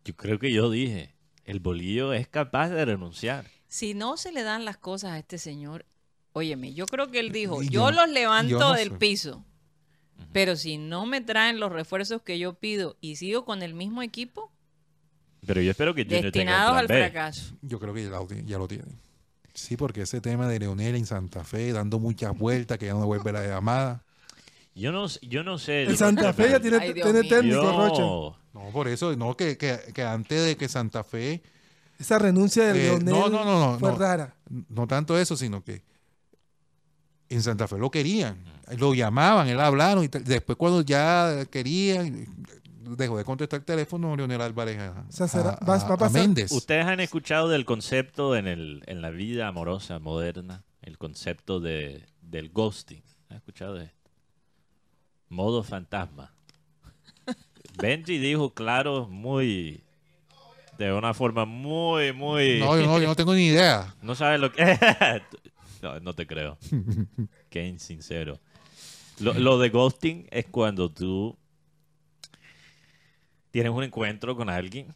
[0.05, 1.13] Yo creo que yo dije,
[1.45, 3.45] el bolillo es capaz de renunciar.
[3.67, 5.85] Si no se le dan las cosas a este señor,
[6.33, 9.43] óyeme, yo creo que él dijo, yo, yo- los yo levanto no del piso,
[10.31, 14.01] pero si no me traen los refuerzos que yo pido y sigo con el mismo
[14.01, 14.51] equipo,
[15.45, 17.09] Pero yo espero que tenga destinados un al plan B.
[17.11, 17.55] fracaso.
[17.61, 18.85] Yo creo que ya lo, ya lo tiene.
[19.53, 23.05] Sí, porque ese tema de Leonel en Santa Fe, dando muchas vueltas, que ya no
[23.05, 24.03] vuelve la llamada.
[24.77, 25.83] Yo no, yo no sé.
[25.83, 27.29] El Santa Fe ya tiene, Ay, Dios tiene mío.
[27.29, 28.37] técnico, Rocha.
[28.53, 31.41] No, por eso, no, que, que, que antes de que Santa Fe
[31.99, 33.97] Esa renuncia de Eh, Leonel no, no, no, no, fue no.
[33.97, 34.35] rara.
[34.69, 35.81] no tanto eso, sino que
[37.29, 38.37] en Santa Fe lo querían,
[38.77, 40.23] lo llamaban, él hablaron y tal.
[40.23, 42.25] después cuando ya querían,
[42.95, 45.89] dejó de contestar el teléfono Leonel Álvarez a, O sea, será- a- va- a- va
[45.89, 46.51] a a pasar- Méndez.
[46.51, 50.63] ¿Ustedes han escuchado del concepto en, el, en la vida amorosa moderna?
[50.81, 53.03] El concepto de, del ghosting.
[53.29, 53.96] ¿Han escuchado de esto?
[55.29, 56.31] Modo fantasma.
[57.77, 59.83] Benji dijo claro, muy.
[60.77, 62.59] De una forma muy, muy.
[62.59, 63.95] No, yo no, yo no tengo ni idea.
[64.01, 64.63] No sabes lo que.
[65.81, 66.57] no, no te creo.
[67.49, 68.39] Qué insincero.
[69.19, 71.35] Lo, lo de ghosting es cuando tú
[73.51, 74.93] tienes un encuentro con alguien,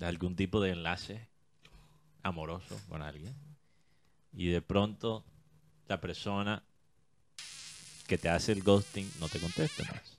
[0.00, 1.28] algún tipo de enlace
[2.22, 3.34] amoroso con alguien,
[4.32, 5.24] y de pronto
[5.86, 6.64] la persona
[8.10, 10.18] que te hace el ghosting no te contesta más.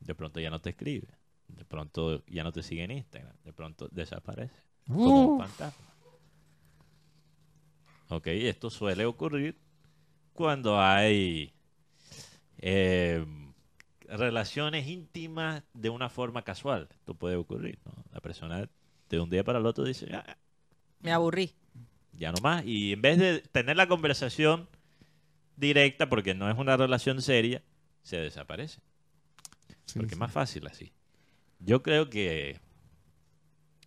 [0.00, 1.06] De pronto ya no te escribe.
[1.46, 3.36] De pronto ya no te sigue en Instagram.
[3.44, 4.56] De pronto desaparece.
[4.88, 5.38] Como un Uh.
[5.46, 5.86] fantasma.
[8.08, 9.56] Ok, esto suele ocurrir
[10.32, 11.52] cuando hay
[12.58, 13.24] eh,
[14.08, 16.88] relaciones íntimas de una forma casual.
[16.90, 17.92] Esto puede ocurrir, ¿no?
[18.12, 18.68] La persona
[19.08, 20.36] de un día para el otro dice, "Ah,
[21.00, 21.54] Me aburrí.
[22.14, 22.64] ya no más.
[22.66, 24.68] Y en vez de tener la conversación
[25.58, 27.62] directa, porque no es una relación seria,
[28.02, 28.80] se desaparece.
[29.86, 30.14] Sí, Porque sí.
[30.14, 30.92] es más fácil así.
[31.60, 32.58] Yo creo que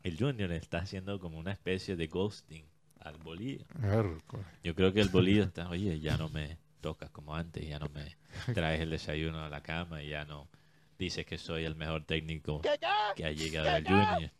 [0.03, 2.65] el Junior está haciendo como una especie de ghosting
[2.99, 3.65] al bolillo.
[4.63, 7.87] Yo creo que el bolillo está, oye, ya no me tocas como antes, ya no
[7.89, 8.17] me
[8.53, 10.49] traes el desayuno a la cama, ya no
[10.97, 12.61] dices que soy el mejor técnico
[13.15, 14.31] que ha llegado al Junior.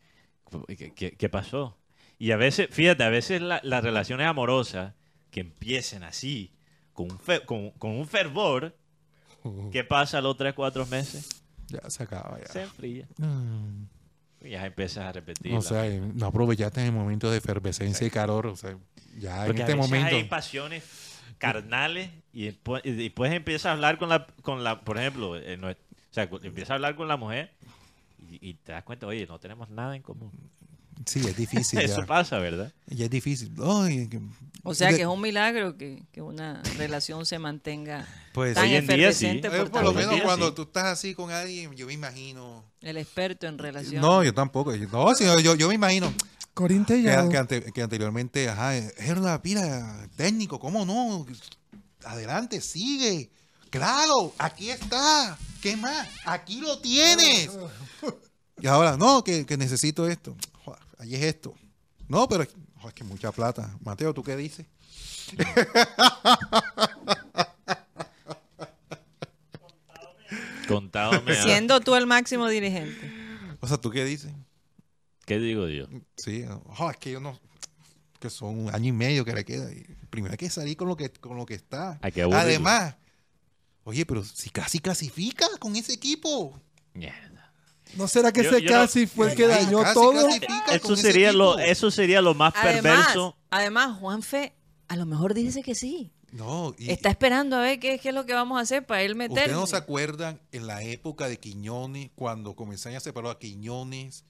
[0.76, 1.78] ¿qué, qué- qué pasó?
[2.18, 4.94] Y a veces, fíjate, a veces la- las relaciones amorosas
[5.30, 6.52] que empiecen así,
[6.92, 8.74] con un, fe- con, con un fervor,
[9.70, 11.28] ¿qué pasa a los 3, 4 meses?
[11.68, 12.46] Ya se acaba ya.
[12.52, 13.06] Se enfría.
[13.18, 13.84] Mm.
[14.42, 15.54] Y ya empiezas a repetir.
[15.54, 15.84] O sea,
[16.14, 18.46] no aprovechaste el momento de efervescencia y calor.
[18.48, 18.76] O sea,
[19.18, 20.16] ya en a este veces momento.
[20.16, 20.84] hay pasiones
[21.38, 25.56] carnales y después, y después empiezas a hablar con la, con la por ejemplo, eh,
[25.56, 25.74] no o
[26.10, 27.50] sea, empiezas a hablar con la mujer
[28.30, 30.30] y, y te das cuenta, oye, no tenemos nada en común.
[31.06, 31.78] Sí, es difícil.
[31.82, 32.06] Eso ya.
[32.06, 32.72] pasa, ¿verdad?
[32.86, 33.52] Ya es difícil.
[33.64, 34.20] Ay, que-
[34.62, 38.64] O sea de- que es un milagro que, que una relación se mantenga Pues, tan
[38.64, 39.26] hoy en día sí.
[39.26, 40.54] efervescente eh, por por lo menos día cuando sí.
[40.54, 42.64] tú estás así con alguien, yo me imagino.
[42.80, 44.00] El experto en relaciones.
[44.00, 44.72] No, yo tampoco.
[44.76, 46.12] No, sí, yo, yo me imagino
[46.54, 51.24] Corín que, que ante- que anteriormente, ajá, Gerda, mira, técnico, ¿cómo no?
[52.04, 53.30] Adelante, sigue.
[53.70, 55.38] Claro, aquí está.
[55.62, 56.08] ¿Qué más?
[56.24, 57.50] Aquí lo tienes.
[58.60, 60.36] Y ahora, no, que, que necesito esto.
[61.02, 61.54] Ahí es esto.
[62.06, 62.46] No, pero
[62.76, 63.76] joder, es que mucha plata.
[63.84, 64.66] Mateo, ¿tú qué dices?
[70.68, 71.20] Contado.
[71.42, 73.12] Siendo tú el máximo dirigente.
[73.58, 74.32] O sea, ¿tú qué dices?
[75.26, 75.88] ¿Qué digo yo?
[76.16, 77.36] Sí, joder, es que yo no.
[78.20, 79.68] Que son un año y medio que le queda.
[80.08, 81.98] Primero hay que salir con lo que, con lo que está.
[82.00, 82.46] Hay que aburrirlo.
[82.46, 82.94] Además,
[83.82, 86.62] oye, pero si casi clasifica con ese equipo.
[86.94, 87.31] Mierda.
[87.96, 90.28] ¿No será que Yo- ese yo no- casi fue el que dañó casi todo?
[90.72, 93.36] Eso sería, lo, eso sería lo más Además, perverso.
[93.50, 94.54] además, Juanfe
[94.88, 96.12] a lo mejor dice que sí.
[96.32, 99.02] No, y Está esperando a ver qué, qué es lo que vamos a hacer para
[99.02, 99.52] él ustedes meter.
[99.52, 104.24] no se acuerdan en la época de Quiñones, cuando comenzaron a separar a Quiñones,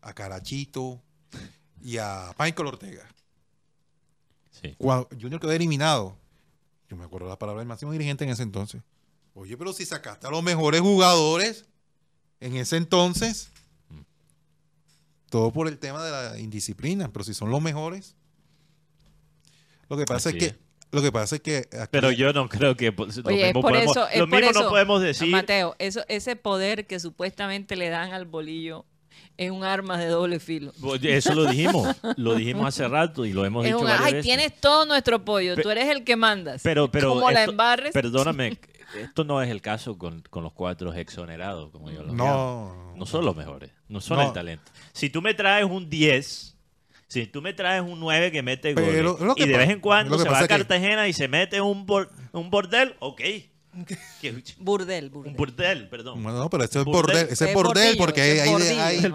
[0.00, 1.02] a Carachito
[1.82, 3.06] y a Michael Ortega.
[4.50, 4.74] Sí.
[4.78, 6.16] Cuando Junior quedó eliminado,
[6.88, 8.80] yo me acuerdo la palabra del máximo dirigente en ese entonces.
[9.34, 11.66] Oye, pero si sacaste a los mejores jugadores
[12.40, 13.50] en ese entonces,
[15.30, 18.14] todo por el tema de la indisciplina, pero si son los mejores.
[19.88, 20.58] Lo que pasa Así es que
[20.90, 23.72] lo que pasa es que aquí- Pero yo no creo que lo Oye, mismo por
[23.72, 25.28] podemos, eso, es lo por mismo eso, no podemos decir.
[25.28, 28.86] Mateo, eso, ese poder que supuestamente le dan al bolillo
[29.36, 30.72] es un arma de doble filo.
[31.02, 34.12] Eso lo dijimos, lo dijimos hace rato y lo hemos Es dicho un, varias ay,
[34.14, 34.24] veces.
[34.24, 36.62] tienes todo nuestro apoyo, Pe- tú eres el que mandas.
[36.62, 37.92] Pero, pero Como la esto- embarres.
[37.92, 38.58] Perdóname,
[38.96, 42.16] esto no es el caso con, con los cuatro exonerados, como yo lo llamo.
[42.88, 44.26] no, No son los mejores, no son No.
[44.26, 44.70] el talento.
[44.92, 46.56] Si tú me traes un 10,
[47.06, 49.70] si tú me traes un 9 que mete Pero goles, lo que y de vez
[49.70, 53.20] en cuando se va a que- Cartagena y se mete un, bor- un bordel, ok.
[54.58, 55.30] Burdel, burdel.
[55.30, 56.22] un burdel, perdón.
[56.22, 57.14] Bueno, no, pero ese es Bordel.
[57.16, 58.82] bordel, ese es bordel porque es hay, hay, bordillo.
[58.82, 59.12] hay- El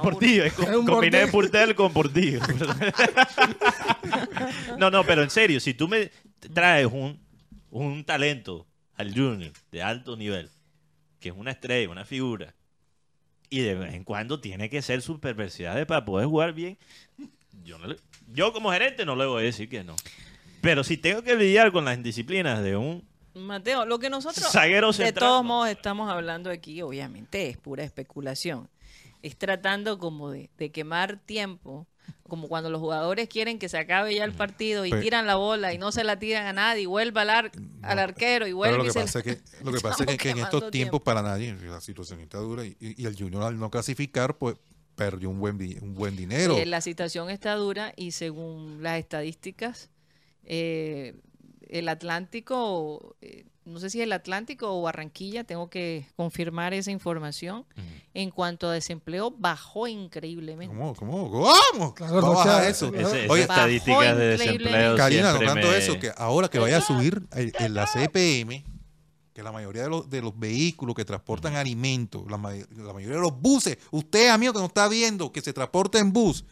[0.62, 1.32] es un combiné bordel.
[1.32, 2.40] burdel con bordillo.
[4.78, 6.12] no, no, pero en serio, si tú me
[6.54, 7.20] traes un,
[7.72, 8.66] un talento
[8.96, 10.50] al junior de alto nivel,
[11.20, 12.54] que es una estrella, una figura,
[13.50, 16.78] y de vez en cuando tiene que ser sus perversidades para poder jugar bien,
[17.64, 17.98] yo, no le-
[18.34, 19.96] yo como gerente no le voy a decir que no.
[20.62, 23.04] Pero si tengo que lidiar con las indisciplinas de un
[23.36, 25.48] Mateo, lo que nosotros zaguero de central, todos no.
[25.48, 28.70] modos estamos hablando aquí, obviamente es pura especulación.
[29.24, 31.88] Es tratando como de, de quemar tiempo,
[32.28, 35.74] como cuando los jugadores quieren que se acabe ya el partido y tiran la bola
[35.74, 37.52] y no se la tiran a nadie, y vuelve al, ar-
[37.84, 39.80] al arquero y Pero vuelve lo y que se pasa la- es que, lo que,
[39.82, 41.00] pasa es que, en estos tiempos tiempo.
[41.02, 44.56] para nadie la situación está dura y, y el Junior al no clasificar pues
[44.96, 46.58] perdió un buen un buen dinero.
[46.58, 49.90] Eh, la situación está dura y según las estadísticas,
[50.46, 51.16] eh,
[51.80, 57.66] el Atlántico, eh, no sé si el Atlántico o Barranquilla, tengo que confirmar esa información,
[58.14, 60.76] en cuanto a desempleo bajó increíblemente.
[60.76, 60.94] ¿Cómo?
[60.94, 61.32] ¿Cómo?
[61.32, 61.94] ¿Cómo?
[61.96, 62.92] Claro, Va a bajar Rocha, eso.
[62.92, 63.08] claro.
[63.08, 66.60] Ese- esa Oye, estadística bajó de desempleo Karina, no tanto me- eso, que ahora que
[66.60, 68.64] vaya a subir el- en la CPM,
[69.34, 73.16] que la mayoría de los, de los vehículos que transportan alimentos, la, ma- la mayoría
[73.16, 76.46] de los buses, usted, amigo que nos está viendo, que se transporta en bus,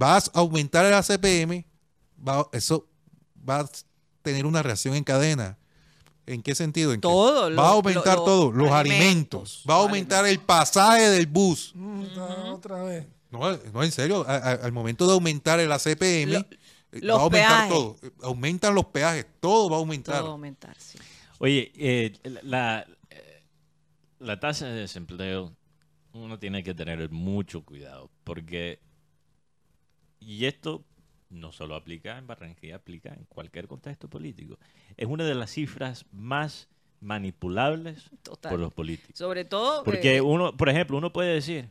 [0.00, 1.64] va a aumentar la CPM,
[2.26, 2.88] va, eso
[3.48, 3.68] va a
[4.24, 5.56] tener una reacción en cadena.
[6.26, 6.92] ¿En qué sentido?
[6.94, 9.02] En que Todo, va lo- a aumentar lo- todo, los alimentos,
[9.60, 11.72] alimentos, va a aumentar el pasaje del bus.
[11.74, 12.04] Mm,
[12.50, 13.06] Otra vez.
[13.30, 13.40] No,
[13.72, 16.46] no, en serio, a- a- al momento de aumentar el ACPM, Lo- eh,
[17.02, 17.68] los va a aumentar peajes.
[17.68, 17.96] todo.
[18.22, 20.14] Aumentan los peajes, todo va a aumentar.
[20.14, 20.98] Todo va a aumentar, sí.
[21.40, 22.12] Oye, eh,
[22.42, 23.42] la, eh,
[24.20, 25.52] la tasa de desempleo,
[26.14, 28.80] uno tiene que tener mucho cuidado, porque,
[30.20, 30.82] y esto
[31.30, 34.58] no solo aplica en Barranquilla, aplica en cualquier contexto político,
[34.96, 36.68] es una de las cifras más
[37.00, 38.50] manipulables Total.
[38.50, 39.18] por los políticos.
[39.18, 41.70] Sobre todo Porque eh, uno, por ejemplo, uno puede decir,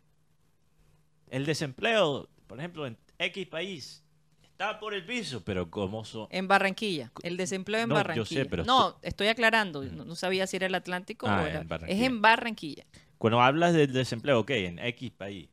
[1.29, 4.03] el desempleo, por ejemplo, en X país,
[4.43, 6.27] está por el piso, pero ¿cómo son?
[6.29, 8.43] en Barranquilla, el desempleo en No, yo Barranquilla.
[8.43, 11.45] sé, pero no, esto- estoy aclarando, no, no sabía si era el Atlántico Ah, o
[11.47, 11.61] era.
[11.61, 11.99] en Barranquilla.
[12.01, 12.85] Es en Barranquilla.
[13.17, 15.49] Cuando hablas del desempleo, ok, en X país,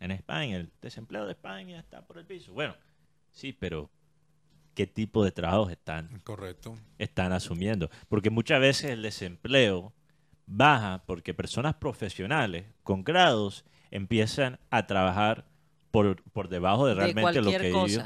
[0.00, 2.52] en España, el desempleo de España está por el piso.
[2.54, 2.74] Bueno,
[3.32, 3.90] sí, pero
[4.74, 6.76] ¿qué tipo de trabajos están, Correcto.
[6.98, 7.90] están asumiendo?
[8.08, 9.92] Porque muchas veces el desempleo
[10.46, 15.46] baja porque personas profesionales con grados empiezan a trabajar
[15.90, 18.02] por, por debajo de De realmente lo que ellos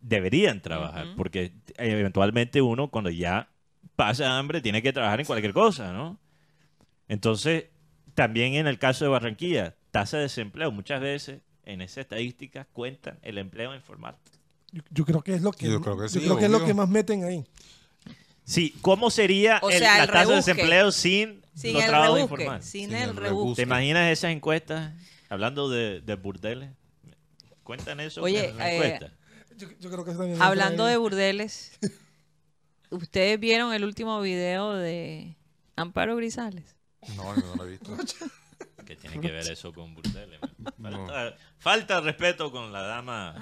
[0.00, 3.48] deberían trabajar, porque eventualmente uno cuando ya
[3.96, 6.18] pasa hambre tiene que trabajar en cualquier cosa, ¿no?
[7.08, 7.66] Entonces,
[8.14, 13.18] también en el caso de Barranquilla, tasa de desempleo, muchas veces en esa estadística cuentan
[13.22, 14.16] el empleo informal.
[14.72, 16.64] Yo, yo creo que es lo que, Yo creo que sí, creo que es lo
[16.64, 17.44] que más meten ahí.
[18.44, 21.88] Sí, ¿cómo sería O el- sea, la el tasa de desempleo sin, Sin los el
[21.88, 22.34] trabajos rebusque.
[22.34, 22.66] informales?
[22.66, 23.56] Sin Sin el el rebusque.
[23.56, 24.92] ¿Te imaginas esas encuestas?
[25.28, 26.70] Hablando de, de burdeles.
[27.62, 29.12] ¿Cuentan eso Oye, en la eh, encuesta?
[29.58, 31.78] Yo, yo creo que eso también Hablando de burdeles,
[32.90, 35.36] ¿ustedes vieron el último video de
[35.76, 36.76] Amparo Grisales?
[37.16, 37.94] No, no lo he visto.
[38.86, 40.40] ¿Qué tiene que ver eso con burdeles?
[40.78, 40.90] No.
[41.06, 43.34] Falta, falta de respeto con la dama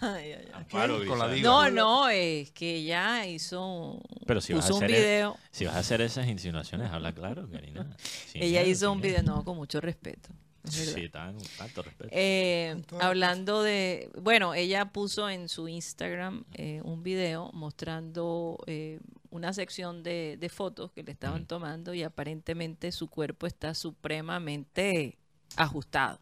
[0.00, 0.50] Ay, ay, ay.
[0.54, 1.34] Amparo Con la Grisales.
[1.36, 1.50] diva.
[1.50, 5.36] No, no, es que ella hizo, Pero si vas a puso un el- video.
[5.50, 7.96] Si vas a hacer esas insinuaciones, habla claro, Karina.
[7.98, 9.18] Sin ella miedo, hizo un miedo.
[9.20, 10.30] video, no, con mucho respeto.
[10.64, 12.10] Sí, tan, tanto respeto.
[12.12, 19.54] Eh, hablando de, bueno, ella puso en su Instagram eh, un video mostrando eh, una
[19.54, 25.16] sección de, de fotos que le estaban tomando y aparentemente su cuerpo está supremamente
[25.56, 26.18] ajustado.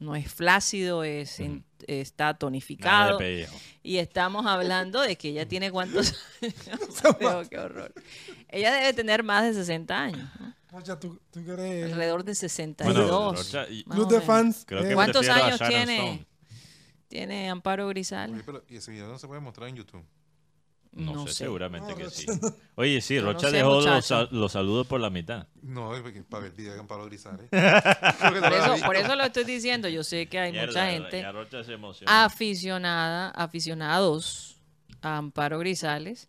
[0.00, 3.18] No es flácido, es en- está tonificado.
[3.82, 7.48] Y estamos hablando de que ella tiene cuántos años.
[7.48, 7.92] Qué horror.
[8.48, 10.28] Ella debe tener más de 60 años,
[10.72, 12.94] alrededor de 62.
[12.94, 14.64] Bueno, Rocha, y- club de fans.
[14.66, 15.96] creo que ¿Cuántos años tiene?
[15.98, 16.26] Stone.
[17.08, 17.86] Tiene Amparo.
[17.88, 18.04] Oye,
[18.44, 20.04] pero, y ese video no se puede mostrar en YouTube.
[20.98, 21.44] No, No sé, sé.
[21.44, 22.26] seguramente No, que Rocha, sí.
[22.74, 25.46] Oye, sí, no Rocha sé, dejó los, los saludos por la mitad.
[25.62, 25.92] No,
[26.28, 27.48] para ver el video de Amparo Grisales.
[27.50, 29.88] Por eso, por eso lo estoy diciendo.
[29.88, 31.24] Yo sé que hay Mierda, mucha gente
[32.06, 34.56] aficionada, aficionados
[35.00, 36.28] a Amparo Grisales.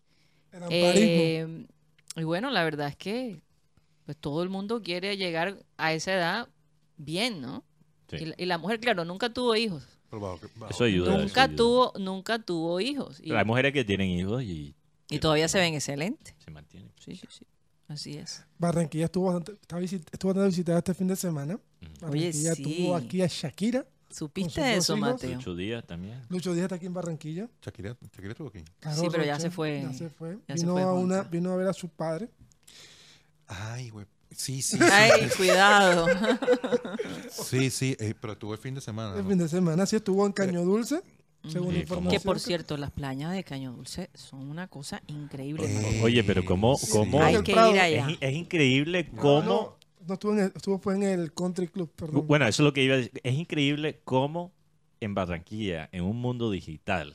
[0.70, 1.66] Eh,
[2.16, 3.42] y bueno, la verdad es que
[4.04, 6.48] pues todo el mundo quiere llegar a esa edad
[6.96, 7.64] bien, ¿no?
[8.08, 8.16] Sí.
[8.16, 9.84] Y, la, y la mujer, claro, nunca tuvo hijos.
[10.70, 11.12] Eso ayuda.
[11.14, 11.56] eso Nunca ayuda.
[11.56, 13.20] tuvo, nunca tuvo hijos.
[13.20, 14.74] Y, Pero hay mujeres que tienen hijos y
[15.08, 16.34] y todavía se ven excelentes.
[16.38, 16.90] se mantienen.
[16.98, 17.44] Sí, sí, sí.
[17.88, 18.44] Así es.
[18.58, 19.52] Barranquilla estuvo bastante,
[20.12, 21.58] estuvo bastante visitada este fin de semana.
[21.82, 22.62] Oye, Barranquilla sí.
[22.62, 23.84] tuvo aquí a Shakira.
[24.08, 25.10] ¿Supiste de eso, hijos.
[25.12, 25.38] Mateo?
[25.38, 26.20] Ocho días también.
[26.28, 27.48] Lucho Díaz está aquí en Barranquilla.
[27.62, 28.64] Shakira, Shakira estuvo aquí.
[28.80, 29.82] Carlos Sí, pero ya Rocha, se fue.
[29.82, 30.38] Ya se fue.
[30.48, 32.28] Ya se vino, fue a una, vino a ver a su padre.
[33.46, 34.06] Ay, güey.
[34.30, 36.06] Sí, sí, Ay, cuidado.
[37.30, 39.16] sí, sí, eh, pero estuvo el fin de semana.
[39.16, 39.28] El ¿no?
[39.28, 41.02] fin de semana sí estuvo en Caño Dulce.
[41.48, 45.64] Según Sí, que por cierto, las playas de Caño Dulce son una cosa increíble.
[45.66, 46.00] Eh.
[46.04, 46.88] Oye, pero cómo, sí.
[46.92, 48.10] cómo Hay que ir es, allá.
[48.10, 49.76] in- es increíble No, cómo No,
[50.06, 52.26] no estuvo, en el, estuvo fue en el Country Club, perdón.
[52.26, 53.18] Bueno, eso es lo que iba a decir.
[53.24, 54.52] Es increíble cómo
[55.00, 57.14] en Barranquilla, en un mundo digital,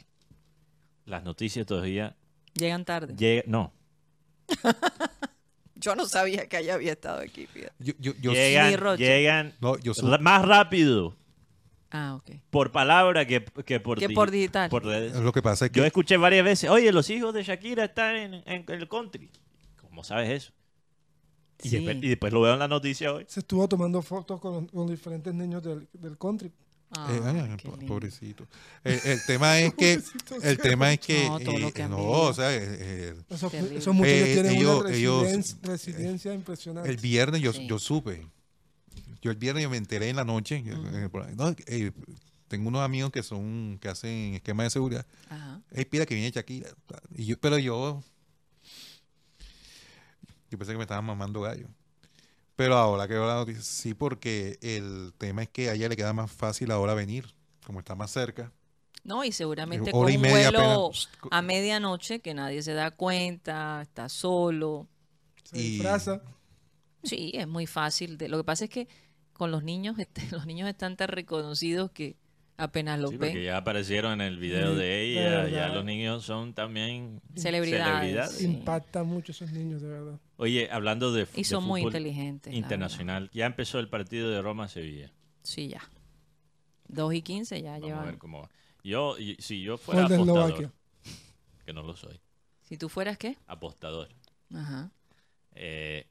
[1.05, 2.15] las noticias todavía
[2.55, 3.13] Llegan tarde.
[3.15, 3.43] llegan.
[3.47, 3.73] No,
[5.85, 7.45] Yo no sabía que ella había estado aquí.
[7.47, 7.73] fíjate.
[7.79, 9.03] Yo, yo, yo, llegan, Rocha.
[9.03, 11.15] llegan no, yo más rápido
[11.91, 12.31] Ah, ok.
[12.49, 14.69] por palabra que, que por, Que por digital.
[14.69, 15.15] por redes.
[15.15, 18.15] lo que pasa es que Yo escuché varias veces, oye, los hijos de Shakira están
[18.15, 19.29] en, en el country.
[19.79, 20.53] ¿Cómo sabes eso?
[21.63, 21.75] Y, Sí.
[21.77, 23.25] después, y después lo veo en la noticia hoy.
[23.29, 26.51] Se estuvo tomando fotos con, con diferentes niños del, del country.
[26.97, 27.87] Ah, Eh, ay, qué po- lindo.
[27.93, 28.47] pobrecito.
[28.83, 29.99] El, el tema es que
[30.43, 33.53] el tema es que No, todo lo eh, que no, o sea, eh, eh, Esos,
[33.53, 36.89] esos muchachos Eh, tienen ellos- una ellos- resilidencia, resiliencia impresionante.
[36.89, 37.67] el viernes yo, Sí.
[37.67, 38.25] yo supe.
[39.21, 40.63] Yo el viernes yo me enteré en la noche.
[40.65, 41.91] eh, no, eh,
[42.47, 45.05] tengo unos amigos que son que hacen esquema de seguridad.
[45.29, 45.61] Ajá.
[45.71, 46.69] Ey, pira que viene Shakira.
[47.15, 48.03] Y yo, pero yo
[50.51, 51.67] yo pensé que me estaban mamando gallo.
[52.55, 56.13] Pero ahora que la noticia, sí, porque el tema es que a ella le queda
[56.13, 57.25] más fácil ahora venir,
[57.65, 58.51] como está más cerca.
[59.03, 61.09] No, y seguramente con un media vuelo apenas.
[61.31, 64.87] a medianoche que nadie se da cuenta, está solo.
[65.43, 66.21] Se y- disfraza.
[67.03, 68.17] Sí, es muy fácil.
[68.17, 68.87] de- Lo que pasa es que
[69.33, 72.15] con los niños, este, los niños están tan reconocidos que
[72.57, 73.29] apenas los Sí, ven.
[73.31, 75.47] porque ya aparecieron en el video Sí, de de ella.
[75.49, 77.99] Ya los niños son también Celebridades.
[77.99, 78.37] celebridades.
[78.37, 78.45] Sí.
[78.45, 80.19] Impacta mucho esos niños, de verdad.
[80.37, 82.53] Oye, hablando de, Y de son muy fútbol inteligentes.
[82.53, 85.11] internacional, ya empezó el partido de Roma-Sevilla.
[85.43, 85.81] Sí, ya.
[86.87, 88.49] 2 y 15 ya Vamos a ver cómo va.
[88.83, 90.71] Yo, y- si yo fuera apostador, Eslovaquia.
[91.65, 92.19] que no lo soy,
[92.61, 93.37] Si tú fueras qué?
[93.47, 94.09] apostador,
[94.53, 94.91] Ajá.
[95.55, 96.05] eh,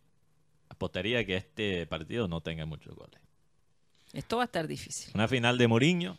[0.69, 3.21] apostaría que este partido no tenga muchos goles.
[4.13, 5.13] Esto va a estar difícil.
[5.15, 6.19] Una final de Mourinho,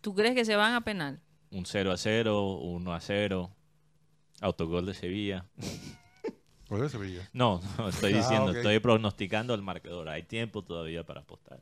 [0.00, 1.20] ¿Tú crees que se van a penal?
[1.52, 3.50] un 0 a 0, 1 a 0,
[4.40, 5.46] autogol de Sevilla.
[6.68, 7.28] Por eso Sevilla.
[7.32, 10.08] No, no estoy Ah, diciendo, estoy pronosticando el marcador.
[10.08, 11.60] Hay tiempo todavía para apostar.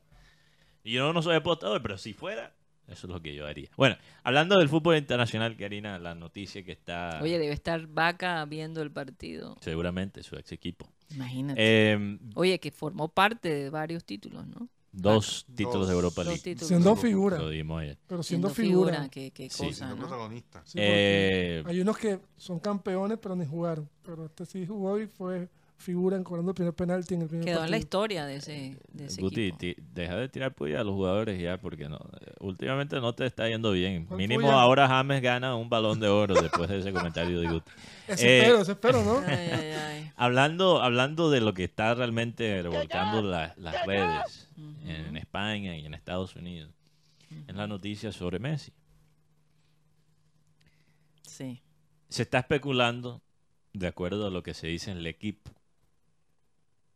[0.83, 2.55] Y yo no soy apostador, pero si fuera,
[2.87, 3.69] eso es lo que yo haría.
[3.75, 8.83] Bueno, hablando del fútbol internacional, Karina, la noticia que está Oye, debe estar Vaca viendo
[8.83, 9.57] el partido.
[9.61, 10.87] seguramente su ex equipo.
[11.09, 11.59] Imagínate.
[11.59, 14.69] Eh, Oye, que formó parte de varios títulos, ¿no?
[14.91, 16.59] Dos títulos de Europa Dos League.
[16.59, 17.37] Siendo figura.
[17.37, 17.97] Lo dimos ayer.
[18.07, 19.09] Pero siendo, figura.
[19.09, 20.01] Qué, qué Sí, cosa, Siendo ¿no?
[20.01, 20.61] protagonista.
[20.65, 23.89] Sí, Eh, hay unos que son campeones, pero ni jugaron.
[24.03, 25.49] Pero este sí jugó y fue
[25.79, 29.05] figura cobrando el primer penalti en el primer Quedó en la historia de ese, de
[29.05, 29.57] ese Guti, equipo.
[29.59, 31.97] ti- deja de tirar puya a los jugadores ya, porque no,
[32.41, 34.05] últimamente no te está yendo bien.
[34.05, 34.59] ¿Cuál Mínimo puya?
[34.61, 37.71] ahora James gana un balón de oro después de ese comentario de Guti.
[38.19, 39.19] Eh, espero, ¿no?
[39.27, 40.11] Ay, ay, ay.
[40.15, 44.49] Hablando, hablando de lo que está realmente revolcando la- las redes
[44.85, 46.71] en España y en Estados Unidos,
[47.47, 48.73] es la noticia sobre Messi.
[51.25, 51.61] Sí.
[52.09, 53.21] Se está especulando,
[53.73, 55.51] de acuerdo a lo que se dice en el equipo,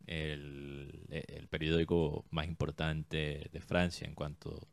[0.08, 4.68] el, el periódico más importante de Francia en cuanto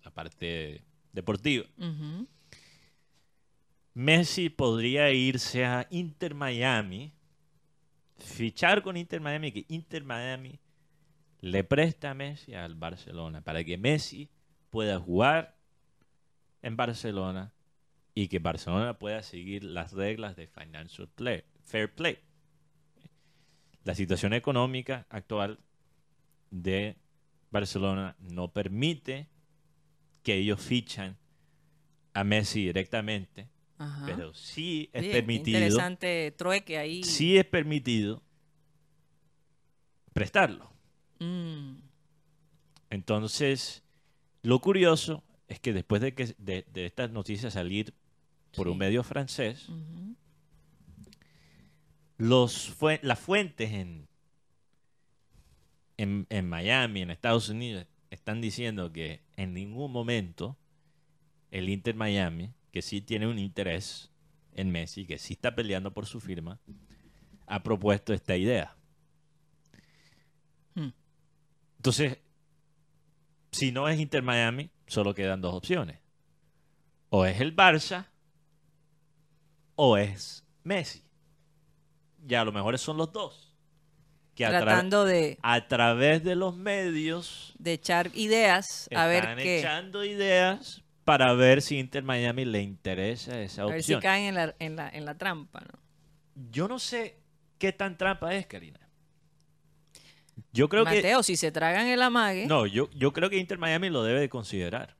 [0.00, 0.82] a la parte
[1.12, 1.66] deportiva.
[1.78, 2.26] Ujú.
[3.94, 7.12] Messi podría irse a Inter Miami,
[8.16, 10.58] fichar con Inter Miami, que Inter Miami
[11.40, 14.30] le presta a Messi al Barcelona para que Messi
[14.70, 15.56] pueda jugar
[16.62, 17.52] en Barcelona
[18.14, 21.08] y que Barcelona pueda seguir las reglas de Financial
[21.64, 22.18] Fair Play.
[23.84, 25.58] La situación económica actual
[26.50, 26.96] de
[27.50, 29.28] Barcelona no permite
[30.22, 31.16] que ellos fichan
[32.14, 33.48] a Messi directamente,
[33.78, 34.04] Ajá.
[34.06, 37.02] pero sí es permitido, Interesante trueque ahí.
[37.02, 38.22] sí es permitido
[40.12, 40.70] prestarlo.
[41.18, 41.76] Mm,
[42.90, 43.82] Entonces,
[44.42, 47.94] lo curioso es que después de que de, de estas noticias salir
[48.54, 49.68] por un medio francés.
[52.22, 54.06] Los fue- las fuentes en,
[55.96, 60.56] en, en Miami, en Estados Unidos, están diciendo que en ningún momento
[61.50, 64.12] el Inter Miami, que sí tiene un interés
[64.54, 66.60] en Messi, que sí está peleando por su firma,
[67.48, 68.76] ha propuesto esta idea.
[70.76, 70.90] Hmm.
[71.78, 72.18] Entonces,
[73.50, 75.98] si no es Inter Miami, solo quedan dos opciones.
[77.10, 78.06] O es el Barça
[79.74, 81.02] o es Messi.
[82.24, 83.54] Ya a lo mejor son los dos.
[84.34, 89.24] Que a, tra- Tratando de, a través de los medios de echar ideas a ver
[89.24, 89.58] están qué.
[89.58, 94.00] echando ideas para ver si Inter Miami le interesa esa A ver si opción.
[94.00, 95.78] caen en la, en la, en la trampa, ¿no?
[96.50, 97.20] Yo no sé
[97.58, 98.80] qué tan trampa es, Karina.
[100.52, 103.58] Yo creo que Mateo, si se tragan el amague, no, yo, yo creo que Inter
[103.58, 104.96] Miami lo debe de considerar.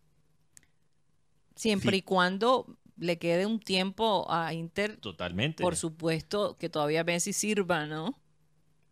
[1.57, 1.97] siempre sí.
[1.99, 2.66] y cuando
[2.97, 5.62] le quede un tiempo a Inter, Totalmente.
[5.62, 8.19] por supuesto, que todavía Messi sirva, ¿no?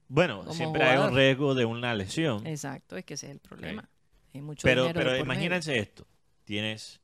[0.08, 2.44] bueno, como siempre hay un riesgo de una lesión.
[2.46, 3.88] Exacto, es que ese es el problema.
[4.34, 5.22] Hay mucho Pero, pero medio.
[5.24, 6.06] imagínense esto.
[6.44, 7.00] Tienes.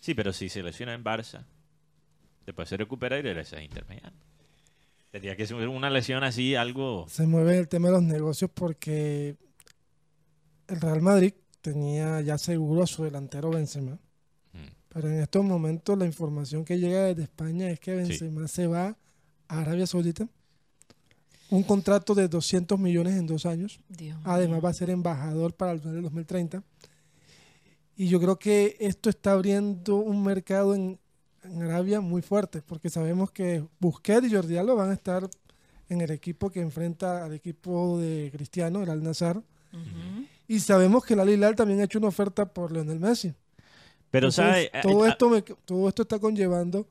[0.00, 1.46] Sí, pero si se lesiona en Barça,
[2.44, 4.18] después se recupera y regresa a Inter Miami.
[5.10, 7.06] Tendría que ser una lesión así, algo.
[7.08, 9.36] Se mueve el tema de los negocios porque
[10.68, 13.98] el Real Madrid tenía ya seguro a su delantero Benzema.
[14.92, 18.96] Pero en estos momentos la información que llega desde España es que Benzema se va
[19.48, 20.28] a Arabia Saudita.
[21.50, 23.80] Un contrato de 200 millones en dos años.
[23.88, 26.62] Dios Además va a ser embajador para el Mundial del 2030.
[27.96, 30.98] Y yo creo que esto está abriendo un mercado en,
[31.44, 35.28] en Arabia muy fuerte, porque sabemos que Busquets y Jordi Alba van a estar
[35.88, 39.36] en el equipo que enfrenta al equipo de Cristiano, el Al Nazar.
[39.72, 40.26] Ujú.
[40.48, 43.34] Y sabemos que el Al Hilal también ha hecho una oferta por Lionel Messi.
[44.12, 44.82] Pero, Entonces, ¿sabe?
[44.82, 46.86] todo, Ah, esto me- todo esto está conllevando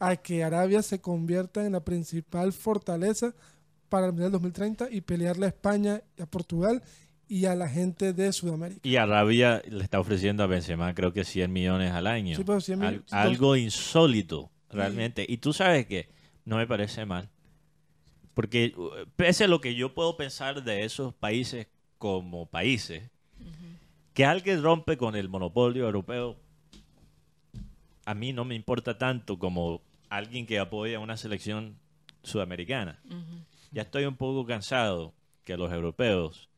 [0.00, 3.34] a que Arabia se convierta en la principal fortaleza
[3.88, 6.82] para el Mundial 2030 y pelearle a España, a Portugal
[7.28, 8.80] y a la gente de Sudamérica.
[8.82, 12.36] Y Arabia le está ofreciendo a Benzema creo que 100 millones al año.
[12.36, 15.24] Sí, pero 100 mil- Al- algo insólito, realmente.
[15.28, 16.08] Y tú sabes que
[16.44, 17.28] no me parece mal.
[18.34, 21.66] Porque uh, pese a lo que yo puedo pensar de esos países
[21.98, 23.10] como países,
[24.14, 26.36] que alguien rompe con el monopolio europeo,
[28.04, 31.78] a mí no me importa tanto como alguien que apoya una selección
[32.22, 33.00] sudamericana.
[33.70, 35.14] Ya estoy un poco cansado
[35.44, 36.48] que los europeos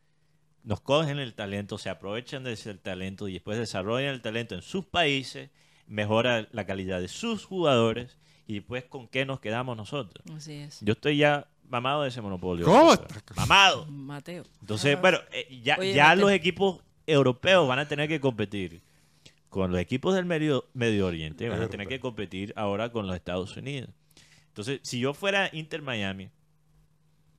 [0.63, 4.63] nos cogen el talento, se aprovechan de ese talento y después desarrollan el talento en
[4.63, 5.51] sus países,
[5.87, 10.25] mejora la calidad de sus jugadores y después con qué nos quedamos nosotros.
[10.35, 10.81] Así es.
[10.81, 12.65] Yo estoy ya mamado de ese monopolio.
[12.65, 12.93] ¿Cómo?
[13.37, 13.87] Mamado.
[13.87, 14.45] Mateo.
[14.61, 16.23] Entonces, bueno, eh, ya, Oye, ya Mateo.
[16.25, 18.83] los equipos europeos van a tener que competir
[19.55, 23.15] con los equipos del Medio, Medio Oriente, van a tener que competir ahora con los
[23.15, 23.89] Estados Unidos.
[24.49, 26.29] Entonces, si yo fuera Inter Miami,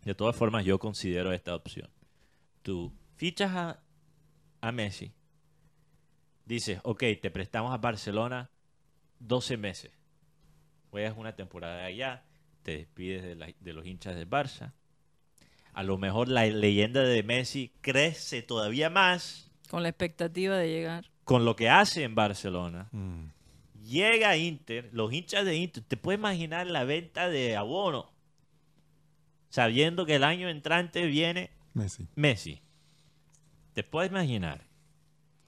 [0.06, 1.90] de todas formas yo considero esta opción.
[2.62, 3.84] Tú fichas a,
[4.62, 5.12] a Messi,
[6.46, 8.50] dices, ok, te prestamos a Barcelona
[9.20, 9.92] 12 meses.
[10.92, 12.24] Juegas una temporada allá,
[12.64, 14.72] te despides de, la- de los hinchas del Barça.
[15.74, 21.12] A lo mejor la leyenda de Messi crece todavía más Con la expectativa de llegar.
[21.26, 22.88] Con lo que hace en Barcelona.
[22.92, 23.26] Mm.
[23.84, 28.10] Llega a Inter, los hinchas de Inter, te puedes imaginar la venta de abono,
[29.50, 32.08] sabiendo que el año entrante viene Messi.
[32.16, 32.62] Messi.
[33.74, 34.66] ¿Te puedes imaginar?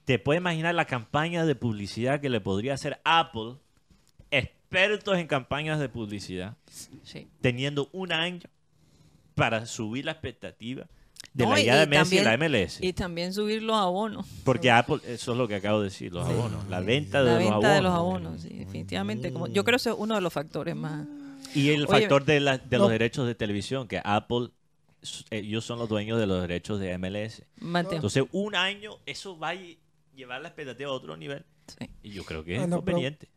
[0.04, 3.56] ¿Te puedes imaginar la campaña de publicidad que le podría hacer Apple,
[4.30, 6.56] expertos en campañas de publicidad,
[7.02, 7.28] Sí.
[7.40, 8.48] teniendo un año
[9.34, 10.86] para subir la expectativa
[11.34, 12.78] de No, la llegada de Messi a la también- MLS?
[12.80, 14.26] Y también subir los abonos.
[14.44, 17.30] Porque Apple, eso es lo que acabo de decir, los abonos, la venta de La
[17.32, 17.74] los venta abonos.
[17.74, 19.32] de los abonos, sí, definitivamente.
[19.32, 21.06] Como, yo creo que es uno de los factores más.
[21.54, 22.84] Y el Oye, factor de, la- de no.
[22.84, 24.48] los derechos de televisión, que Apple,
[25.30, 27.44] ellos son los dueños de los derechos de MLS.
[27.60, 27.94] Mateo.
[27.94, 29.78] Entonces, un año, eso va a lle-
[30.14, 31.44] llevar la expectativa a otro nivel.
[31.78, 31.88] Sí.
[32.02, 33.28] Y yo creo que es Ah, no, conveniente.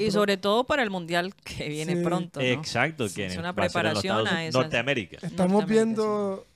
[0.00, 2.02] Y sobre todo para el mundial que viene Sí.
[2.02, 2.40] pronto.
[2.40, 2.46] ¿no?
[2.46, 5.16] Exacto, Sí, que es una a preparación Estados a Unidos, esas- Norteamérica.
[5.16, 6.46] Estamos Norteamérica, viendo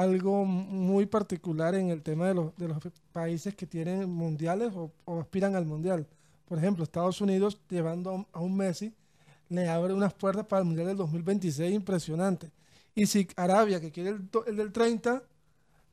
[0.00, 2.78] algo muy particular en el tema de los, de los
[3.12, 6.06] países que tienen mundiales o, aspiran al mundial.
[6.46, 8.94] Por ejemplo, Estados Unidos llevando a un- Messi
[9.48, 12.50] le abre unas puertas para el mundial del 2026 impresionante.
[12.94, 15.22] Y si Arabia, que quiere el, el del 30,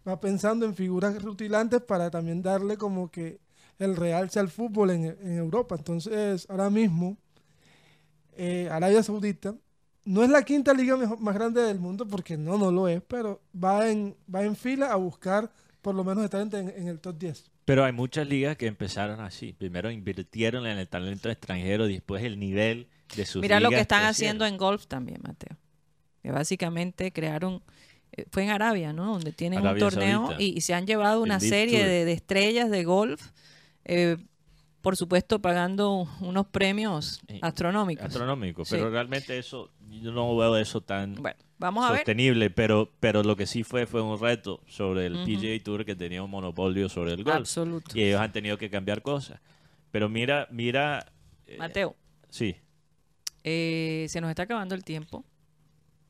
[0.08, 3.40] va pensando en figuras rutilantes para también darle como que
[3.80, 5.76] el realce al fútbol en, en Europa.
[5.76, 7.18] Entonces, ahora mismo,
[8.34, 9.56] eh, Arabia Saudita
[10.06, 13.02] no es la quinta liga mejor- más grande del mundo, porque no, no lo es,
[13.08, 15.52] pero va en, va en fila a buscar
[15.82, 17.52] por lo menos estar en, en el top 10.
[17.66, 19.54] Pero hay muchas ligas que empezaron así.
[19.54, 23.80] Primero invirtieron en el talento extranjero, y después el nivel de sus Mira lo que
[23.80, 24.10] están crecieron.
[24.38, 25.58] haciendo en golf también, Mateo.
[26.22, 27.62] Que básicamente crearon,
[28.14, 29.14] eh, fue en Arabia, ¿no?
[29.14, 32.84] Donde tienen Arabia un torneo y, y se han llevado una serie de estrellas de
[32.84, 33.32] golf,
[33.86, 34.18] eh,
[34.84, 38.06] por supuesto pagando unos premios Eh, astronómicos.
[38.06, 38.72] Astronómico, Sí.
[38.76, 42.00] pero realmente eso, yo no veo eso tan Bueno, vamos a ver.
[42.00, 45.24] sostenible, pero, pero lo que sí fue fue un reto sobre el Ujú.
[45.26, 47.38] PGA Tour que tenía un monopolio sobre el golf.
[47.38, 47.98] Absoluto.
[47.98, 49.40] Y ellos han tenido que cambiar cosas.
[49.90, 51.06] Pero mira, mira,
[51.48, 51.96] eh, Mateo,
[52.30, 52.58] sí,
[53.46, 55.24] eh, se nos está acabando el tiempo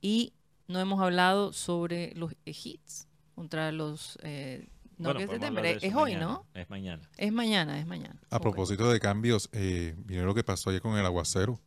[0.02, 0.34] y
[0.68, 4.18] no hemos hablado sobre los hits contra los...
[4.24, 4.68] eh,
[5.04, 6.26] no, bueno, que es hoy, mañana.
[6.26, 6.46] ¿no?
[6.54, 7.10] Es mañana.
[7.18, 8.20] Es mañana, es mañana.
[8.30, 11.60] A propósito de cambios, eh, miren lo que pasó ayer con el aguacero.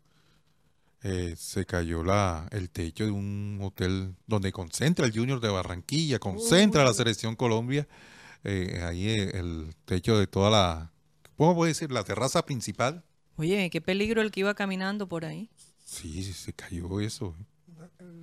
[1.03, 6.19] Eh, se cayó la, el techo de un hotel donde concentra el Junior de Barranquilla,
[6.19, 7.87] concentra la selección Colombia.
[8.43, 10.93] Eh, ahí eh, el techo de toda la,
[11.37, 11.93] ¿cómo puedo decir?
[11.93, 13.05] La terraza principal.
[13.37, 15.51] Oye, qué peligro el que iba caminando por ahí.
[15.85, 17.37] Sí, sí, se cayó eso.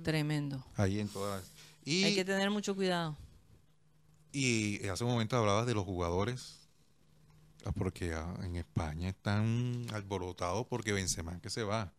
[0.02, 0.64] Tremendo.
[0.76, 1.42] Ahí en todas.
[1.84, 3.16] Y, Hay que tener mucho cuidado.
[4.34, 6.68] Y hace un momento hablabas de los jugadores.
[7.64, 11.92] ah, Porque ah, en España están alborotados porque Benzema que se va.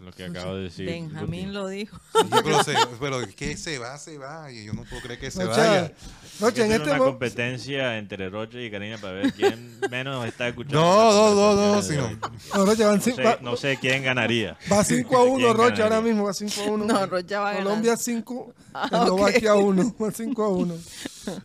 [0.00, 0.86] Lo que acabo de decir.
[0.86, 1.98] Benjamín lo dijo.
[2.12, 4.50] Sí, pero, se, pero es que se va, se va.
[4.52, 5.92] Y yo no puedo creer que se Rocha, vaya.
[6.38, 10.80] Rocha, en este una competencia entre Rocha y Karina para ver quién menos está escuchando.
[10.80, 12.10] No, no, no, no, sino-
[12.54, 14.56] no, Rocha, van No sé, va- no sé quién ganaría.
[14.70, 15.84] Va 5 a 1, ¿Quién Rocha, ganaría?
[15.84, 16.84] ahora mismo va 5 a 1.
[16.84, 17.64] No, Rocha va a ganar.
[17.66, 20.74] Colombia 5, Ah, Eslovaquia 1, va 5 a 1.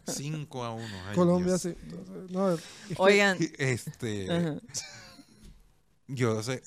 [0.07, 0.87] 5 a 1.
[1.15, 1.73] Colombia sí.
[2.29, 2.55] No,
[2.97, 4.55] Oigan, Este, Ajá.
[6.07, 6.61] yo sé.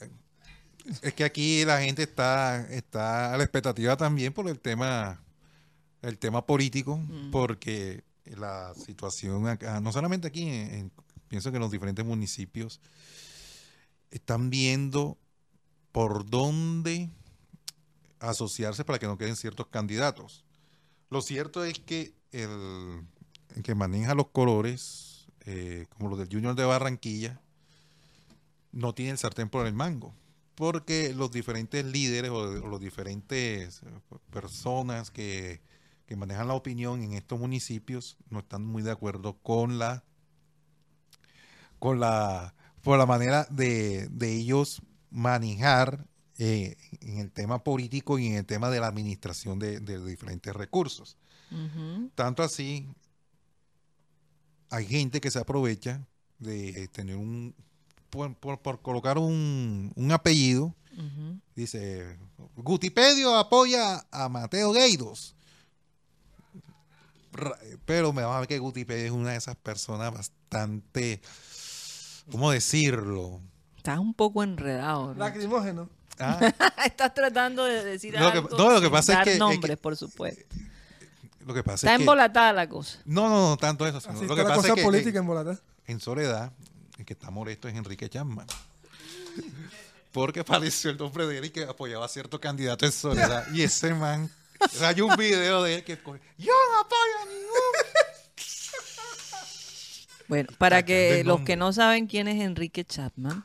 [1.02, 5.20] Es que aquí la gente está, está a la expectativa también por el tema,
[6.02, 7.00] el tema político,
[7.32, 10.92] porque la situación acá, no solamente aquí, en- en-
[11.28, 12.80] pienso que en los diferentes municipios
[14.10, 15.18] están viendo
[15.92, 17.10] por dónde
[18.20, 20.44] asociarse para que no queden ciertos candidatos.
[21.10, 23.02] Lo cierto es que el,
[23.54, 27.40] el que maneja los colores, eh, como los del Junior de Barranquilla,
[28.72, 30.14] no tiene el sartén por el mango,
[30.56, 35.60] porque los diferentes líderes o, o los diferentes eh, personas que,
[36.06, 40.02] que manejan la opinión en estos municipios no están muy de acuerdo con la
[41.78, 44.80] con la por la manera de, de ellos
[45.10, 46.06] manejar
[46.38, 50.54] eh, en el tema político y en el tema de la administración de, de diferentes
[50.54, 51.16] recursos.
[52.14, 52.86] Tanto así,
[54.70, 56.06] hay gente que se aprovecha
[56.38, 57.54] de tener un,
[58.16, 60.74] por, por- por colocar un, un apellido,
[61.54, 62.18] dice,
[62.56, 65.34] Gutipedio apoya a Mateo Gueidos.
[67.84, 71.20] Pero me va a ver que Gutipedio es una de esas personas bastante,
[72.30, 73.40] ¿cómo decirlo?
[73.76, 75.08] Estás un poco enredado.
[75.08, 75.18] Rocha.
[75.18, 75.88] Lacrimógeno.
[76.18, 76.40] Ah,
[76.86, 79.30] Estás tratando de decir Lo que- algo no, lo que sin pasa es dar que-
[79.32, 80.56] es que- nombres, por supuesto.
[81.44, 82.02] lo que pasa Está es que...
[82.04, 82.98] embolatada la cosa.
[83.04, 84.00] No, no, no tanto eso.
[84.00, 86.52] sino lo que la pasa cosa es que, política en en Soledad,
[86.98, 88.46] el que está molesto es Enrique Chapman.
[90.12, 93.46] Porque apareció el nombre de él y que apoyaba a cierto candidato en Soledad.
[93.52, 94.30] Y ese man,
[94.80, 98.06] hay un video de él que yo no apoyo a ningún.
[100.28, 103.44] Bueno, para que los que no saben quién es Enrique Chapman,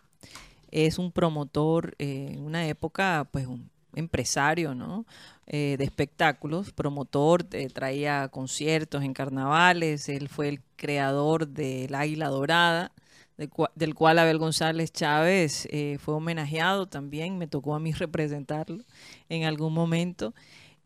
[0.72, 5.06] es un promotor eh, en una época, pues un empresario, ¿no?
[5.48, 12.30] Eh, de espectáculos, promotor, eh, traía conciertos en carnavales, él fue el creador del Águila
[12.30, 12.94] Dorada,
[13.42, 17.92] del cua- del cual Abel González Chávez eh, fue homenajeado también, me tocó a mí
[17.94, 18.84] representarlo
[19.30, 20.34] en algún momento.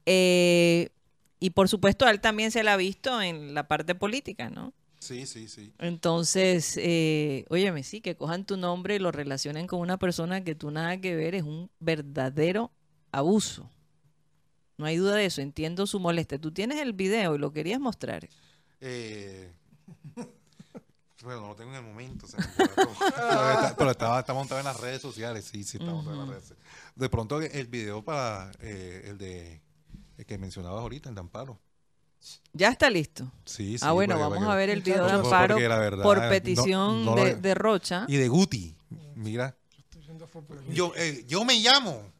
[0.05, 0.89] Eh,
[1.39, 4.73] y por supuesto, a él también se le ha visto en la parte política, ¿no?
[4.99, 5.71] Sí, sí, sí.
[5.77, 10.55] Entonces, eh, óyeme, sí, que cojan tu nombre y lo relacionen con una persona que
[10.55, 12.71] tú nada que ver, es un verdadero
[13.11, 13.69] abuso.
[14.77, 16.39] No hay duda de eso, entiendo su molestia.
[16.39, 18.27] Tú tienes el video y lo querías mostrar.
[18.81, 19.51] Eh,
[21.25, 22.25] bueno, no lo tengo en el momento.
[22.25, 22.91] o sea, pero,
[23.51, 25.45] está, pero estaba, está montado en las redes sociales.
[25.45, 26.53] Sí, sí, está montado en las redes.
[26.95, 29.61] De pronto el video para eh, el de
[30.17, 31.59] el que mencionabas ahorita, el de Amparo.
[32.53, 33.31] Ya está listo.
[33.43, 33.85] Sí, sí.
[33.85, 37.53] ah, bueno, vamos a ver el video de Amparo verdad, por petición no- de, de
[37.53, 38.05] Rocha.
[38.07, 38.75] Y de Guti.
[39.15, 39.55] Mira,
[40.69, 42.14] yo, eh, yo me llamo.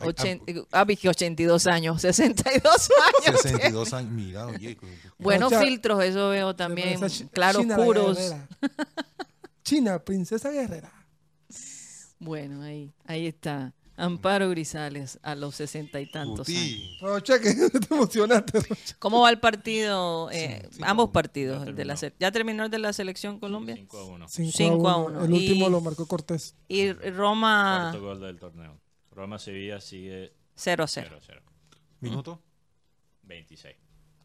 [0.00, 2.64] Ochen- ah, ah, vi que 82 años, 62
[3.26, 3.40] años.
[3.42, 4.10] 62 años.
[4.12, 4.78] Mira, oye.
[5.18, 6.98] Buenos filtros, eso veo también.
[7.32, 8.48] Claros guerrera.
[9.64, 10.92] China, princesa guerrera.
[12.18, 13.72] Bueno, ahí, ahí está.
[13.96, 16.58] Amparo Grisales a los sesenta y tantos años.
[16.62, 16.96] Guti.
[17.02, 18.96] Rocha, que te emocionaste, Rocha.
[18.98, 20.30] ¿Cómo va el partido?
[20.30, 21.66] eh, Sí, sí, ambos ya partidos.
[21.66, 23.74] Ya de la ¿Ya terminó el de la selección Colombia?
[23.76, 24.28] 5 a 1.
[24.28, 25.06] 5 Cinco a a 1.
[25.06, 25.24] uno.
[25.26, 26.54] El último Y- lo marcó Cortés.
[26.66, 28.80] Y Roma Cuarto gol del torneo.
[29.20, 31.06] Roma Sevilla sigue 0 a 0.
[31.10, 31.42] 0 0.
[32.00, 32.40] Minuto.
[33.24, 33.76] 26.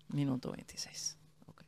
[0.09, 1.17] Minuto 26.
[1.47, 1.61] Ok.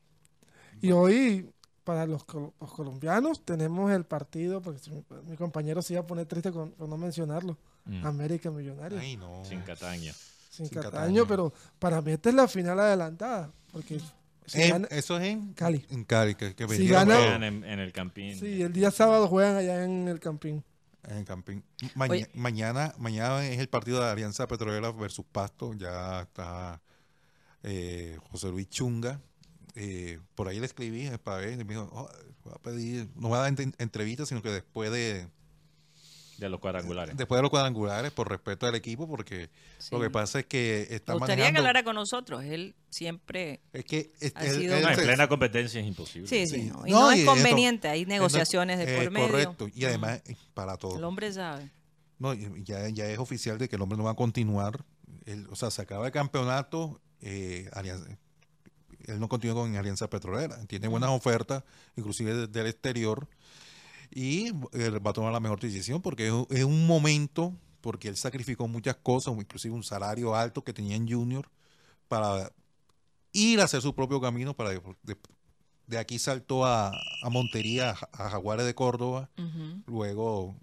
[0.81, 1.49] Y hoy,
[1.83, 6.01] para los, col- los colombianos, tenemos el partido, porque si mi, mi compañero se iba
[6.03, 7.57] a poner triste con, con no mencionarlo.
[7.85, 8.05] Mm.
[8.05, 8.99] América Millonario.
[8.99, 9.43] Ay, no.
[9.45, 10.13] Sin Cataño.
[10.49, 11.27] sin sin Cataño, Cataño.
[11.27, 13.51] pero para mí esta es la final adelantada.
[13.71, 13.99] Porque
[14.45, 15.85] si En- gana- eso es en Cali.
[15.89, 18.37] En Cali, que, que Si gana- en, en el Campín.
[18.39, 20.63] sí, el día sábado juegan allá en el Campín.
[21.03, 21.63] En el.
[21.95, 22.29] Maña- Oye.
[22.33, 25.73] mañana, mañana es el partido de Alianza Petrolera versus Pasto.
[25.73, 26.81] Ya está
[27.63, 29.21] eh, José Luis Chunga.
[29.75, 31.57] Eh, por ahí le escribí para ver.
[31.57, 32.09] me dijo, "Oh,
[32.43, 35.27] voy a pedir, no va a dar ent- entrevistas, sino que después de,
[36.37, 37.17] De los cuadrangulares.
[37.17, 39.49] después de los cuadrangulares, por respeto al equipo, porque
[39.79, 39.89] Sí.
[39.91, 41.59] lo que pasa es que Me está gustaría que manejando.
[41.59, 42.43] hablara con nosotros.
[42.43, 43.61] Él siempre.
[43.73, 46.27] es que es- Ha sido- No, en plena competencia es imposible.
[46.27, 46.61] Sí, sí.
[46.61, 46.65] Sí.
[46.69, 46.85] no.
[46.87, 47.87] Y No, no, y es esto- conveniente.
[47.87, 49.27] Hay negociaciones de eh, por medio.
[49.29, 49.67] Correcto.
[49.73, 50.97] Y además, eh, para todo.
[50.97, 51.71] El hombre sabe.
[52.19, 54.83] No, ya, ya es oficial de que el hombre no va a continuar.
[55.25, 57.01] Él, o sea, se acaba el campeonato.
[57.19, 58.15] eh, Alianza-
[59.05, 60.63] él no continúa con Alianza Petrolera.
[60.67, 61.63] Tiene buenas ofertas,
[61.95, 63.27] inclusive de- del exterior.
[64.11, 68.67] Y él va a tomar la mejor decisión porque es, un- momento, porque él sacrificó
[68.67, 71.49] muchas cosas, inclusive un salario alto que tenía en Junior,
[72.07, 72.51] para
[73.33, 74.53] ir a hacer su propio camino.
[74.55, 74.81] para de,
[75.87, 76.91] de aquí saltó a,
[77.23, 79.81] a Montería, a, Jaguares de Córdoba Ujú.
[79.85, 80.55] luego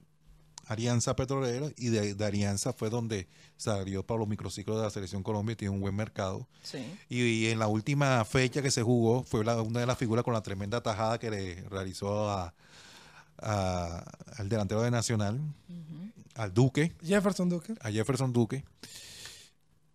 [0.67, 5.23] Alianza Petrolera y de, de Alianza fue donde salió para los microciclos de la Selección
[5.23, 6.49] Colombia y tiene un buen mercado.
[6.63, 6.79] Sí.
[7.11, 10.25] Y, y en la última fecha que se jugó fue la- una de las figuras
[10.25, 12.55] con la tremenda tajada que le realizó a,
[13.41, 14.05] a-
[14.37, 15.41] al delantero de Nacional,
[16.35, 17.75] al Duque, Jefferson Duque.
[17.81, 18.65] a Jefferson Duque.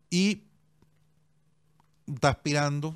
[0.09, 0.43] Y
[2.07, 2.95] está aspirando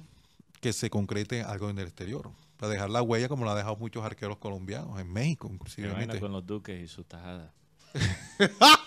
[0.61, 2.31] que se concrete algo en el exterior.
[2.57, 5.91] Para dejar la huella como la han dejado muchos arqueros colombianos, en México inclusive.
[5.91, 7.51] vaina con los duques y sus tajadas.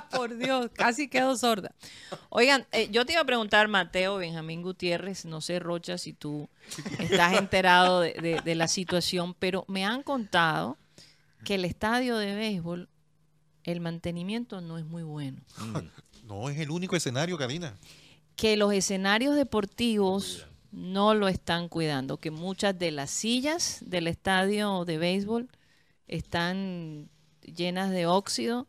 [0.10, 1.72] Por Dios, casi quedo sorda.
[2.28, 6.48] Oigan, eh, yo te iba a preguntar, Mateo, Benjamín Gutiérrez, no sé, Rocha, si tú
[6.98, 10.76] estás enterado de, de- de la situación, pero me han contado
[11.44, 12.88] que el estadio de béisbol,
[13.64, 15.40] el mantenimiento no es muy bueno.
[15.58, 16.26] Mm.
[16.26, 17.76] No es el único escenario, Karina.
[18.34, 24.84] Que los escenarios deportivos no lo están cuidando, que muchas de las sillas del estadio
[24.84, 25.48] de béisbol
[26.20, 27.08] están
[27.42, 28.66] llenas de óxido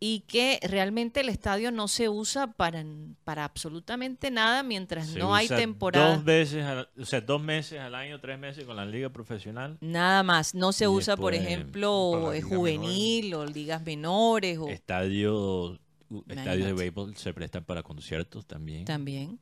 [0.00, 2.84] y que realmente el estadio no se usa para,
[3.24, 6.16] para absolutamente nada mientras Se no hay temporada.
[6.16, 9.78] Dos veces, al- o sea, dos meses al año, tres meses con la liga profesional.
[9.80, 10.54] Nada más.
[10.54, 15.80] No se Y usa, por ejemplo, juvenil o ligas menores o Estadios,
[16.28, 18.84] estadios de béisbol se prestan para conciertos también.
[18.84, 19.38] también.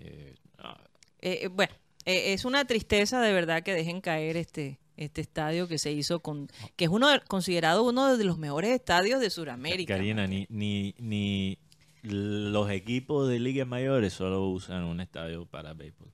[0.00, 0.78] Eh, ah,
[1.20, 1.72] Eh, eh, bueno,
[2.04, 6.20] eh, es una tristeza de verdad que dejen caer este este estadio que se hizo
[6.20, 9.96] con que es uno de- considerado uno de los mejores estadios de Sudamérica.
[9.96, 11.58] Karina, ni, ni, ni
[12.02, 16.12] los equipos de ligas mayores solo usan un estadio para béisbol.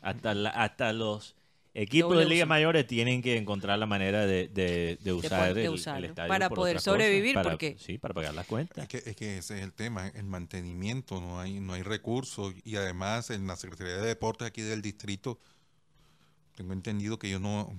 [0.00, 1.36] Hasta, la- hasta los
[1.72, 5.74] equipos de ligas mayores tienen que encontrar la manera de, de- de usar de el-
[5.74, 8.78] estadio para poder cosas, sobrevivir, para- porque- Sí, para pagar las cuentas.
[8.82, 12.54] Es que, es que ese es el tema, el mantenimiento, no hay, no hay recursos
[12.64, 15.38] y además en la Secretaría de Deportes aquí del distrito,
[16.56, 17.72] tengo entendido que yo no,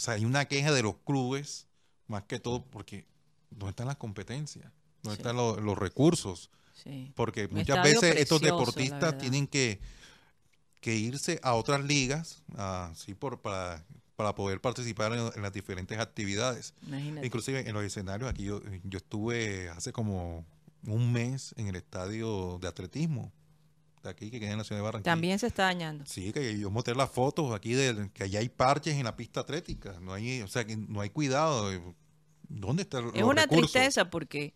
[0.00, 1.66] o sea, hay una queja de los clubes,
[2.06, 3.04] más que todo porque
[3.50, 4.64] ¿dónde están las competencias?
[5.02, 5.20] ¿Dónde Sí.
[5.20, 6.50] están los, los recursos?
[6.82, 7.12] Sí.
[7.14, 9.78] Porque Un muchas veces estos precioso, deportistas tienen que,
[10.80, 13.84] que irse a otras ligas, así por, para,
[14.16, 16.72] para poder participar en, en las diferentes actividades.
[16.86, 17.26] Imagínate.
[17.26, 20.46] Inclusive en los escenarios, aquí yo, yo estuve hace como
[20.86, 23.30] un mes en el estadio de atletismo
[24.02, 25.12] de aquí que queda en la ciudad de Barranquilla.
[25.12, 26.04] También se está dañando.
[26.06, 29.40] Sí, que yo mostré las fotos aquí de que allá hay parches en la pista
[29.40, 31.70] atlética, no hay, o sea, que no hay cuidado.
[32.48, 34.54] ¿Dónde está Es una tristeza porque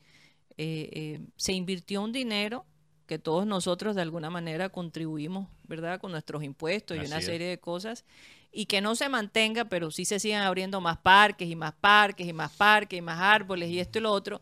[0.57, 2.67] eh, eh, se invirtió un dinero
[3.07, 6.01] que todos nosotros de alguna manera contribuimos, ¿verdad?
[6.01, 7.25] Con nuestros impuestos y Así una es.
[7.27, 8.05] serie de cosas.
[8.51, 12.27] Y que no se mantenga, pero sí se sigan abriendo más parques y más parques
[12.27, 14.41] y más parques y más árboles y esto y lo otro.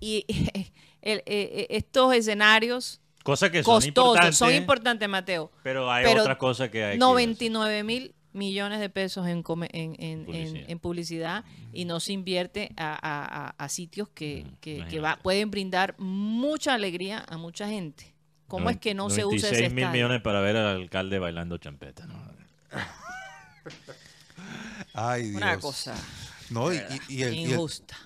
[0.00, 0.24] Y
[1.02, 5.52] el- eh, eh, estos escenarios Cosas que son importantes, son importantes, Mateo.
[5.62, 9.68] pero hay pero otras cosas que hay que 99 mil millones de pesos en, come-
[9.72, 10.64] en, en- en- Publicidad.
[10.70, 15.00] en publicidad y no se invierte a, a- a- a sitios que, Mm, que- que
[15.00, 18.14] va- pueden brindar mucha alegría a mucha gente.
[18.46, 19.92] ¿Cómo es que no se usa ese 96 mil estadio?
[19.92, 22.06] millones para ver al alcalde bailando champeta.
[22.06, 22.14] ¿no?
[24.94, 25.36] Ay, Dios.
[25.36, 25.94] Una cosa
[26.50, 26.76] No, y,
[27.08, 27.96] y- y el, y el- injusta.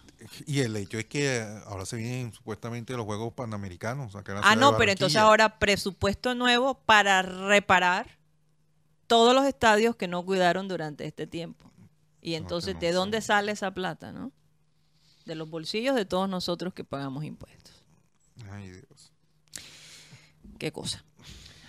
[0.46, 4.14] Y el hecho es que ahora se vienen supuestamente los Juegos Panamericanos.
[4.16, 8.18] acá en la Ah, ciudad de no, pero entonces ahora presupuesto nuevo para reparar
[9.06, 11.70] todos los estadios que no cuidaron durante este tiempo.
[12.22, 12.92] Y entonces, no ¿de sé.
[12.94, 14.32] dónde sale esa plata, no?
[15.26, 17.74] De los bolsillos de todos nosotros que pagamos impuestos.
[18.50, 19.12] Ay, Dios.
[20.58, 21.04] Qué cosa.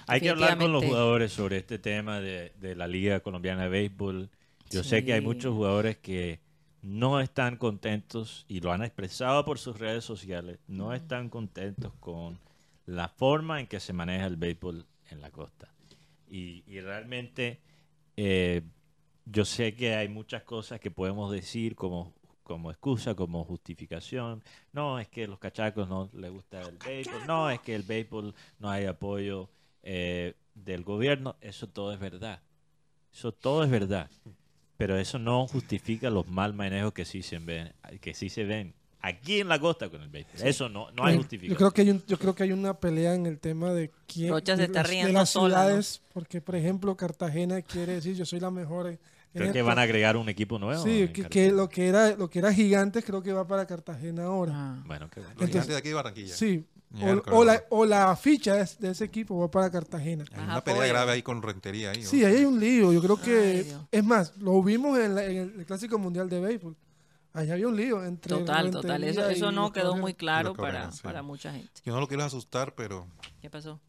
[0.07, 3.69] Hay que hablar con los jugadores sobre este tema de, de la Liga Colombiana de
[3.69, 4.29] Béisbol.
[4.69, 6.39] Yo sé que hay muchos jugadores que
[6.85, 10.59] no están contentos y lo han expresado por sus redes sociales.
[10.67, 12.39] No están contentos con
[12.85, 15.73] la forma en que se maneja el béisbol en la costa.
[16.29, 17.59] Y, y realmente
[18.15, 18.61] eh,
[19.25, 22.13] yo sé que hay muchas cosas que podemos decir como,
[22.43, 24.43] como excusa, como justificación.
[24.71, 27.25] No, es que los cachacos no les gusta el béisbol.
[27.25, 29.49] No, es que el béisbol no hay apoyo
[29.81, 31.35] eh, del gobierno.
[31.41, 32.43] Eso todo es verdad.
[33.11, 34.11] Eso todo es verdad.
[34.77, 37.71] Pero eso no justifica los mal manejos que sí se ven,
[38.01, 40.47] que sí se ven aquí en la costa con el béisbol.
[40.47, 41.51] Eso no, no hay Yo- justificación.
[41.53, 43.91] Yo creo que hay un, yo creo que hay una pelea en el tema de
[44.07, 45.63] quién Rocha se de está las- de riendo las sola, ¿no?
[45.65, 48.87] ciudades, porque por ejemplo Cartagena quiere decir yo soy la mejor.
[48.87, 48.99] en
[49.33, 50.81] Creo que van a agregar un equipo nuevo.
[50.83, 54.23] Sí, que, que lo que era lo que era gigantes creo que va para Cartagena
[54.25, 54.53] ahora.
[54.55, 54.83] Ah.
[54.87, 55.35] Bueno, qué bueno.
[55.39, 56.33] Gigantes de aquí de Barranquilla.
[56.35, 56.65] Sí.
[57.31, 60.23] O, la, o la ficha de, de ese equipo va para Cartagena.
[60.31, 61.91] Hay Ajá, una pelea grave ahí con Rentería.
[61.91, 62.09] Ahí, ¿no?
[62.09, 62.93] Sí, ahí hay un lío.
[62.93, 66.75] Yo creo que, es más, lo vimos en, la- en el Clásico Mundial de Béisbol.
[67.33, 69.03] Allá había un lío entre Total, total.
[69.03, 71.01] Eso, eso no quedó muy claro para, sí.
[71.03, 71.69] para mucha gente.
[71.83, 73.07] Yo no lo quiero asustar, pero
[73.41, 73.81] ¿Qué pasó?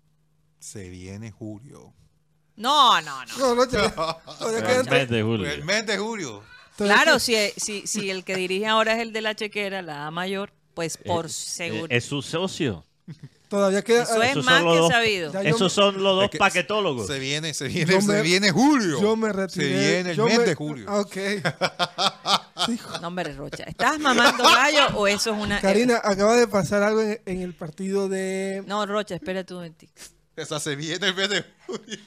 [0.59, 1.93] se viene julio.
[2.57, 3.63] No, no, no.
[3.63, 5.49] El mes de julio.
[5.51, 6.43] El mes de julio.
[6.77, 10.07] todavía Claro, si, si, si el que dirige ahora es el de la chequera, la
[10.07, 11.87] A mayor, pues por Eh, seguro.
[11.93, 12.85] eh, es su socio.
[13.49, 14.03] Todavía queda.
[14.03, 15.41] Eso es más que dos- sabido.
[15.43, 17.07] Esos son los dos Es que paquetólogos.
[17.07, 19.01] Se viene, se viene, Yo se me- viene julio.
[19.01, 19.69] Yo me retiré.
[19.69, 20.87] Se viene el yo mes me- de julio.
[20.89, 21.17] Ah, Ok.
[23.01, 23.65] No, hombre, Rocha.
[23.65, 25.61] ¿Estás mamando gallo o eso es una...
[25.61, 28.65] Karina, acaba de pasar algo en, en el partido de.
[28.67, 29.93] No, Rocha, espérate un momentito.
[30.35, 31.99] Esa se viene el mes de julio.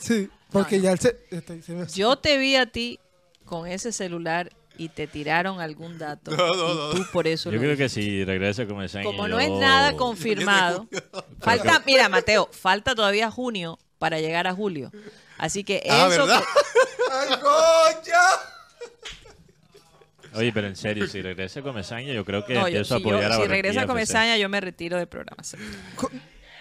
[0.00, 1.18] Sí, porque ya él se.
[1.30, 2.98] este, se me- Yo te vi a ti
[3.44, 6.30] con ese celular y te tiraron algún dato.
[6.36, 6.90] No, no, no.
[6.90, 8.00] Tú por eso Yo creo que dijiste.
[8.02, 10.88] si regresa como año, Como yo- no es nada confirmado,
[11.40, 14.90] falta, mira, Mateo, falta todavía junio para llegar a julio.
[15.36, 16.40] Así que Ah, eso ¿verdad?
[16.40, 18.20] que- ¡Ay, concha!
[20.34, 23.04] Oye, pero en serio, si regresa Comesaña, yo creo que no, yo- empiezo a si,
[23.04, 23.86] yo- apoyar a si regresa.
[23.86, 25.42] Comesaña, yo me retiro del programa.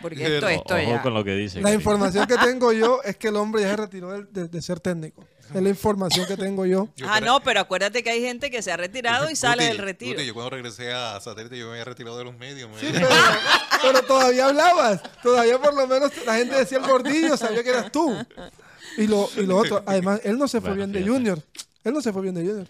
[0.02, 1.02] Porque esto, O- esto Ojo ya...
[1.02, 1.60] con lo que dice.
[1.62, 4.62] La información que tengo yo es que el hombre ya se retiró del- de, de
[4.62, 5.26] ser técnico.
[5.54, 6.90] Es la información que tengo yo.
[6.98, 9.68] Yo Ah, no, pero acuérdate que hay gente que se ha retirado y sale Guti,
[9.68, 10.14] del retiro.
[10.16, 12.70] Guti, yo cuando regresé a satélite yo me había retirado de los medios.
[12.70, 13.08] me- Sí, pero,
[13.82, 15.02] pero todavía hablabas.
[15.24, 18.16] Todavía por lo menos la gente decía el gordillo, sabía que eras tú.
[18.98, 21.14] Y lo, y lo otro, además, él no se fue Bueno, bien de fíjate.
[21.18, 21.42] Junior.
[21.84, 22.68] Él no se fue bien de Junior.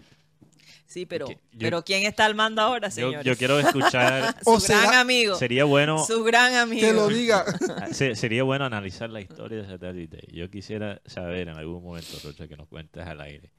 [0.88, 3.26] Sí, pero, yo- pero ¿quién está al mando ahora, Yo, señores?
[3.26, 4.36] yo quiero escuchar.
[4.44, 5.36] Su O gran será- amigo.
[5.36, 6.04] sería bueno.
[6.06, 6.88] Su gran amigo.
[6.88, 7.46] Que lo diga.
[7.92, 10.26] se- Sería bueno analizar la historia de satélite.
[10.32, 13.52] Yo quisiera saber en algún momento, Rocha, que nos cuentes al aire.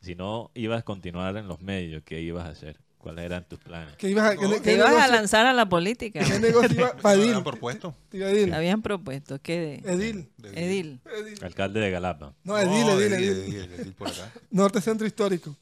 [0.00, 2.78] Si no ibas a continuar en los medios, ¿qué ibas a hacer?
[2.98, 3.94] ¿Cuáles eran tus planes?
[3.96, 6.20] ¿Qué ibas a, qué- Te qué ibas a lanzar a la política.
[6.20, 7.22] ¿Qué negocio iba Me Edil?
[7.28, 7.94] habían propuesto.
[8.12, 8.48] A Edil.
[8.50, 9.38] Te habían propuesto.
[9.42, 9.92] ¿Qué de?
[9.92, 10.30] Edil.
[10.54, 11.00] Edil.
[11.42, 12.32] Alcalde de Galapa.
[12.42, 13.54] No, Edil, Edil, Edil, Edil.
[13.56, 14.32] Edil, Edil por acá.
[14.50, 15.54] Norte Centro Histórico.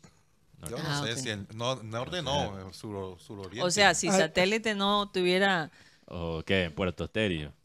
[0.69, 3.63] Yo no Ah, sé si el no, norte no, sur, suroriente.
[3.67, 4.19] O sea, si Ay.
[4.19, 5.71] satélite no tuviera...
[6.07, 6.65] ¿O qué?
[6.65, 7.53] ¿En Puerto Estéreo?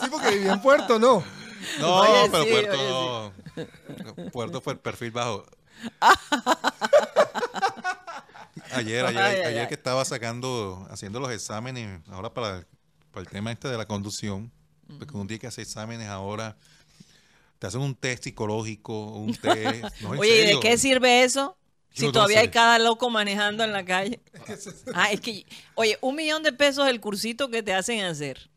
[0.00, 1.22] Sí, porque vivía en Puerto, ¿no.
[1.80, 4.30] No, Oye, pero sí, Puerto no.
[4.32, 5.44] Puerto fue el perfil bajo.
[8.72, 9.68] Ayer, ayer, Ay, ay, ayer ay.
[9.68, 12.64] que estaba sacando, haciendo los exámenes, ahora para,
[13.10, 14.52] para el tema este de la conducción,
[14.98, 16.56] porque un día que hace exámenes ahora,
[17.60, 20.00] te hacen un test psicológico, un test.
[20.00, 21.56] no, Oye, ¿y de qué sirve eso?
[21.92, 24.20] Si no todavía hay cada loco manejando en la calle.
[24.94, 28.50] Ah, es que, oye, un millón de pesos el cursito que te hacen hacer.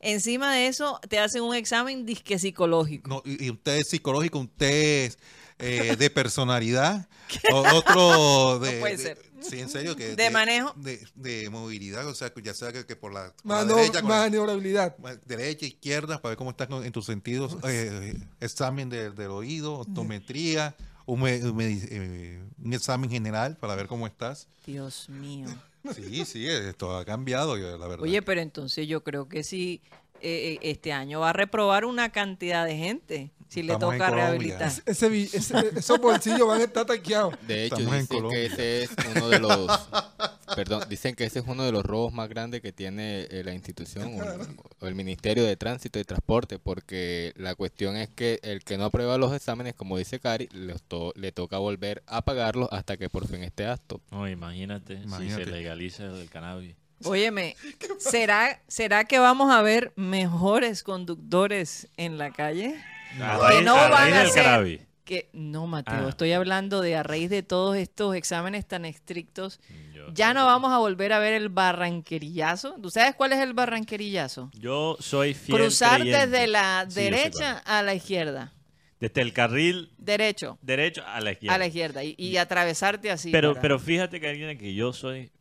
[0.00, 3.08] Encima de eso, te hacen un examen disque psicológico.
[3.08, 5.18] No, y, y un test psicológico, un test
[5.58, 7.08] eh, de personalidad,
[7.52, 9.29] o- otro de, puede de- ser.
[9.42, 10.72] Sí, en serio, que ¿De manejo?
[10.76, 13.76] de, de movilidad, o sea, que ya sea que, que por la, por la Mano,
[13.76, 14.96] derecha, la- maniobrabilidad.
[15.26, 20.74] derecha, izquierda, para ver cómo estás en tus sentidos, eh, examen de- del oído, optometría,
[21.06, 24.48] un, eh, un examen general para ver cómo estás.
[24.66, 25.48] Dios mío.
[25.94, 28.02] Sí, sí, esto ha cambiado, la verdad.
[28.02, 29.80] Oye, pero entonces yo creo que sí,
[30.22, 34.10] eh, eh, este año va a reprobar una cantidad de gente si le Estamos toca
[34.10, 34.70] rehabilitar.
[34.86, 37.34] Ese, ese- esos bolsillos van a estar taqueados.
[37.48, 39.66] De hecho, Estamos dicen que ese es uno de los,
[40.54, 43.52] perdón, dicen que ese es uno de los robos más grandes que tiene eh, la
[43.52, 48.62] institución o, o el Ministerio de Tránsito y Transporte, porque la cuestión es que el
[48.62, 52.68] que no aprueba los exámenes, como dice Cari, le, to- le toca volver a pagarlos
[52.70, 54.00] hasta que por fin esté apto.
[54.12, 56.76] No, imagínate, si se legaliza el cannabis.
[57.04, 57.56] Óyeme,
[57.98, 62.74] ¿será, ¿será que vamos a ver mejores conductores en la calle?
[63.20, 64.88] A Que raíz- no a van a ser-.
[65.04, 66.10] Que no, Mateo, Ah.
[66.10, 69.58] estoy hablando de a raíz de todos estos exámenes tan estrictos,
[69.92, 72.76] Yo- ya no vamos a volver a ver el barranquerillazo.
[72.80, 74.50] ¿Tú sabes cuál es el barranquerillazo?
[74.54, 76.26] Yo soy fiel Cruzar creyente.
[76.28, 78.52] desde la Sí, derecha a la izquierda.
[78.54, 78.60] es.
[79.00, 81.54] Desde el carril Derecho derecho a la izquierda.
[81.54, 83.32] a la izquierda y, y atravesarte así.
[83.32, 85.32] pero, para- pero fíjate, Karina, que yo soy...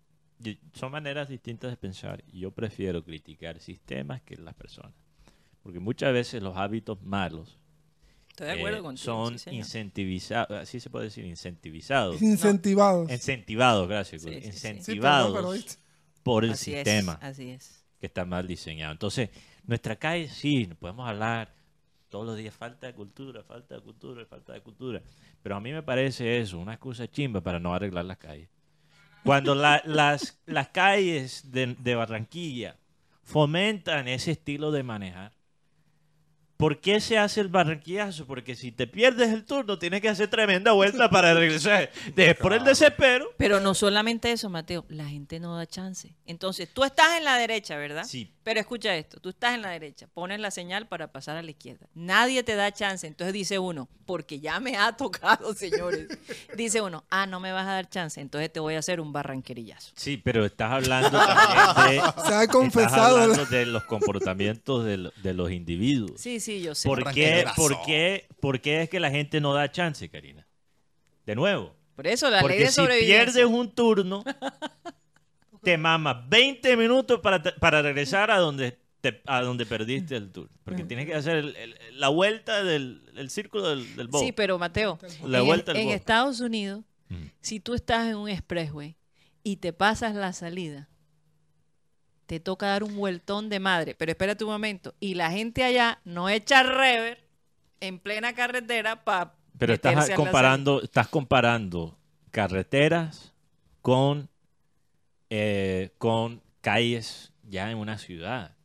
[0.73, 4.93] son maneras distintas de pensar y yo prefiero criticar sistemas que las personas.
[5.61, 7.57] Porque muchas veces los hábitos malos
[8.29, 9.03] Estoy de acuerdo eh, contigo.
[9.05, 12.21] son sí, incentivizados, así se puede decir, incentivizados.
[12.21, 13.11] Incentivados.
[13.11, 14.21] Incentivados, gracias.
[14.21, 14.57] Sí, Guri, sí, sí.
[14.59, 15.77] Sí, Incentivados
[16.23, 17.85] por el Así es, sistema así es.
[17.99, 18.93] que está mal diseñado.
[18.93, 19.29] Entonces,
[19.65, 21.53] nuestra calle sí, podemos hablar
[22.07, 25.01] todos los días, falta de cultura, falta de cultura, falta de cultura.
[25.43, 28.49] Pero a mí me parece eso, una excusa chimba para no arreglar las calles.
[29.23, 32.77] Cuando la- las, las calles de, de Barranquilla
[33.23, 35.33] fomentan ese estilo de manejar,
[36.57, 38.25] ¿por qué se hace el barranquillazo?
[38.25, 41.89] Porque si te pierdes el turno, tienes que hacer tremenda vuelta para regresar.
[42.15, 43.29] De- por el desespero.
[43.37, 46.15] Pero no solamente eso, Mateo, la gente no da chance.
[46.25, 48.03] Entonces, tú estás en la derecha, ¿verdad?
[48.05, 48.33] Sí.
[48.49, 51.51] Pero escucha esto, tú estás en la derecha, pones la señal para pasar a la
[51.51, 51.85] izquierda.
[51.93, 53.05] Nadie te da chance.
[53.05, 56.07] Entonces dice uno, porque ya me ha tocado, señores.
[56.57, 59.13] Dice uno, ah, no me vas a dar chance, entonces te voy a hacer un
[59.13, 59.91] barranquerillazo.
[59.95, 61.93] Sí, pero estás hablando también de...
[61.99, 63.17] Se ha Estás confesado.
[63.21, 66.19] hablando de los comportamientos de, lo- de los individuos.
[66.19, 66.89] Sí, sí, yo sé.
[66.89, 70.47] ¿Por qué, por, qué, ¿Por qué es que la gente no da chance, Karina?
[71.27, 71.76] De nuevo.
[71.95, 73.26] Por eso la ley Porque de si sobrevivencia.
[73.26, 74.23] pierdes un turno,
[75.61, 80.49] te mamas 20 minutos para, para regresar a donde, te- a donde perdiste el turno.
[80.64, 84.23] Porque tienes que hacer el- el- la vuelta del el círculo del, del bobo.
[84.23, 85.90] Sí, pero Mateo, La en, vuelta en.
[85.90, 87.26] Estados Unidos, Mm.
[87.41, 88.95] si tú estás en un expressway
[89.44, 90.88] y te pasas la salida,
[92.27, 93.95] te toca dar un vueltón de madre.
[93.95, 94.94] Pero espérate un momento.
[94.99, 97.27] Y la gente allá no echa rever
[97.80, 99.34] en plena carretera para.
[99.57, 101.98] Pero estás comparando, estás comparando
[102.31, 103.34] carreteras
[103.81, 104.30] con,
[105.30, 108.56] eh, con calles ya en una ciudad.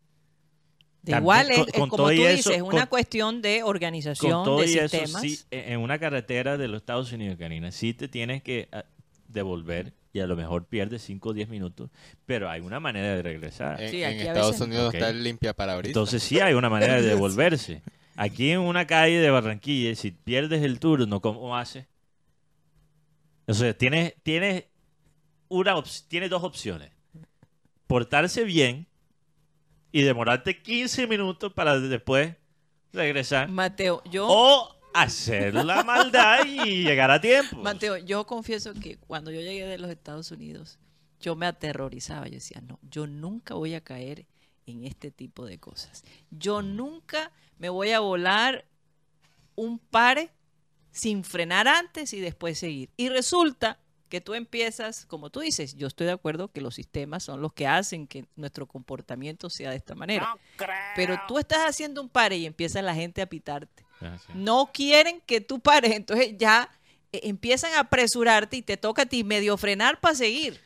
[1.02, 3.60] De También igual, es, con- es con como todo tú dices, es una cuestión de
[3.60, 5.20] Con organización, todo de y eso, sistemas.
[5.22, 8.84] sí, e, en una carretera de los Estados Unidos, Karina, sí te tienes que ah,
[9.28, 11.90] devolver y a lo mejor pierdes 5 o 10 minutos,
[12.24, 13.82] pero hay una manera de regresar.
[13.82, 15.90] En, Sí, en Estados veces- Unidos está el limpia parabrisas.
[15.90, 17.82] Entonces sí hay una manera de devolverse.
[18.16, 21.86] Aquí en una calle de Barranquilla, si pierdes el turno, ¿cómo haces?
[23.46, 24.64] O sea, tienes, tienes,
[25.54, 25.74] una
[26.08, 26.90] tienes dos opciones.
[27.86, 28.86] Portarse bien
[29.92, 32.34] y demorarte 15 minutos para después
[32.92, 33.48] regresar.
[33.48, 34.26] Mateo, yo.
[34.28, 37.56] O hacer la maldad y llegar a tiempo.
[37.58, 40.78] Mateo, yo confieso que cuando yo llegué de los Estados Unidos,
[41.20, 42.26] yo me aterrorizaba.
[42.26, 44.26] Yo decía, no, yo nunca voy a caer
[44.66, 46.04] en este tipo de cosas.
[46.30, 48.64] Yo nunca me voy a volar
[49.54, 50.30] un pare
[50.90, 52.90] sin frenar antes y después seguir.
[52.96, 53.78] Y resulta
[54.14, 57.52] que tú empiezas, como tú dices, yo estoy de acuerdo que los sistemas son los
[57.52, 60.36] que hacen que nuestro comportamiento sea de esta manera.
[60.94, 63.84] Pero tú estás haciendo un pare y empieza la gente a pitarte.
[64.32, 66.70] No quieren que tú pares, entonces ya
[67.10, 70.60] eh, empiezan a apresurarte y te toca a ti medio frenar para seguir.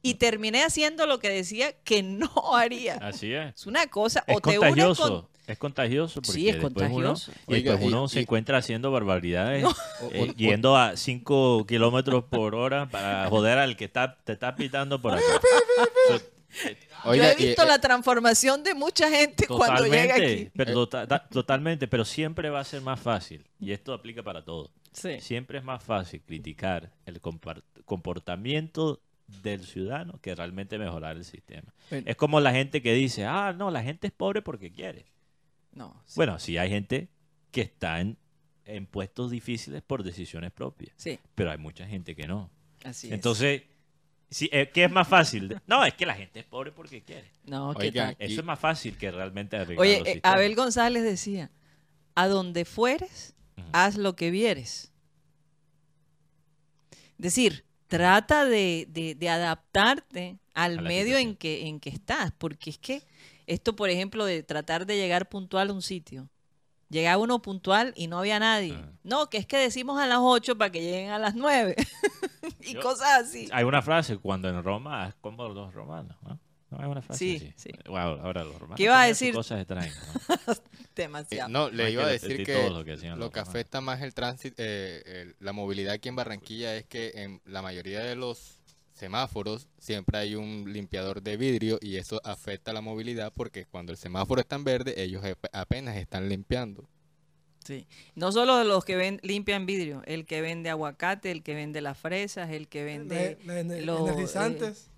[0.00, 2.94] Y terminé haciendo lo que decía que no haría.
[2.98, 3.56] Así es.
[3.56, 5.02] Es una cosa, Es o te unes contagioso.
[5.02, 5.33] con...
[5.46, 7.30] Es contagioso porque Sí, es después contagioso.
[7.30, 9.64] uno, y Oiga, después uno y- se y- encuentra haciendo barbaridades,
[10.12, 14.54] eh, o- yendo a 5 kilómetros por hora para joder al que está, te está
[14.56, 15.22] pitando por acá.
[17.04, 20.48] Oiga, Yo he visto eh, la transformación de mucha gente cuando llega aquí.
[20.56, 24.44] pero tota- ta- totalmente, pero siempre va a ser más fácil, y esto aplica para
[24.44, 24.70] todo.
[24.92, 25.20] Sí.
[25.20, 27.20] Siempre es más fácil criticar el
[27.84, 29.00] comportamiento
[29.42, 31.74] del ciudadano que realmente mejorar el sistema.
[31.90, 32.04] Bueno.
[32.08, 35.06] Es como la gente que dice, ah, no, la gente es pobre porque quiere.
[35.74, 36.14] No, sí.
[36.16, 37.08] Bueno, sí hay gente
[37.50, 38.16] que está en,
[38.64, 42.50] en puestos difíciles por decisiones propias, Sí, pero hay mucha gente que no.
[42.84, 43.12] así es.
[43.12, 43.62] Entonces,
[44.30, 45.60] sí, eh, ¿qué es más fácil?
[45.66, 47.30] No, es que la gente es pobre porque quiere.
[47.44, 48.16] No, ¿qué Oigan, tal?
[48.26, 50.20] Eso es más fácil que realmente arreglar Oye, los eh.
[50.22, 51.50] Abel González decía,
[52.14, 53.34] a donde fueres,
[53.72, 54.92] haz lo que vieres.
[57.18, 61.36] Es decir, trata de, de- de adaptarte al medio en situación.
[61.36, 63.02] que, en que estás, porque es que
[63.46, 66.28] esto, por ejemplo, de tratar de llegar puntual a un sitio.
[66.90, 68.74] Llegaba uno puntual y no había nadie.
[68.74, 68.92] Ajá.
[69.02, 71.74] No, que es que decimos a las 8 para que lleguen a las 9.
[72.60, 73.48] y Yo- cosas así.
[73.52, 76.38] Hay una frase, cuando en Roma, es como los romanos, ¿no?
[76.70, 77.54] No hay una frase Sí, así.
[77.56, 77.70] sí.
[77.86, 78.76] Wow, ahora los romanos.
[78.76, 79.32] ¿Qué iba a decir?
[79.34, 79.96] Cosas extrañas,
[80.28, 80.34] ¿no?
[80.52, 80.56] eh,
[80.94, 81.48] Demasiado.
[81.48, 85.36] no, le iba a decir que lo que lo afecta más el tránsito, eh, el-
[85.40, 88.60] la movilidad aquí en Barranquilla es que en la mayoría de los
[88.94, 93.98] semáforos siempre hay un limpiador de vidrio y eso afecta la movilidad porque cuando el
[93.98, 96.88] semáforo está en verde ellos ap- apenas están limpiando.
[97.64, 97.86] Sí.
[98.14, 101.98] No solo los que ven, limpian vidrio, el que vende aguacate, el que vende las
[101.98, 104.90] fresas, el que vende La- la ener- los, eh, energizantes.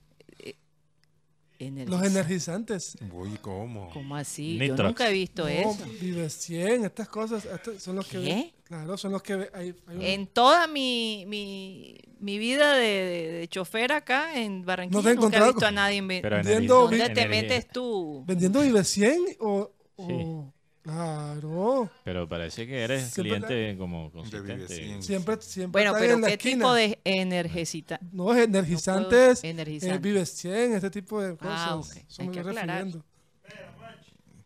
[1.59, 2.97] energiz- los energizantes.
[3.13, 3.89] Uy, ¿cómo?
[3.91, 4.59] ¿Cómo así?
[4.59, 4.79] Nitrox.
[4.79, 5.85] Yo nunca he visto No, eso.
[6.01, 8.25] Vive 100, estas cosas estos son los que ¿Qué?
[8.25, 12.87] ve- Claro, son los que hay, hay un- En toda mi, mi, mi vida de,
[12.87, 16.09] de, de chofer acá en Barranquilla, ¿No te nunca he encontrado visto a nadie en
[16.45, 18.25] Vendiendo ¿Dónde energía- te energía- metes tú?
[18.27, 20.53] vendiendo Vive 100 o, o- Sí.
[20.83, 21.91] claro.
[22.05, 24.67] Pero parece que eres Siempre- cliente como consistente.
[24.69, 25.03] 100.
[25.03, 26.57] Siempre, siempre Bueno, pero en la ¿qué esquina.
[26.57, 27.99] tipo de energicita?
[28.13, 30.01] No, es energizantes, eh, energizantes.
[30.01, 31.53] Vive 100, este tipo de cosas.
[31.61, 31.97] Ah, ok.
[32.09, 33.05] Eso Hay me que refiriendo.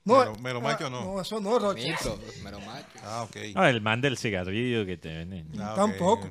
[0.03, 1.05] Mero- mero macho o no?
[1.05, 1.83] No, eso no, Rocha.
[1.87, 2.87] Mito, mero macho.
[3.05, 3.37] Ah, ok.
[3.55, 5.49] No, el man del cigarrillo que te venden.
[5.59, 5.77] Ah, ok.
[5.77, 6.31] Tampoco.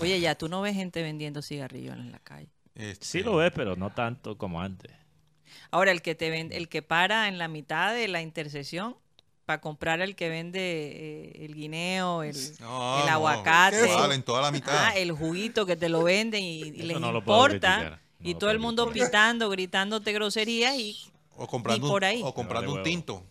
[0.00, 2.48] Oye, ya tú no ves gente vendiendo cigarrillos en la calle.
[2.74, 4.92] Este, Sí lo ves, pero no tanto como antes.
[5.70, 8.96] Ahora, el que te vende, el que para en la mitad de la intersección
[9.44, 13.10] para comprar el que vende eh, el guineo, el, No, el no.
[13.10, 14.72] aguacate, Vale, en toda la mitad.
[14.88, 18.00] ah, el juguito que te lo venden y, y les no importa.
[18.20, 19.06] No y todo el mundo criticar.
[19.08, 20.96] pitando, gritándote groserías y
[21.36, 22.20] o comprando, y por un- ahí.
[22.22, 23.22] o comprando un tinto.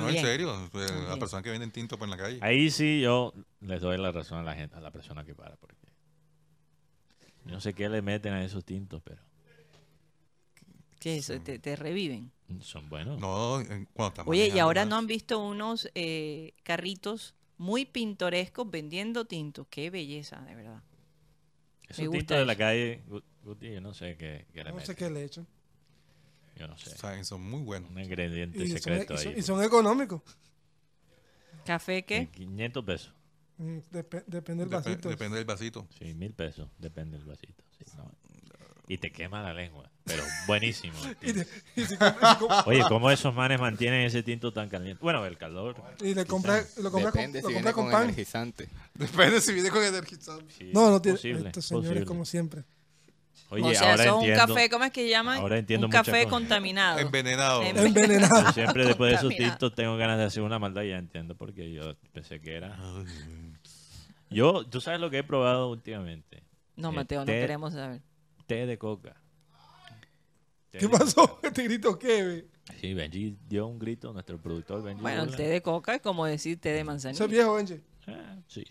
[0.00, 0.14] También.
[0.14, 0.54] No, en serio.
[0.64, 1.08] eh, También.
[1.08, 2.38] Las personas que venden tinto por en la calle.
[2.42, 5.56] Ahí sí yo les doy la razón a la gente, a la persona que para,
[5.56, 5.76] porque
[7.44, 9.20] yo no sé qué le meten a esos tintos, pero
[11.00, 11.40] ¿Qué es eso?
[11.42, 12.30] Te, te reviven.
[12.60, 13.18] son buenos.
[13.18, 13.60] No,
[13.92, 14.90] cuando están Oye, y ahora más.
[14.90, 19.66] no han visto unos eh, carritos muy pintorescos vendiendo tintos.
[19.68, 20.80] Qué belleza, de verdad.
[21.88, 24.92] Esos tintos de la calle, Gu- Guti, yo no sé qué, qué le No sé
[24.92, 24.96] meten.
[24.96, 25.46] qué le echan.
[26.56, 26.90] Yo no sé.
[26.96, 27.90] Saben, son muy buenos.
[27.90, 29.38] Un ingrediente Y son, secreto son- ahí.
[29.38, 30.22] y son económicos.
[31.64, 32.28] ¿Café qué?
[32.30, 33.14] 500 pesos.
[33.58, 35.08] Mm, dep- depende del Dep- vasito.
[35.08, 35.88] depende del vasito.
[35.98, 36.68] Sí, mil pesos.
[36.78, 37.62] Depende del vasito.
[37.78, 38.10] sí, no.
[38.88, 39.88] Y te quema la lengua.
[40.04, 40.94] Pero buenísimo.
[41.04, 41.48] el Y, tinto.
[41.74, 45.00] te- y si compras- y com- Oye, ¿cómo esos manes mantienen ese tinto tan caliente?
[45.02, 45.80] Bueno, el calor.
[46.00, 48.04] y le compras lo compras con, lo viene con con pan.
[48.04, 48.68] energizante.
[48.94, 50.52] Depende si viene con energizante.
[50.52, 51.16] sí, No, no tiene.
[51.16, 52.06] posible, estos señores, posible.
[52.06, 52.64] como siempre.
[53.50, 54.54] Oye, o sea, ahora eso es un entiendo.
[54.54, 55.38] café, ¿cómo es que llaman?
[55.38, 56.26] ahora entiendo un café cosas.
[56.30, 56.98] contaminado.
[56.98, 57.62] Envenenado.
[57.62, 58.44] En- Envenenado.
[58.46, 61.36] Yo siempre después de esos tintos tengo ganas de hacer una maldad y ya entiendo
[61.36, 62.78] porque yo pensé que era.
[64.30, 66.42] Yo, tú sabes lo que he probado últimamente.
[66.76, 68.00] No, Eh, Mateo, no queremos saber.
[68.46, 69.14] Té de coca.
[70.70, 71.38] Té ¿Qué de pasó?
[71.42, 72.22] ¿Este grito qué?
[72.22, 72.46] ve?
[72.80, 75.02] Sí, Benji dio un grito, nuestro productor Benji.
[75.02, 77.16] Bueno, té de coca es como decir té de manzanilla.
[77.16, 77.80] Eso es viejo, Benji.
[78.06, 78.64] Ah, sí.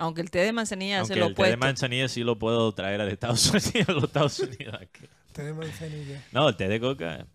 [0.00, 2.72] Aunque el té de manzanilla Aunque se lo el té de manzanilla sí lo puedo
[2.72, 3.88] traer a Estados Unidos.
[3.88, 5.04] a los Estados Unidos aquí.
[5.32, 6.24] Tenemos manzanilla.
[6.32, 7.26] No, el té de coca,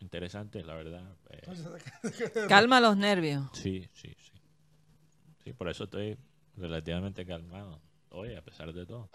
[0.00, 1.02] interesante, la verdad.
[1.30, 1.42] Eh,
[2.48, 3.44] Calma los nervios.
[3.52, 4.32] sí, sí, sí.
[5.44, 6.16] Sí, por eso estoy
[6.56, 7.80] relativamente calmado.
[8.10, 9.10] Hoy, a pesar de todo.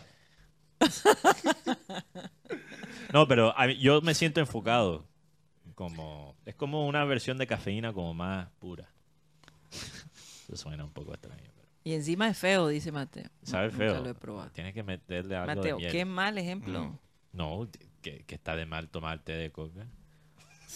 [3.11, 5.07] no, pero a mí- yo me siento enfocado.
[5.75, 8.87] Como, es como una versión de cafeína como más pura.
[9.71, 11.51] Eso suena un poco extraño.
[11.83, 13.29] Y encima es feo, dice Mateo.
[13.43, 14.03] Sabe Nunca feo.
[14.03, 14.49] lo he probado.
[14.51, 15.91] Tienes que meterle algo Mateo, de miel.
[15.91, 16.83] qué mal ejemplo.
[16.85, 16.97] Mm.
[17.33, 17.67] No,
[18.01, 19.85] que, que está de mal tomar té de coca.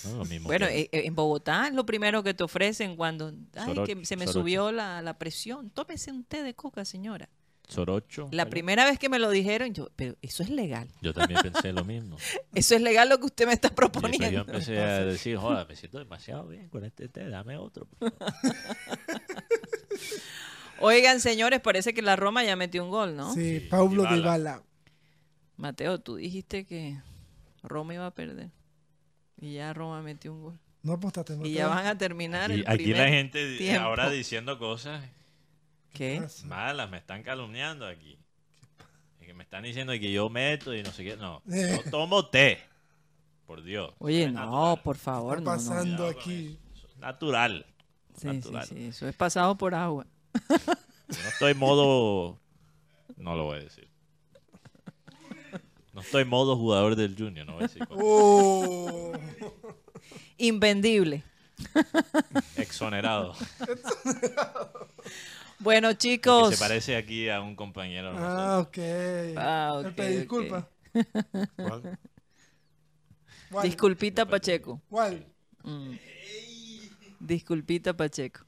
[0.03, 2.95] No, lo mismo Bueno, que- eh, eh, en Bogotá es lo primero que te ofrecen
[2.95, 4.39] cuando ay, Sorocho, que se me sorocho.
[4.41, 5.69] subió la, la presión.
[5.71, 7.29] Tómese un té de coca, señora.
[7.67, 8.29] Sorocho.
[8.31, 10.87] La primera vez que me lo dijeron, yo, pero eso es legal.
[11.01, 12.15] Yo también pensé lo mismo.
[12.53, 14.39] Eso es legal lo que usted me está Y después yo proponiendo.
[14.41, 17.87] empecé a decir, joder, me siento demasiado bien con este té, dame otro.
[20.77, 20.93] por favor".
[20.93, 23.33] Oigan, señores, parece que la Roma ya metió un gol, ¿no?
[23.33, 24.15] Sí, Pablo Dybala.
[24.17, 24.63] Dybala.
[25.57, 26.97] Mateo, tú dijiste que
[27.63, 28.51] Roma iba a perder.
[29.39, 30.59] Y ya Roma metió un gol.
[30.83, 31.51] No apostaste, Y Mateo.
[31.53, 33.81] ya van a terminar Y el aquí primer la gente tiempo.
[33.83, 35.03] ahora diciendo cosas
[35.93, 36.23] ¿Qué?
[36.45, 38.17] malas, me están calumniando aquí.
[39.19, 41.17] Y que me están diciendo que yo meto y no sé qué.
[41.17, 41.81] No, Eh.
[41.83, 42.59] yo tomo té.
[43.47, 43.93] Por Dios.
[43.99, 44.81] Oye, Es no, natural.
[44.83, 45.57] por favor, está no, no.
[45.57, 46.59] pasando con aquí?
[46.75, 46.87] eso.
[46.87, 47.65] Es Natural.
[48.19, 48.67] Sí, natural.
[48.67, 50.05] sí, eso es pasado por agua.
[50.49, 52.39] No estoy modo.
[53.15, 53.89] No lo voy a decir.
[55.93, 57.85] No estoy modo jugador del Junior, no voy a decir.
[57.87, 57.99] cuál.
[58.01, 59.11] Oh.
[60.37, 61.23] Invendible.
[62.55, 63.33] Exonerado.
[65.59, 66.53] Bueno, Porque chicos.
[66.53, 68.13] se parece aquí a un compañero.
[68.13, 68.37] de nosotros.
[68.47, 68.77] Ah, ok.
[69.37, 70.19] Ah, ok, Le pedí ok.
[70.19, 70.69] disculpa.
[71.55, 71.99] ¿Cuál?
[73.49, 73.63] ¿Cuál?
[73.67, 74.79] Disculpita, Pacheco.
[74.87, 75.25] ¿Cuál?
[75.63, 75.93] Mm.
[77.19, 78.41] Disculpita, Pacheco.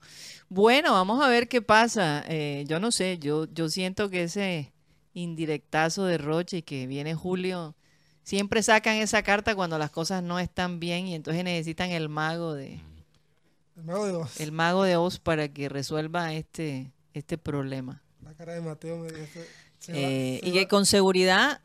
[0.49, 2.23] Bueno, vamos a ver qué pasa.
[2.27, 4.71] Eh, yo no sé, yo, yo siento que ese
[5.13, 7.75] indirectazo de Roche y que viene Julio,
[8.23, 12.53] siempre sacan esa carta cuando las cosas no están bien y entonces necesitan el mago
[12.53, 12.79] de
[13.75, 14.39] El mago de Oz.
[14.39, 18.03] el mago de Oz para que resuelva este este problema.
[18.23, 19.39] La cara de Mateo me dice.
[19.39, 21.61] va- Eh, y que con seguridad,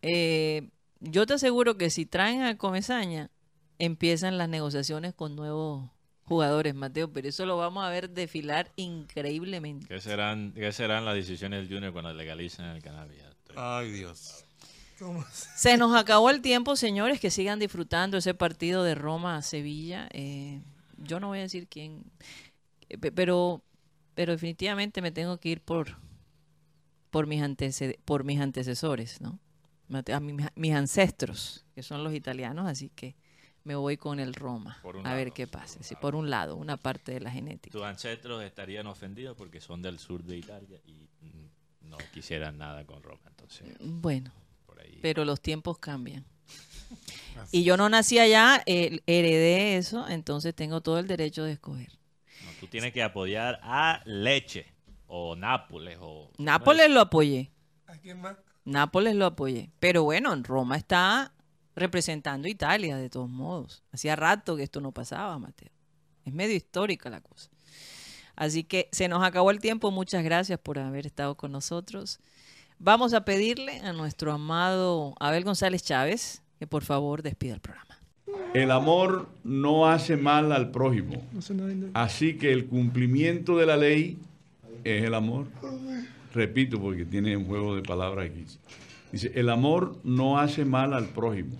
[0.00, 3.30] eh, yo te aseguro que si traen a Comesaña,
[3.78, 5.90] empiezan las negociaciones con nuevos
[6.24, 9.86] jugadores, Mateo, pero eso lo vamos a ver desfilar increíblemente.
[9.86, 13.18] ¿Qué serán, ¿Qué serán las decisiones del Junior cuando legalicen el cannabis?
[13.18, 14.44] Estoy- Ay, Dios.
[15.32, 20.08] Se nos acabó el tiempo, señores, que sigan disfrutando ese partido de Roma a Sevilla.
[20.12, 20.60] Eh,
[20.98, 22.04] yo no voy a decir quién,
[22.88, 23.62] eh, pe- pero,
[24.14, 25.96] pero definitivamente me tengo que ir por,
[27.10, 29.40] por, mis, antece- por mis antecesores, ¿no?
[30.14, 33.16] A mi- mis ancestros, que son los italianos, así que
[33.64, 34.78] me voy con el Roma.
[34.82, 35.82] Por un A ver qué pasa.
[35.82, 37.72] Sí, por un lado, una parte de la genética.
[37.72, 41.08] Tus ancestros estarían ofendidos porque son del sur de Italia y
[41.82, 43.20] no quisieran nada con Roma.
[43.26, 44.32] Entonces, Bueno,
[44.66, 44.98] por ahí.
[45.02, 46.24] pero los tiempos cambian.
[47.50, 51.90] Y yo no nací allá, eh, heredé eso, entonces tengo todo el derecho de escoger.
[52.44, 54.66] No, tú tienes que apoyar a Leche
[55.06, 56.30] o Nápoles o...
[56.36, 57.50] Nápoles lo apoyé,
[57.86, 58.36] ¿A quién más?
[58.64, 59.70] Nápoles lo apoyé.
[59.80, 61.32] Pero bueno, en Roma está
[61.74, 63.82] representando a Italia de todos modos.
[63.92, 65.70] Hacía rato que esto no pasaba, Mateo.
[66.24, 67.50] Es medio histórica la cosa.
[68.36, 69.90] Así que se nos acabó el tiempo.
[69.90, 72.20] Muchas gracias por haber estado con nosotros.
[72.78, 77.98] Vamos a pedirle a nuestro amado Abel González Chávez que por favor despida el programa.
[78.54, 81.24] El amor no hace mal al prójimo.
[81.94, 84.18] Así que el cumplimiento de la ley
[84.84, 85.46] es el amor.
[86.34, 88.44] Repito porque tiene un juego de palabras aquí.
[89.12, 91.56] Dice, el amor no hace mal al prójimo.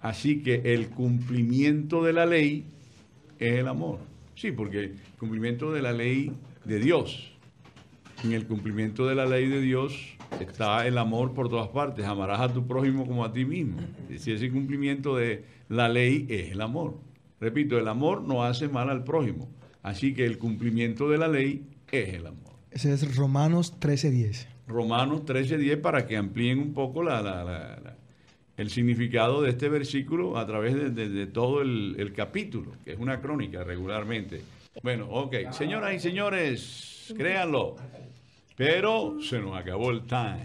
[0.00, 2.64] Así que el cumplimiento de la ley
[3.38, 3.98] es el amor.
[4.34, 6.32] Sí, porque el cumplimiento de la ley
[6.64, 7.32] de Dios.
[8.24, 9.94] En el cumplimiento de la ley de Dios
[10.40, 12.04] está el amor por todas partes.
[12.04, 13.78] Amarás a tu prójimo como a ti mismo.
[14.18, 16.98] Si ese cumplimiento de la ley es el amor.
[17.40, 19.48] Repito, el amor no hace mal al prójimo.
[19.82, 22.54] Así que el cumplimiento de la ley es el amor.
[22.70, 24.46] Ese es Romanos 13:10.
[24.70, 27.96] Romanos 13:10 para que amplíen un poco la-
[28.56, 33.20] el significado de este versículo a través de todo el, el capítulo, que es una
[33.20, 34.42] crónica regularmente.
[34.82, 37.76] Bueno, ok, señoras y señores, créanlo,
[38.56, 40.44] pero se nos acabó el time.